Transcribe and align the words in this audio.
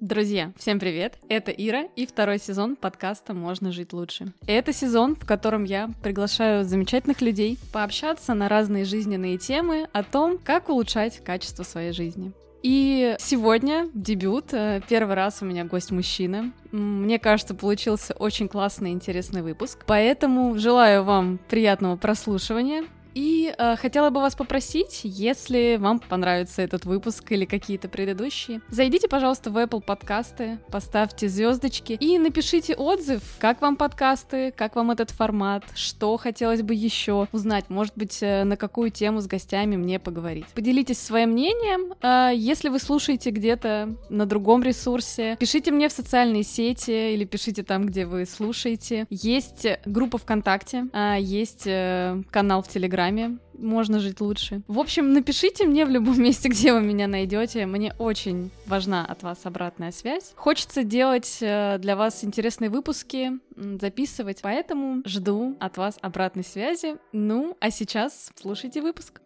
Друзья, 0.00 0.52
всем 0.56 0.80
привет! 0.80 1.18
Это 1.28 1.50
Ира 1.50 1.82
и 1.94 2.06
второй 2.06 2.38
сезон 2.38 2.74
подкаста 2.74 3.34
«Можно 3.34 3.70
жить 3.70 3.92
лучше». 3.92 4.32
Это 4.46 4.72
сезон, 4.72 5.14
в 5.14 5.26
котором 5.26 5.64
я 5.64 5.90
приглашаю 6.02 6.64
замечательных 6.64 7.20
людей 7.20 7.58
пообщаться 7.70 8.32
на 8.32 8.48
разные 8.48 8.86
жизненные 8.86 9.36
темы 9.36 9.88
о 9.92 10.02
том, 10.02 10.38
как 10.42 10.70
улучшать 10.70 11.22
качество 11.22 11.64
своей 11.64 11.92
жизни. 11.92 12.32
И 12.62 13.14
сегодня 13.18 13.90
дебют. 13.92 14.54
Э, 14.54 14.80
первый 14.88 15.16
раз 15.16 15.42
у 15.42 15.44
меня 15.44 15.64
гость 15.64 15.90
мужчина. 15.90 16.50
Мне 16.72 17.18
кажется, 17.18 17.54
получился 17.54 18.14
очень 18.14 18.48
классный 18.48 18.92
и 18.92 18.94
интересный 18.94 19.42
выпуск. 19.42 19.84
Поэтому 19.86 20.58
желаю 20.58 21.04
вам 21.04 21.38
приятного 21.50 21.96
прослушивания. 21.96 22.84
И 23.14 23.52
э, 23.56 23.76
хотела 23.76 24.10
бы 24.10 24.20
вас 24.20 24.34
попросить, 24.34 25.00
если 25.04 25.76
вам 25.78 25.98
понравится 25.98 26.62
этот 26.62 26.84
выпуск 26.84 27.32
или 27.32 27.44
какие-то 27.44 27.88
предыдущие, 27.88 28.60
зайдите, 28.70 29.08
пожалуйста, 29.08 29.50
в 29.50 29.56
Apple 29.56 29.80
подкасты, 29.80 30.58
поставьте 30.70 31.28
звездочки 31.28 31.92
и 31.92 32.18
напишите 32.18 32.74
отзыв, 32.74 33.22
как 33.38 33.60
вам 33.60 33.76
подкасты, 33.76 34.52
как 34.56 34.76
вам 34.76 34.90
этот 34.90 35.10
формат, 35.10 35.64
что 35.74 36.16
хотелось 36.16 36.62
бы 36.62 36.74
еще 36.74 37.28
узнать, 37.32 37.68
может 37.68 37.94
быть, 37.96 38.18
э, 38.22 38.44
на 38.44 38.56
какую 38.56 38.90
тему 38.90 39.20
с 39.20 39.26
гостями 39.26 39.76
мне 39.76 39.98
поговорить. 39.98 40.46
Поделитесь 40.54 40.98
своим 40.98 41.30
мнением. 41.30 41.94
Э, 42.02 42.30
если 42.34 42.68
вы 42.68 42.78
слушаете 42.78 43.30
где-то 43.30 43.94
на 44.08 44.26
другом 44.26 44.62
ресурсе, 44.62 45.36
пишите 45.38 45.70
мне 45.70 45.88
в 45.88 45.92
социальные 45.92 46.44
сети 46.44 47.14
или 47.14 47.24
пишите 47.24 47.62
там, 47.62 47.86
где 47.86 48.06
вы 48.06 48.24
слушаете. 48.26 49.06
Есть 49.10 49.66
группа 49.84 50.18
ВКонтакте, 50.18 50.86
э, 50.92 51.16
есть 51.20 51.66
э, 51.66 52.22
канал 52.30 52.62
в 52.62 52.68
Телеграме, 52.68 52.99
Инстаграме. 53.00 53.38
Можно 53.54 53.98
жить 53.98 54.20
лучше. 54.20 54.62
В 54.68 54.78
общем, 54.78 55.12
напишите 55.12 55.66
мне 55.66 55.86
в 55.86 55.90
любом 55.90 56.20
месте, 56.22 56.48
где 56.48 56.72
вы 56.72 56.82
меня 56.82 57.06
найдете. 57.06 57.66
Мне 57.66 57.94
очень 57.98 58.50
важна 58.66 59.04
от 59.06 59.22
вас 59.22 59.40
обратная 59.44 59.90
связь. 59.90 60.32
Хочется 60.36 60.84
делать 60.84 61.38
э, 61.40 61.78
для 61.78 61.96
вас 61.96 62.24
интересные 62.24 62.68
выпуски, 62.68 63.32
записывать, 63.56 64.40
поэтому 64.42 65.02
жду 65.06 65.56
от 65.60 65.76
вас 65.78 65.98
обратной 66.02 66.44
связи. 66.44 66.96
Ну, 67.12 67.56
а 67.60 67.70
сейчас 67.70 68.30
слушайте 68.34 68.82
выпуск. 68.82 69.20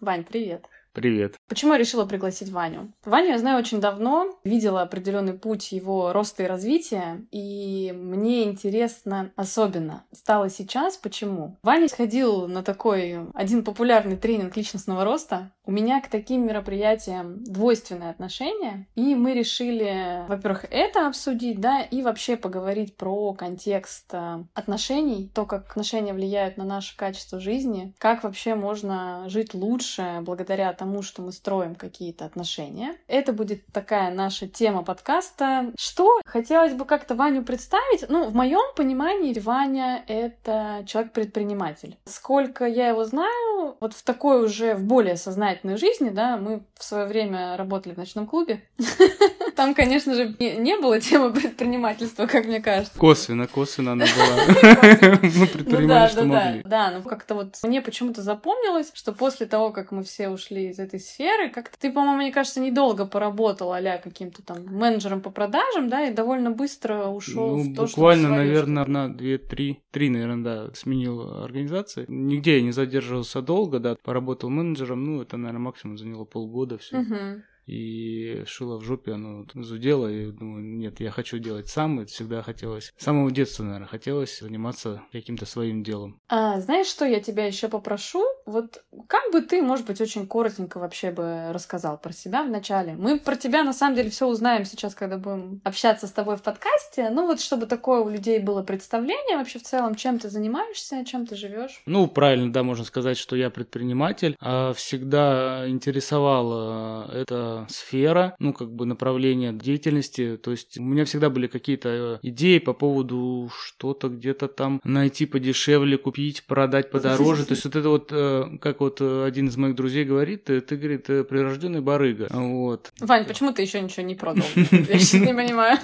Вань, 0.00 0.24
привет. 0.24 0.68
Привет. 0.94 1.38
Почему 1.48 1.72
я 1.72 1.78
решила 1.78 2.06
пригласить 2.06 2.50
Ваню? 2.50 2.92
Ваню 3.04 3.28
я 3.28 3.38
знаю 3.38 3.58
очень 3.58 3.80
давно, 3.80 4.38
видела 4.44 4.82
определенный 4.82 5.34
путь 5.34 5.72
его 5.72 6.12
роста 6.12 6.42
и 6.42 6.46
развития, 6.46 7.26
и 7.30 7.92
мне 7.94 8.44
интересно 8.44 9.30
особенно 9.36 10.04
стало 10.12 10.48
сейчас, 10.48 10.96
почему. 10.96 11.58
Ваня 11.62 11.88
сходил 11.88 12.48
на 12.48 12.62
такой 12.62 13.18
один 13.34 13.62
популярный 13.62 14.16
тренинг 14.16 14.56
личностного 14.56 15.04
роста. 15.04 15.52
У 15.66 15.70
меня 15.70 16.00
к 16.00 16.08
таким 16.08 16.46
мероприятиям 16.46 17.42
двойственное 17.44 18.10
отношение, 18.10 18.86
и 18.94 19.14
мы 19.14 19.34
решили, 19.34 20.26
во-первых, 20.28 20.66
это 20.70 21.06
обсудить, 21.06 21.60
да, 21.60 21.80
и 21.82 22.02
вообще 22.02 22.36
поговорить 22.36 22.96
про 22.96 23.32
контекст 23.32 24.12
э, 24.12 24.44
отношений, 24.52 25.30
то, 25.34 25.46
как 25.46 25.70
отношения 25.70 26.12
влияют 26.12 26.58
на 26.58 26.64
наше 26.64 26.96
качество 26.96 27.40
жизни, 27.40 27.94
как 27.98 28.24
вообще 28.24 28.54
можно 28.54 29.24
жить 29.28 29.54
лучше 29.54 30.20
благодаря 30.20 30.72
тому, 30.74 31.02
что 31.02 31.22
мы 31.22 31.32
строим 31.34 31.74
какие-то 31.74 32.24
отношения. 32.24 32.96
Это 33.08 33.32
будет 33.32 33.66
такая 33.72 34.12
наша 34.12 34.48
тема 34.48 34.82
подкаста. 34.82 35.72
Что 35.78 36.20
хотелось 36.24 36.72
бы 36.72 36.84
как-то 36.84 37.14
Ваню 37.14 37.42
представить? 37.42 38.08
Ну, 38.08 38.24
в 38.24 38.34
моем 38.34 38.74
понимании 38.76 39.38
Ваня— 39.38 40.04
это 40.06 40.84
человек-предприниматель. 40.86 41.96
Сколько 42.06 42.66
я 42.66 42.88
его 42.88 43.04
знаю, 43.04 43.76
вот 43.80 43.94
в 43.94 44.02
такой 44.02 44.44
уже, 44.44 44.74
в 44.74 44.84
более 44.84 45.16
сознательной 45.16 45.76
жизни, 45.76 46.10
да, 46.10 46.36
мы 46.36 46.62
в 46.78 46.84
свое 46.84 47.06
время 47.06 47.56
работали 47.56 47.94
в 47.94 47.98
ночном 47.98 48.26
клубе. 48.26 48.62
Там, 49.56 49.74
конечно 49.74 50.14
же, 50.14 50.34
не 50.38 50.76
было 50.76 51.00
темы 51.00 51.32
предпринимательства, 51.32 52.26
как 52.26 52.46
мне 52.46 52.60
кажется. 52.60 52.98
Косвенно, 52.98 53.46
косвенно 53.46 53.92
она 53.92 54.04
была. 54.04 54.76
Мы 55.22 55.46
предпринимали, 55.46 56.10
что 56.10 56.24
могли. 56.24 56.62
Да, 56.64 56.90
ну 56.90 57.02
как-то 57.02 57.34
вот 57.34 57.56
мне 57.62 57.80
почему-то 57.80 58.22
запомнилось, 58.22 58.90
что 58.94 59.12
после 59.12 59.46
того, 59.46 59.70
как 59.70 59.92
мы 59.92 60.02
все 60.02 60.28
ушли 60.28 60.68
из 60.70 60.78
этой 60.78 61.00
сферы, 61.00 61.23
как-то 61.52 61.78
ты, 61.78 61.92
по-моему, 61.92 62.16
мне 62.16 62.32
кажется, 62.32 62.60
недолго 62.60 63.06
поработал 63.06 63.72
а 63.72 63.98
каким-то 63.98 64.42
там 64.42 64.64
менеджером 64.66 65.20
по 65.20 65.30
продажам, 65.30 65.88
да, 65.88 66.06
и 66.06 66.14
довольно 66.14 66.50
быстро 66.50 67.06
ушел 67.08 67.56
ну, 67.56 67.62
в 67.62 67.74
то, 67.74 67.86
буквально, 67.86 68.28
что 68.28 68.36
наверное, 68.36 69.08
две, 69.08 69.38
три, 69.38 69.80
три, 69.90 70.10
наверное, 70.10 70.44
да, 70.44 70.74
сменил 70.74 71.42
организации. 71.42 72.04
Нигде 72.08 72.56
я 72.56 72.62
не 72.62 72.72
задерживался 72.72 73.42
долго, 73.42 73.78
да, 73.78 73.96
поработал 74.02 74.50
менеджером, 74.50 75.04
ну, 75.04 75.22
это, 75.22 75.36
наверное, 75.36 75.60
максимум 75.60 75.98
заняло 75.98 76.24
полгода, 76.24 76.78
все. 76.78 76.98
Угу 76.98 77.42
и 77.66 78.44
шило 78.46 78.78
в 78.78 78.82
жопе, 78.82 79.12
оно 79.12 79.46
зудело, 79.54 80.08
и 80.08 80.30
думаю, 80.30 80.64
нет, 80.64 81.00
я 81.00 81.10
хочу 81.10 81.38
делать 81.38 81.68
сам, 81.68 82.00
это 82.00 82.12
всегда 82.12 82.42
хотелось. 82.42 82.92
С 82.96 83.04
самого 83.04 83.30
детства, 83.30 83.64
наверное, 83.64 83.88
хотелось 83.88 84.40
заниматься 84.40 85.02
каким-то 85.12 85.46
своим 85.46 85.82
делом. 85.82 86.20
А, 86.28 86.60
знаешь, 86.60 86.86
что 86.86 87.04
я 87.04 87.20
тебя 87.20 87.46
еще 87.46 87.68
попрошу? 87.68 88.22
Вот 88.46 88.84
как 89.08 89.32
бы 89.32 89.40
ты, 89.40 89.62
может 89.62 89.86
быть, 89.86 90.00
очень 90.00 90.26
коротенько 90.26 90.78
вообще 90.78 91.10
бы 91.10 91.52
рассказал 91.52 91.98
про 91.98 92.12
себя 92.12 92.42
в 92.42 92.50
начале. 92.50 92.94
Мы 92.94 93.18
про 93.18 93.36
тебя, 93.36 93.64
на 93.64 93.72
самом 93.72 93.96
деле, 93.96 94.10
все 94.10 94.26
узнаем 94.26 94.64
сейчас, 94.64 94.94
когда 94.94 95.16
будем 95.16 95.60
общаться 95.64 96.06
с 96.06 96.12
тобой 96.12 96.36
в 96.36 96.42
подкасте. 96.42 97.10
Ну 97.10 97.26
вот, 97.26 97.40
чтобы 97.40 97.66
такое 97.66 98.00
у 98.00 98.08
людей 98.08 98.38
было 98.38 98.62
представление 98.62 99.38
вообще 99.38 99.58
в 99.58 99.62
целом, 99.62 99.94
чем 99.94 100.18
ты 100.18 100.28
занимаешься, 100.28 101.04
чем 101.04 101.26
ты 101.26 101.36
живешь. 101.36 101.82
Ну, 101.86 102.06
правильно, 102.06 102.52
да, 102.52 102.62
можно 102.62 102.84
сказать, 102.84 103.16
что 103.16 103.36
я 103.36 103.50
предприниматель. 103.50 104.36
А 104.40 104.72
всегда 104.74 105.68
интересовало 105.68 107.10
это 107.12 107.53
сфера, 107.68 108.34
ну, 108.38 108.52
как 108.52 108.72
бы 108.72 108.86
направление 108.86 109.52
деятельности. 109.52 110.38
То 110.42 110.50
есть 110.50 110.78
у 110.78 110.82
меня 110.82 111.04
всегда 111.04 111.30
были 111.30 111.46
какие-то 111.46 111.88
э, 111.88 112.18
идеи 112.22 112.58
по 112.58 112.72
поводу 112.72 113.50
что-то 113.56 114.08
где-то 114.08 114.48
там 114.48 114.80
найти 114.84 115.26
подешевле, 115.26 115.98
купить, 115.98 116.46
продать 116.46 116.90
подороже. 116.90 117.44
То 117.44 117.52
есть 117.52 117.64
вот 117.64 117.76
это 117.76 117.88
вот, 117.88 118.08
э, 118.10 118.58
как 118.60 118.80
вот 118.80 118.98
э, 119.00 119.24
один 119.24 119.48
из 119.48 119.56
моих 119.56 119.74
друзей 119.74 120.04
говорит, 120.04 120.44
ты, 120.44 120.60
говорит, 120.60 121.06
прирожденный 121.06 121.80
барыга. 121.80 122.28
Вот. 122.30 122.92
Вань, 123.00 123.24
почему 123.24 123.52
ты 123.52 123.62
еще 123.62 123.80
ничего 123.80 124.04
не 124.04 124.14
продал? 124.14 124.46
Я 124.56 124.98
сейчас 124.98 125.20
не 125.20 125.34
понимаю. 125.34 125.78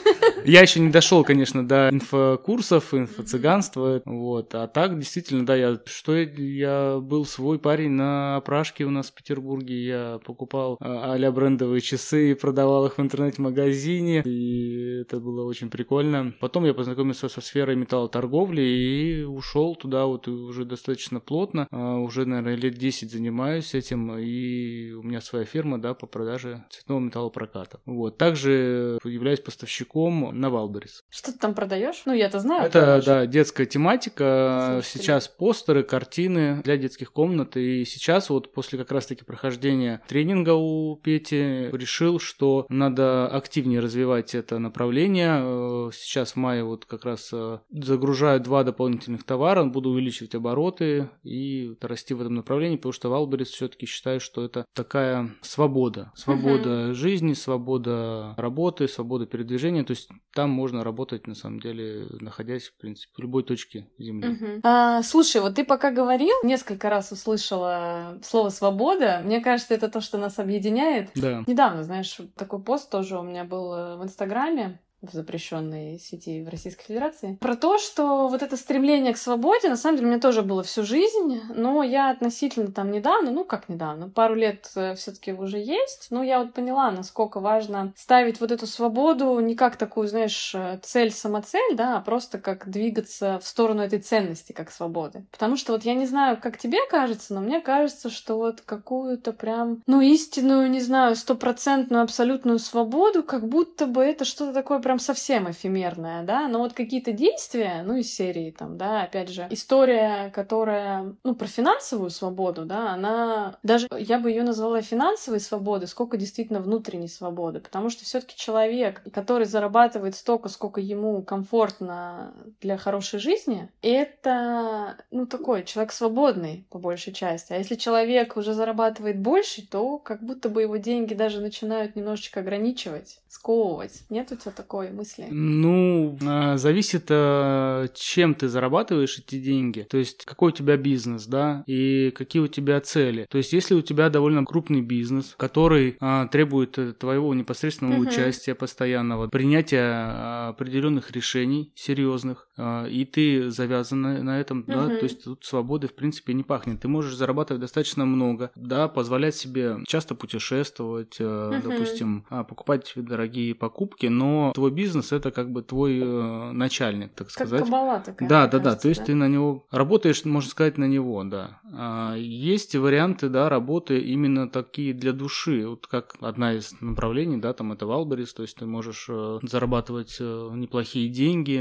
Я 0.45 0.63
еще 0.63 0.81
не 0.81 0.91
дошел, 0.91 1.25
конечно, 1.25 1.67
до 1.67 1.91
инфокурсов, 1.91 2.95
инфо-цыганства, 2.95 4.03
вот. 4.05 4.55
А 4.55 4.67
так, 4.67 4.99
действительно, 4.99 5.45
да, 5.47 5.57
я, 5.57 5.79
что 5.87 6.17
я 6.17 6.99
был 7.01 7.27
свой 7.27 7.59
парень 7.59 7.91
на 7.91 8.37
опрашке 8.37 8.85
у 8.85 8.91
нас 8.91 9.11
в 9.11 9.15
Петербурге, 9.15 9.85
я 9.85 10.21
покупал 10.25 10.77
а-ля 10.81 11.31
бренд 11.31 11.60
брендовые 11.61 11.81
часы, 11.83 12.35
продавал 12.35 12.87
их 12.87 12.97
в 12.97 13.01
интернет-магазине, 13.03 14.23
и 14.25 15.03
это 15.03 15.21
было 15.21 15.45
очень 15.45 15.69
прикольно. 15.69 16.35
Потом 16.41 16.65
я 16.65 16.73
познакомился 16.73 17.29
со 17.29 17.41
сферой 17.41 17.77
металлоторговли 17.77 18.63
и 18.63 19.23
ушел 19.25 19.75
туда 19.75 20.07
вот 20.07 20.27
уже 20.27 20.65
достаточно 20.65 21.21
плотно. 21.21 21.69
А, 21.71 21.97
уже, 21.97 22.25
наверное, 22.25 22.57
лет 22.57 22.75
10 22.75 23.11
занимаюсь 23.11 23.75
этим, 23.75 24.17
и 24.17 24.93
у 24.93 25.03
меня 25.03 25.21
своя 25.21 25.45
фирма, 25.45 25.79
да, 25.79 25.93
по 25.93 26.07
продаже 26.07 26.65
цветного 26.71 27.01
металлопроката. 27.01 27.81
Вот. 27.85 28.17
Также 28.17 28.99
являюсь 29.05 29.41
поставщиком 29.41 30.31
на 30.33 30.49
Wildberries. 30.49 31.03
Что 31.11 31.33
ты 31.33 31.39
там 31.39 31.55
продаешь? 31.55 32.03
Ну, 32.07 32.15
я-то 32.15 32.41
знаю. 32.41 32.67
Это, 32.67 33.03
да, 33.05 33.27
детская 33.27 33.67
тематика. 33.67 34.81
Слушайте. 34.83 34.99
Сейчас 34.99 35.29
постеры, 35.29 35.83
картины 35.83 36.63
для 36.63 36.79
детских 36.79 37.13
комнат. 37.13 37.57
И 37.57 37.85
сейчас 37.85 38.31
вот 38.31 38.53
после 38.53 38.79
как 38.79 38.91
раз-таки 38.93 39.25
прохождения 39.25 40.01
тренинга 40.09 40.55
у 40.55 40.97
Пети 40.97 41.50
решил, 41.73 42.19
что 42.19 42.67
надо 42.69 43.27
активнее 43.29 43.81
развивать 43.81 44.35
это 44.35 44.59
направление. 44.59 45.41
Э, 45.43 45.91
сейчас 45.93 46.33
в 46.33 46.37
мае 46.37 46.65
вот 46.65 46.85
как 46.85 47.05
раз 47.05 47.31
э, 47.33 47.59
загружаю 47.71 48.41
два 48.41 48.65
дополнительных 48.65 49.25
товара, 49.25 49.65
буду 49.65 49.91
увеличивать 49.91 50.35
обороты 50.35 51.11
и 51.23 51.77
расти 51.81 52.15
в 52.15 52.21
этом 52.21 52.35
направлении, 52.35 52.77
потому 52.77 52.93
что 52.93 53.09
Wildberries 53.09 53.49
все-таки 53.49 53.87
считаю, 53.87 54.21
что 54.21 54.45
это 54.45 54.65
такая 54.75 55.31
свобода. 55.43 56.13
Свобода 56.15 56.71
uh-huh. 56.71 56.95
жизни, 56.95 57.33
свобода 57.33 58.35
работы, 58.37 58.89
свобода 58.89 59.27
передвижения. 59.27 59.85
То 59.85 59.93
есть 59.93 60.09
там 60.35 60.51
можно 60.51 60.85
работать, 60.85 61.27
на 61.27 61.35
самом 61.35 61.61
деле, 61.61 62.07
находясь, 62.21 62.69
в 62.69 62.77
принципе, 62.79 63.13
в 63.17 63.19
любой 63.21 63.43
точке 63.43 63.89
Земли. 63.99 64.29
Uh-huh. 64.29 64.61
А, 64.63 65.03
слушай, 65.03 65.41
вот 65.41 65.55
ты 65.55 65.65
пока 65.65 65.91
говорил, 65.91 66.35
несколько 66.45 66.91
раз 66.91 67.13
услышала 67.13 68.19
слово 68.23 68.51
«свобода». 68.51 69.23
Мне 69.25 69.41
кажется, 69.41 69.75
это 69.75 69.89
то, 69.89 70.01
что 70.01 70.19
нас 70.19 70.39
объединяет. 70.39 71.11
Да. 71.15 71.40
Недавно, 71.47 71.83
знаешь, 71.83 72.19
такой 72.37 72.63
пост 72.63 72.91
тоже 72.91 73.19
у 73.19 73.23
меня 73.23 73.45
был 73.45 73.73
э, 73.73 73.97
в 73.97 74.03
Инстаграме 74.03 74.81
в 75.03 75.13
запрещенной 75.13 75.99
сети 75.99 76.43
в 76.43 76.49
Российской 76.49 76.85
Федерации. 76.85 77.39
Про 77.41 77.57
то, 77.57 77.79
что 77.79 78.29
вот 78.29 78.43
это 78.43 78.57
стремление 78.57 79.15
к 79.15 79.19
свободе, 79.19 79.69
на 79.69 79.77
самом 79.77 79.97
деле, 79.97 80.09
у 80.09 80.11
меня 80.11 80.21
тоже 80.21 80.43
было 80.43 80.63
всю 80.63 80.83
жизнь, 80.83 81.41
но 81.55 81.83
я 81.83 82.11
относительно 82.11 82.71
там 82.71 82.91
недавно, 82.91 83.31
ну 83.31 83.45
как 83.45 83.69
недавно, 83.69 84.09
пару 84.09 84.35
лет 84.35 84.71
э, 84.77 84.95
все 84.95 85.13
таки 85.13 85.33
уже 85.33 85.59
есть, 85.59 86.09
но 86.11 86.23
я 86.23 86.39
вот 86.39 86.53
поняла, 86.53 86.91
насколько 86.91 87.41
важно 87.41 87.93
ставить 87.97 88.41
вот 88.41 88.51
эту 88.51 88.67
свободу 88.67 89.39
не 89.41 89.55
как 89.55 89.77
такую, 89.77 90.09
знаешь, 90.09 90.55
э, 90.55 90.79
цель-самоцель, 90.83 91.75
да, 91.75 91.97
а 91.97 92.01
просто 92.01 92.39
как 92.39 92.71
двигаться 92.71 93.39
в 93.43 93.47
сторону 93.47 93.83
этой 93.83 94.01
ценности, 94.01 94.53
как 94.53 94.71
свободы. 94.71 95.25
Потому 95.31 95.57
что 95.57 95.73
вот 95.73 95.85
я 95.85 95.95
не 95.95 96.07
знаю, 96.07 96.39
как 96.41 96.59
тебе 96.59 96.79
кажется, 96.91 97.35
но 97.35 97.41
мне 97.41 97.61
кажется, 97.61 98.11
что 98.11 98.37
вот 98.37 98.61
какую-то 98.61 99.33
прям, 99.33 99.83
ну, 99.87 100.01
истинную, 100.01 100.71
не 100.71 100.81
знаю, 100.81 101.17
стопроцентную 101.17 102.03
абсолютную 102.03 102.59
свободу, 102.59 103.23
как 103.23 103.49
будто 103.49 103.87
бы 103.87 104.03
это 104.03 104.25
что-то 104.25 104.53
такое 104.53 104.79
прям 104.91 104.99
совсем 104.99 105.49
эфемерное, 105.49 106.25
да, 106.25 106.49
но 106.49 106.59
вот 106.59 106.73
какие-то 106.73 107.13
действия, 107.13 107.85
ну, 107.87 107.95
из 107.95 108.13
серии 108.13 108.51
там, 108.51 108.77
да, 108.77 109.03
опять 109.05 109.29
же, 109.29 109.47
история, 109.51 110.33
которая, 110.35 111.15
ну, 111.23 111.37
про 111.37 111.47
финансовую 111.47 112.11
свободу, 112.11 112.65
да, 112.65 112.91
она, 112.91 113.57
даже 113.63 113.87
я 113.97 114.19
бы 114.19 114.31
ее 114.31 114.43
назвала 114.43 114.83
финансовой 114.83 115.39
свободой, 115.39 115.87
сколько 115.87 116.17
действительно 116.17 116.59
внутренней 116.59 117.07
свободы, 117.07 117.61
потому 117.61 117.89
что 117.89 118.05
все-таки 118.05 118.35
человек, 118.35 119.01
который 119.13 119.47
зарабатывает 119.47 120.17
столько, 120.17 120.49
сколько 120.49 120.81
ему 120.81 121.23
комфортно 121.23 122.35
для 122.61 122.77
хорошей 122.77 123.21
жизни, 123.21 123.71
это, 123.83 124.97
ну, 125.13 125.25
такой 125.27 125.63
человек 125.63 125.93
свободный, 125.93 126.67
по 126.69 126.81
большей 126.81 127.13
части. 127.13 127.53
А 127.53 127.59
если 127.59 127.77
человек 127.77 128.37
уже 128.37 128.55
зарабатывает 128.55 129.21
больше, 129.21 129.65
то 129.65 129.99
как 129.99 130.21
будто 130.21 130.49
бы 130.49 130.63
его 130.63 130.79
деньги 130.79 131.15
даже 131.15 131.41
начинают 131.41 131.95
немножечко 131.95 132.41
ограничивать, 132.41 133.21
сковывать. 133.31 134.03
Нет 134.11 134.33
у 134.33 134.37
тебя 134.37 134.51
такой 134.51 134.91
мысли? 134.91 135.29
Ну, 135.31 136.19
а, 136.27 136.57
зависит, 136.57 137.07
а, 137.11 137.87
чем 137.95 138.35
ты 138.35 138.49
зарабатываешь 138.49 139.19
эти 139.19 139.39
деньги. 139.39 139.87
То 139.89 139.99
есть, 139.99 140.25
какой 140.25 140.51
у 140.51 140.55
тебя 140.55 140.77
бизнес, 140.77 141.27
да, 141.27 141.63
и 141.67 142.11
какие 142.11 142.43
у 142.43 142.49
тебя 142.49 142.81
цели. 142.81 143.27
То 143.31 143.39
есть, 143.39 143.53
если 143.53 143.75
у 143.75 143.83
тебя 143.83 144.11
довольно 144.11 144.45
крупный 144.45 144.81
бизнес, 144.81 145.35
который 145.37 145.97
а, 146.01 146.27
требует 146.27 146.77
э, 146.79 146.93
твоего 146.93 147.33
непосредственного 147.33 148.01
угу. 148.01 148.09
участия 148.09 148.57
постоянного, 148.57 149.29
принятия 149.29 150.49
определенных 150.49 151.13
решений 151.13 151.73
серьезных, 151.77 152.49
и 152.89 153.05
ты 153.05 153.51
завязан 153.51 154.01
на, 154.01 154.41
этом, 154.41 154.61
угу. 154.61 154.73
да, 154.73 154.87
то 154.89 155.03
есть 155.03 155.25
тут 155.25 155.45
свободы 155.45 155.89
в 155.89 155.95
принципе 155.95 156.35
не 156.35 156.43
пахнет. 156.43 156.81
Ты 156.81 156.89
можешь 156.89 157.15
зарабатывать 157.15 157.61
достаточно 157.61 158.05
много, 158.05 158.51
да, 158.55 158.89
позволять 158.89 159.35
себе 159.35 159.79
часто 159.87 160.15
путешествовать, 160.15 161.21
угу. 161.21 161.55
допустим, 161.63 162.25
покупать 162.29 162.93
дорогие 162.97 163.55
покупки, 163.55 164.07
но 164.07 164.53
твой 164.55 164.71
бизнес 164.71 165.13
это 165.13 165.31
как 165.31 165.51
бы 165.51 165.63
твой 165.63 166.01
э, 166.01 166.53
начальник, 166.53 167.13
так 167.15 167.31
сказать. 167.31 167.61
Как 167.61 167.69
кабала 167.69 168.01
такая. 168.01 168.29
Да, 168.29 168.47
да, 168.47 168.59
кажется, 168.59 168.71
да. 168.71 168.77
То 168.77 168.89
есть 168.89 169.01
да? 169.01 169.07
ты 169.07 169.15
на 169.15 169.29
него 169.29 169.67
работаешь, 169.71 170.25
можно 170.25 170.51
сказать, 170.51 170.79
на 170.79 170.85
него, 170.85 171.23
да. 171.25 171.61
А 171.73 172.15
есть 172.17 172.75
варианты, 172.75 173.29
да, 173.29 173.49
работы 173.49 173.99
именно 174.01 174.49
такие 174.49 174.95
для 174.95 175.13
души. 175.13 175.67
Вот 175.67 175.87
как 175.87 176.17
одна 176.21 176.55
из 176.55 176.75
направлений, 176.81 177.37
да, 177.37 177.53
там 177.53 177.73
это 177.73 177.87
Валберис, 177.87 178.33
то 178.35 178.43
есть 178.43 178.57
ты 178.57 178.67
можешь 178.67 179.07
э, 179.09 179.39
зарабатывать 179.43 180.17
э, 180.21 180.51
неплохие 180.55 181.09
деньги, 181.09 181.59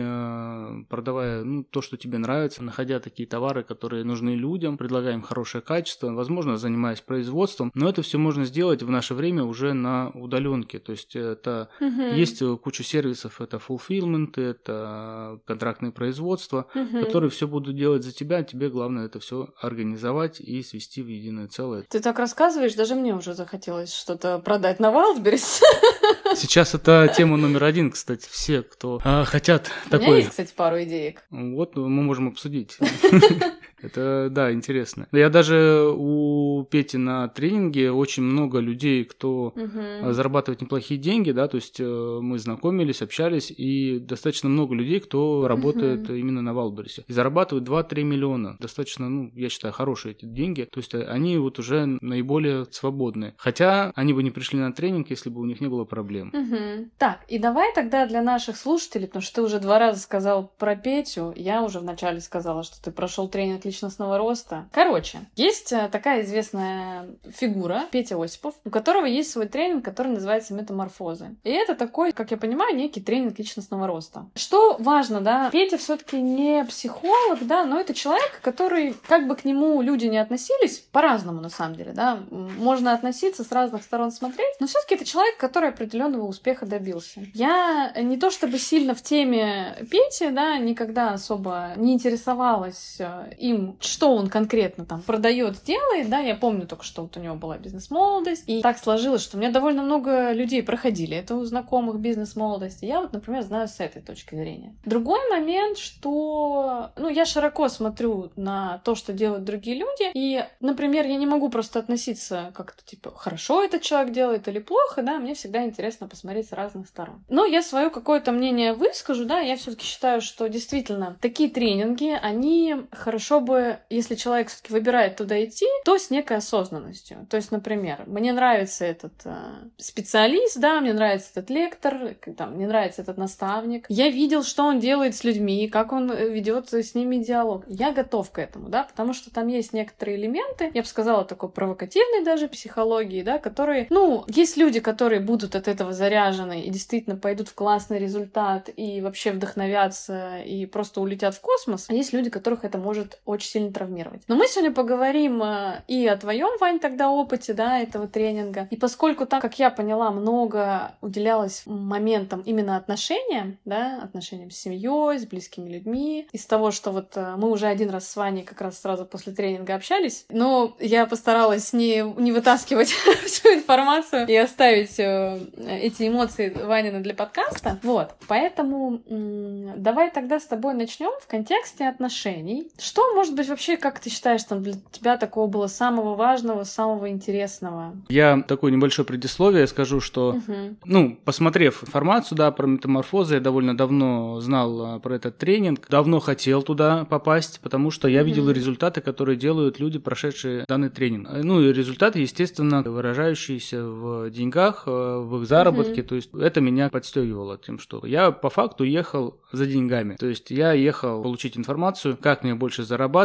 продавая 0.90 1.44
ну, 1.44 1.64
то, 1.64 1.82
что 1.82 1.98
тебе 1.98 2.18
нравится, 2.18 2.64
находя 2.64 3.00
такие 3.00 3.28
товары, 3.28 3.64
которые 3.64 4.04
нужны 4.04 4.32
людям, 4.32 4.78
предлагая 4.78 5.14
им 5.14 5.22
хорошее 5.22 5.62
качество, 5.62 6.12
возможно, 6.12 6.58
занимаясь 6.58 7.02
производством. 7.02 7.72
Но 7.74 7.90
это 7.90 8.02
все 8.02 8.18
можно 8.18 8.46
сделать 8.46 8.84
в 8.84 8.90
наше 8.90 9.14
время 9.14 9.44
уже 9.44 9.74
на 9.74 10.10
удаленке. 10.10 10.80
То 10.80 10.92
есть 10.92 11.16
это 11.16 11.70
угу. 11.80 12.02
есть 12.02 12.42
куча 12.62 12.84
сервисов, 12.84 13.42
это 13.42 13.58
fulfillment, 13.58 14.40
это 14.40 15.40
контрактное 15.46 15.92
производство, 15.92 16.68
угу. 16.74 17.00
которые 17.00 17.30
все 17.30 17.48
будут 17.48 17.76
делать 17.76 18.04
за 18.04 18.12
тебя, 18.12 18.44
тебе 18.44 18.70
главное 18.70 19.06
это 19.06 19.20
все 19.20 19.50
организовать 19.62 20.40
и 20.40 20.64
свести 20.64 21.02
в 21.02 21.08
единое 21.08 21.48
целое. 21.48 21.86
Ты 21.90 22.00
так 22.00 22.20
рассказываешь, 22.20 22.74
даже 22.74 22.96
мне 22.96 23.16
уже 23.16 23.34
захотелось 23.34 23.94
что-то 23.94 24.40
продать 24.40 24.80
на 24.80 24.88
Wildberries. 24.88 25.62
Сейчас 26.36 26.74
это 26.76 27.12
тема 27.16 27.38
номер 27.38 27.64
один, 27.64 27.92
кстати, 27.92 28.28
все, 28.30 28.62
кто 28.62 29.02
а, 29.04 29.26
хотят 29.26 29.72
такой... 29.90 30.06
У 30.06 30.10
меня 30.10 30.18
есть, 30.18 30.30
кстати, 30.30 30.54
пару 30.56 30.82
идеек. 30.84 31.24
Вот 31.30 31.76
мы 31.76 32.04
можем 32.04 32.28
обсудить. 32.28 32.78
Это, 33.82 34.30
да, 34.32 34.52
интересно. 34.52 35.08
Я 35.12 35.30
даже 35.30 35.92
у 35.96 36.64
Пети 36.66 36.98
на 36.98 37.28
тренинге 37.28 37.92
очень 37.92 38.24
много 38.24 38.60
людей, 38.60 39.06
кто 39.06 39.54
угу. 39.56 40.12
зарабатывает 40.14 40.62
неплохие 40.62 41.00
деньги, 41.00 41.32
да, 41.32 41.48
то 41.48 41.56
есть 41.56 41.80
э, 41.80 42.20
мы 42.22 42.40
знакомились, 42.40 43.02
общались, 43.02 43.52
и 43.52 44.00
достаточно 44.00 44.50
много 44.50 44.76
людей, 44.76 45.00
кто 45.00 45.48
работает 45.48 46.10
угу. 46.10 46.14
именно 46.14 46.42
на 46.42 46.54
Валбересе. 46.54 47.04
И 47.08 47.14
зарабатывают 47.14 47.68
2-3 47.68 48.04
миллиона. 48.04 48.58
Достаточно, 48.60 49.10
ну, 49.10 49.32
я 49.36 49.50
считаю, 49.50 49.74
хорошие 49.74 50.14
эти 50.14 50.26
деньги. 50.26 50.68
То 50.72 50.80
есть 50.80 50.94
они 50.94 51.38
вот 51.38 51.60
уже 51.60 51.86
наиболее 52.02 52.66
свободные. 52.72 53.34
Хотя 53.38 53.92
они 53.96 54.14
бы 54.14 54.24
не 54.24 54.32
пришли 54.32 54.60
на 54.60 54.72
тренинг, 54.74 55.10
если 55.10 55.30
бы 55.30 55.42
у 55.42 55.46
них 55.46 55.62
не 55.62 55.68
было 55.68 55.86
проблем. 55.86 56.30
Угу. 56.34 56.90
Так, 56.98 57.20
и 57.28 57.40
давай 57.40 57.74
тогда 57.74 58.06
для 58.06 58.22
наших 58.22 58.58
слушателей, 58.58 59.08
потому 59.08 59.22
что 59.22 59.36
ты 59.36 59.42
уже 59.42 59.60
два 59.60 59.80
раза 59.80 60.00
сказал 60.00 60.52
про 60.58 60.76
Петю, 60.76 61.34
я 61.36 61.64
уже 61.64 61.80
вначале 61.80 62.20
сказала, 62.20 62.64
что 62.64 62.82
ты 62.82 62.92
прошел 62.92 63.30
тренинг 63.30 63.66
личностного 63.70 64.18
роста. 64.18 64.68
Короче, 64.72 65.20
есть 65.36 65.72
э, 65.72 65.90
такая 65.92 66.24
известная 66.24 67.08
фигура, 67.30 67.86
Петя 67.92 68.22
Осипов, 68.22 68.56
у 68.66 68.70
которого 68.70 69.06
есть 69.06 69.32
свой 69.32 69.48
тренинг, 69.48 69.86
который 69.86 70.12
называется 70.12 70.54
метаморфозы. 70.54 71.36
И 71.44 71.52
это 71.52 71.76
такой, 71.76 72.12
как 72.12 72.32
я 72.32 72.38
понимаю, 72.38 72.76
некий 72.76 73.02
тренинг 73.02 73.38
личностного 73.38 73.88
роста. 73.88 74.26
Что 74.36 74.76
важно, 74.80 75.22
да, 75.22 75.50
Петя 75.52 75.78
все 75.78 75.98
таки 75.98 76.22
не 76.22 76.66
психолог, 76.66 77.46
да, 77.46 77.66
но 77.66 77.80
это 77.80 77.94
человек, 77.94 78.40
который, 78.42 78.96
как 79.08 79.28
бы 79.28 79.36
к 79.36 79.46
нему 79.46 79.82
люди 79.82 80.08
не 80.08 80.18
относились, 80.18 80.80
по-разному 80.80 81.42
на 81.42 81.50
самом 81.50 81.76
деле, 81.76 81.92
да, 81.94 82.20
можно 82.30 82.94
относиться 82.94 83.44
с 83.44 83.52
разных 83.52 83.84
сторон 83.84 84.12
смотреть, 84.12 84.56
но 84.60 84.68
все 84.68 84.80
таки 84.82 84.96
это 84.96 85.06
человек, 85.06 85.38
который 85.38 85.70
определенного 85.70 86.26
успеха 86.26 86.66
добился. 86.66 87.22
Я 87.34 87.94
не 87.96 88.18
то 88.18 88.32
чтобы 88.32 88.58
сильно 88.58 88.96
в 88.96 89.02
теме 89.02 89.78
Пети, 89.92 90.30
да, 90.30 90.58
никогда 90.58 91.14
особо 91.14 91.74
не 91.76 91.94
интересовалась 91.94 92.98
э, 93.00 93.34
им 93.60 93.78
что 93.80 94.16
он 94.16 94.30
конкретно 94.30 94.86
там 94.86 95.02
продает, 95.02 95.64
делает, 95.64 96.10
да, 96.10 96.20
я 96.20 96.36
помню 96.36 96.68
только, 96.68 96.84
что 96.84 97.04
вот 97.04 97.18
у 97.18 97.20
него 97.20 97.36
была 97.36 97.58
бизнес-молодость, 97.58 98.44
и 98.48 98.62
так 98.62 98.78
сложилось, 98.78 99.22
что 99.22 99.38
у 99.38 99.40
меня 99.40 99.52
довольно 99.52 99.84
много 99.84 100.32
людей 100.32 100.64
проходили 100.64 101.18
это 101.18 101.36
у 101.36 101.44
знакомых 101.44 102.00
бизнес-молодости, 102.00 102.86
я 102.86 103.02
вот, 103.02 103.14
например, 103.14 103.44
знаю 103.44 103.68
с 103.68 103.80
этой 103.80 104.02
точки 104.02 104.36
зрения. 104.36 104.76
Другой 104.86 105.20
момент, 105.30 105.78
что, 105.78 106.92
ну, 106.98 107.10
я 107.10 107.26
широко 107.26 107.70
смотрю 107.70 108.32
на 108.36 108.80
то, 108.80 108.96
что 108.96 109.14
делают 109.14 109.44
другие 109.44 109.78
люди, 109.78 110.12
и, 110.14 110.44
например, 110.60 111.06
я 111.06 111.18
не 111.18 111.26
могу 111.26 111.50
просто 111.50 111.80
относиться 111.80 112.52
как-то, 112.56 112.84
типа, 112.84 113.12
хорошо 113.16 113.64
этот 113.64 113.82
человек 113.82 114.14
делает 114.14 114.48
или 114.48 114.60
плохо, 114.60 115.02
да, 115.02 115.20
мне 115.20 115.34
всегда 115.34 115.64
интересно 115.64 116.08
посмотреть 116.08 116.50
с 116.50 116.54
разных 116.54 116.88
сторон. 116.88 117.24
Но 117.30 117.46
я 117.46 117.62
свое 117.62 117.90
какое-то 117.90 118.32
мнение 118.32 118.74
выскажу, 118.74 119.26
да, 119.26 119.40
я 119.40 119.56
все-таки 119.56 119.86
считаю, 119.86 120.22
что 120.22 120.48
действительно 120.48 121.18
такие 121.22 121.50
тренинги, 121.50 122.18
они 122.22 122.76
хорошо 122.92 123.42
бы, 123.50 123.80
если 123.90 124.16
человек 124.16 124.50
все-таки 124.50 124.72
выбирает 124.72 125.16
туда 125.18 125.44
идти, 125.44 125.66
то 125.84 125.98
с 125.98 126.10
некой 126.10 126.38
осознанностью. 126.38 127.28
То 127.30 127.38
есть, 127.38 127.52
например, 127.52 128.04
мне 128.06 128.32
нравится 128.32 128.86
этот 128.86 129.14
э, 129.26 129.36
специалист, 129.78 130.58
да, 130.60 130.80
мне 130.80 130.94
нравится 130.94 131.32
этот 131.34 131.50
лектор, 131.50 132.16
там, 132.38 132.54
мне 132.54 132.68
нравится 132.68 133.02
этот 133.02 133.18
наставник. 133.18 133.86
Я 133.90 134.10
видел, 134.10 134.44
что 134.44 134.64
он 134.64 134.80
делает 134.80 135.16
с 135.16 135.24
людьми, 135.24 135.68
как 135.68 135.92
он 135.92 136.12
э, 136.12 136.30
ведет 136.30 136.72
с 136.72 136.96
ними 136.96 137.18
диалог. 137.18 137.64
Я 137.68 137.92
готов 137.92 138.30
к 138.32 138.38
этому, 138.38 138.70
да, 138.70 138.84
потому 138.84 139.14
что 139.14 139.34
там 139.34 139.48
есть 139.48 139.74
некоторые 139.74 140.18
элементы, 140.18 140.72
я 140.74 140.82
бы 140.82 140.88
сказала, 140.88 141.26
такой 141.26 141.50
провокативной 141.50 142.24
даже 142.24 142.48
психологии, 142.48 143.24
да, 143.24 143.40
которые, 143.40 143.88
ну, 143.90 144.24
есть 144.28 144.58
люди, 144.58 144.80
которые 144.80 145.20
будут 145.20 145.56
от 145.56 145.68
этого 145.68 145.92
заряжены 145.92 146.62
и 146.62 146.70
действительно 146.70 147.16
пойдут 147.16 147.50
в 147.50 147.56
классный 147.56 147.98
результат 147.98 148.70
и 148.76 149.02
вообще 149.02 149.32
вдохновятся 149.32 150.40
и 150.46 150.68
просто 150.68 151.02
улетят 151.02 151.34
в 151.34 151.42
космос. 151.42 151.88
А 151.90 151.94
есть 151.94 152.14
люди, 152.14 152.30
которых 152.30 152.64
это 152.64 152.78
может 152.78 153.20
очень 153.26 153.39
очень 153.40 153.50
сильно 153.50 153.72
травмировать. 153.72 154.22
Но 154.28 154.36
мы 154.36 154.48
сегодня 154.48 154.72
поговорим 154.72 155.42
э, 155.42 155.82
и 155.88 156.06
о 156.08 156.18
твоем, 156.18 156.50
Вань, 156.60 156.80
тогда 156.80 157.10
опыте, 157.10 157.54
да, 157.54 157.80
этого 157.80 158.08
тренинга. 158.08 158.68
И 158.70 158.76
поскольку 158.76 159.26
там, 159.26 159.40
как 159.40 159.58
я 159.60 159.70
поняла, 159.70 160.12
много 160.12 160.92
уделялось 161.02 161.64
моментам 161.66 162.42
именно 162.42 162.76
отношениям, 162.76 163.58
да, 163.64 164.02
отношениям 164.04 164.52
с 164.52 164.58
семьей, 164.58 165.18
с 165.18 165.26
близкими 165.26 165.70
людьми, 165.70 166.28
из 166.34 166.46
того, 166.46 166.72
что 166.72 166.92
вот 166.92 167.16
э, 167.16 167.36
мы 167.38 167.50
уже 167.50 167.68
один 167.68 167.90
раз 167.90 168.10
с 168.10 168.16
Ваней 168.16 168.44
как 168.44 168.60
раз 168.62 168.80
сразу 168.80 169.06
после 169.06 169.34
тренинга 169.34 169.76
общались, 169.76 170.26
но 170.30 170.76
я 170.80 171.06
постаралась 171.06 171.72
не, 171.72 172.02
не 172.18 172.32
вытаскивать 172.32 172.90
всю 173.26 173.54
информацию 173.54 174.28
и 174.28 174.36
оставить 174.36 175.00
э, 175.00 175.40
эти 175.56 176.08
эмоции 176.08 176.50
Ванина 176.50 177.00
для 177.00 177.14
подкаста. 177.14 177.80
Вот, 177.84 178.16
поэтому 178.28 179.02
давай 179.08 180.12
тогда 180.12 180.40
с 180.40 180.46
тобой 180.46 180.74
начнем 180.74 181.12
в 181.22 181.28
контексте 181.28 181.88
отношений. 181.88 182.70
Что 182.78 183.14
можно 183.14 183.29
может 183.30 183.38
быть, 183.38 183.50
вообще, 183.50 183.78
как 183.78 184.00
ты 184.00 184.10
считаешь, 184.10 184.44
там 184.44 184.64
для 184.64 184.74
тебя 184.92 185.16
такого 185.18 185.48
было 185.48 185.68
самого 185.68 186.16
важного, 186.16 186.64
самого 186.64 187.10
интересного? 187.10 187.96
Я 188.10 188.44
такое 188.48 188.72
небольшое 188.72 189.06
предисловие 189.06 189.68
скажу, 189.68 190.02
что, 190.02 190.30
угу. 190.30 190.76
ну, 190.86 191.20
посмотрев 191.26 191.84
информацию, 191.84 192.38
да, 192.38 192.50
про 192.52 192.66
метаморфозы, 192.66 193.36
я 193.36 193.40
довольно 193.40 193.78
давно 193.78 194.40
знал 194.42 194.96
а, 194.96 195.00
про 195.00 195.16
этот 195.16 195.38
тренинг, 195.38 195.88
давно 195.90 196.20
хотел 196.20 196.64
туда 196.64 197.06
попасть, 197.06 197.60
потому 197.62 197.92
что 197.92 198.08
я 198.08 198.22
угу. 198.22 198.30
видел 198.30 198.50
результаты, 198.50 199.02
которые 199.02 199.38
делают 199.38 199.80
люди, 199.80 200.00
прошедшие 200.00 200.66
данный 200.68 200.90
тренинг. 200.90 201.30
Ну, 201.32 201.62
и 201.62 201.72
результаты, 201.72 202.20
естественно, 202.20 202.82
выражающиеся 202.82 203.84
в 203.86 204.32
деньгах, 204.32 204.84
а, 204.88 205.22
в 205.22 205.42
их 205.42 205.48
заработке, 205.48 206.02
угу. 206.02 206.10
то 206.10 206.16
есть 206.16 206.34
это 206.34 206.62
меня 206.62 206.90
подстегивало 206.90 207.60
тем, 207.60 207.78
что 207.78 208.04
я 208.08 208.32
по 208.32 208.50
факту 208.50 208.84
ехал 208.84 209.38
за 209.52 209.68
деньгами. 209.68 210.16
То 210.16 210.28
есть 210.28 210.50
я 210.50 210.74
ехал 210.74 211.22
получить 211.22 211.58
информацию, 211.58 212.18
как 212.20 212.44
мне 212.44 212.56
больше 212.56 212.84
зарабатывать, 212.84 213.19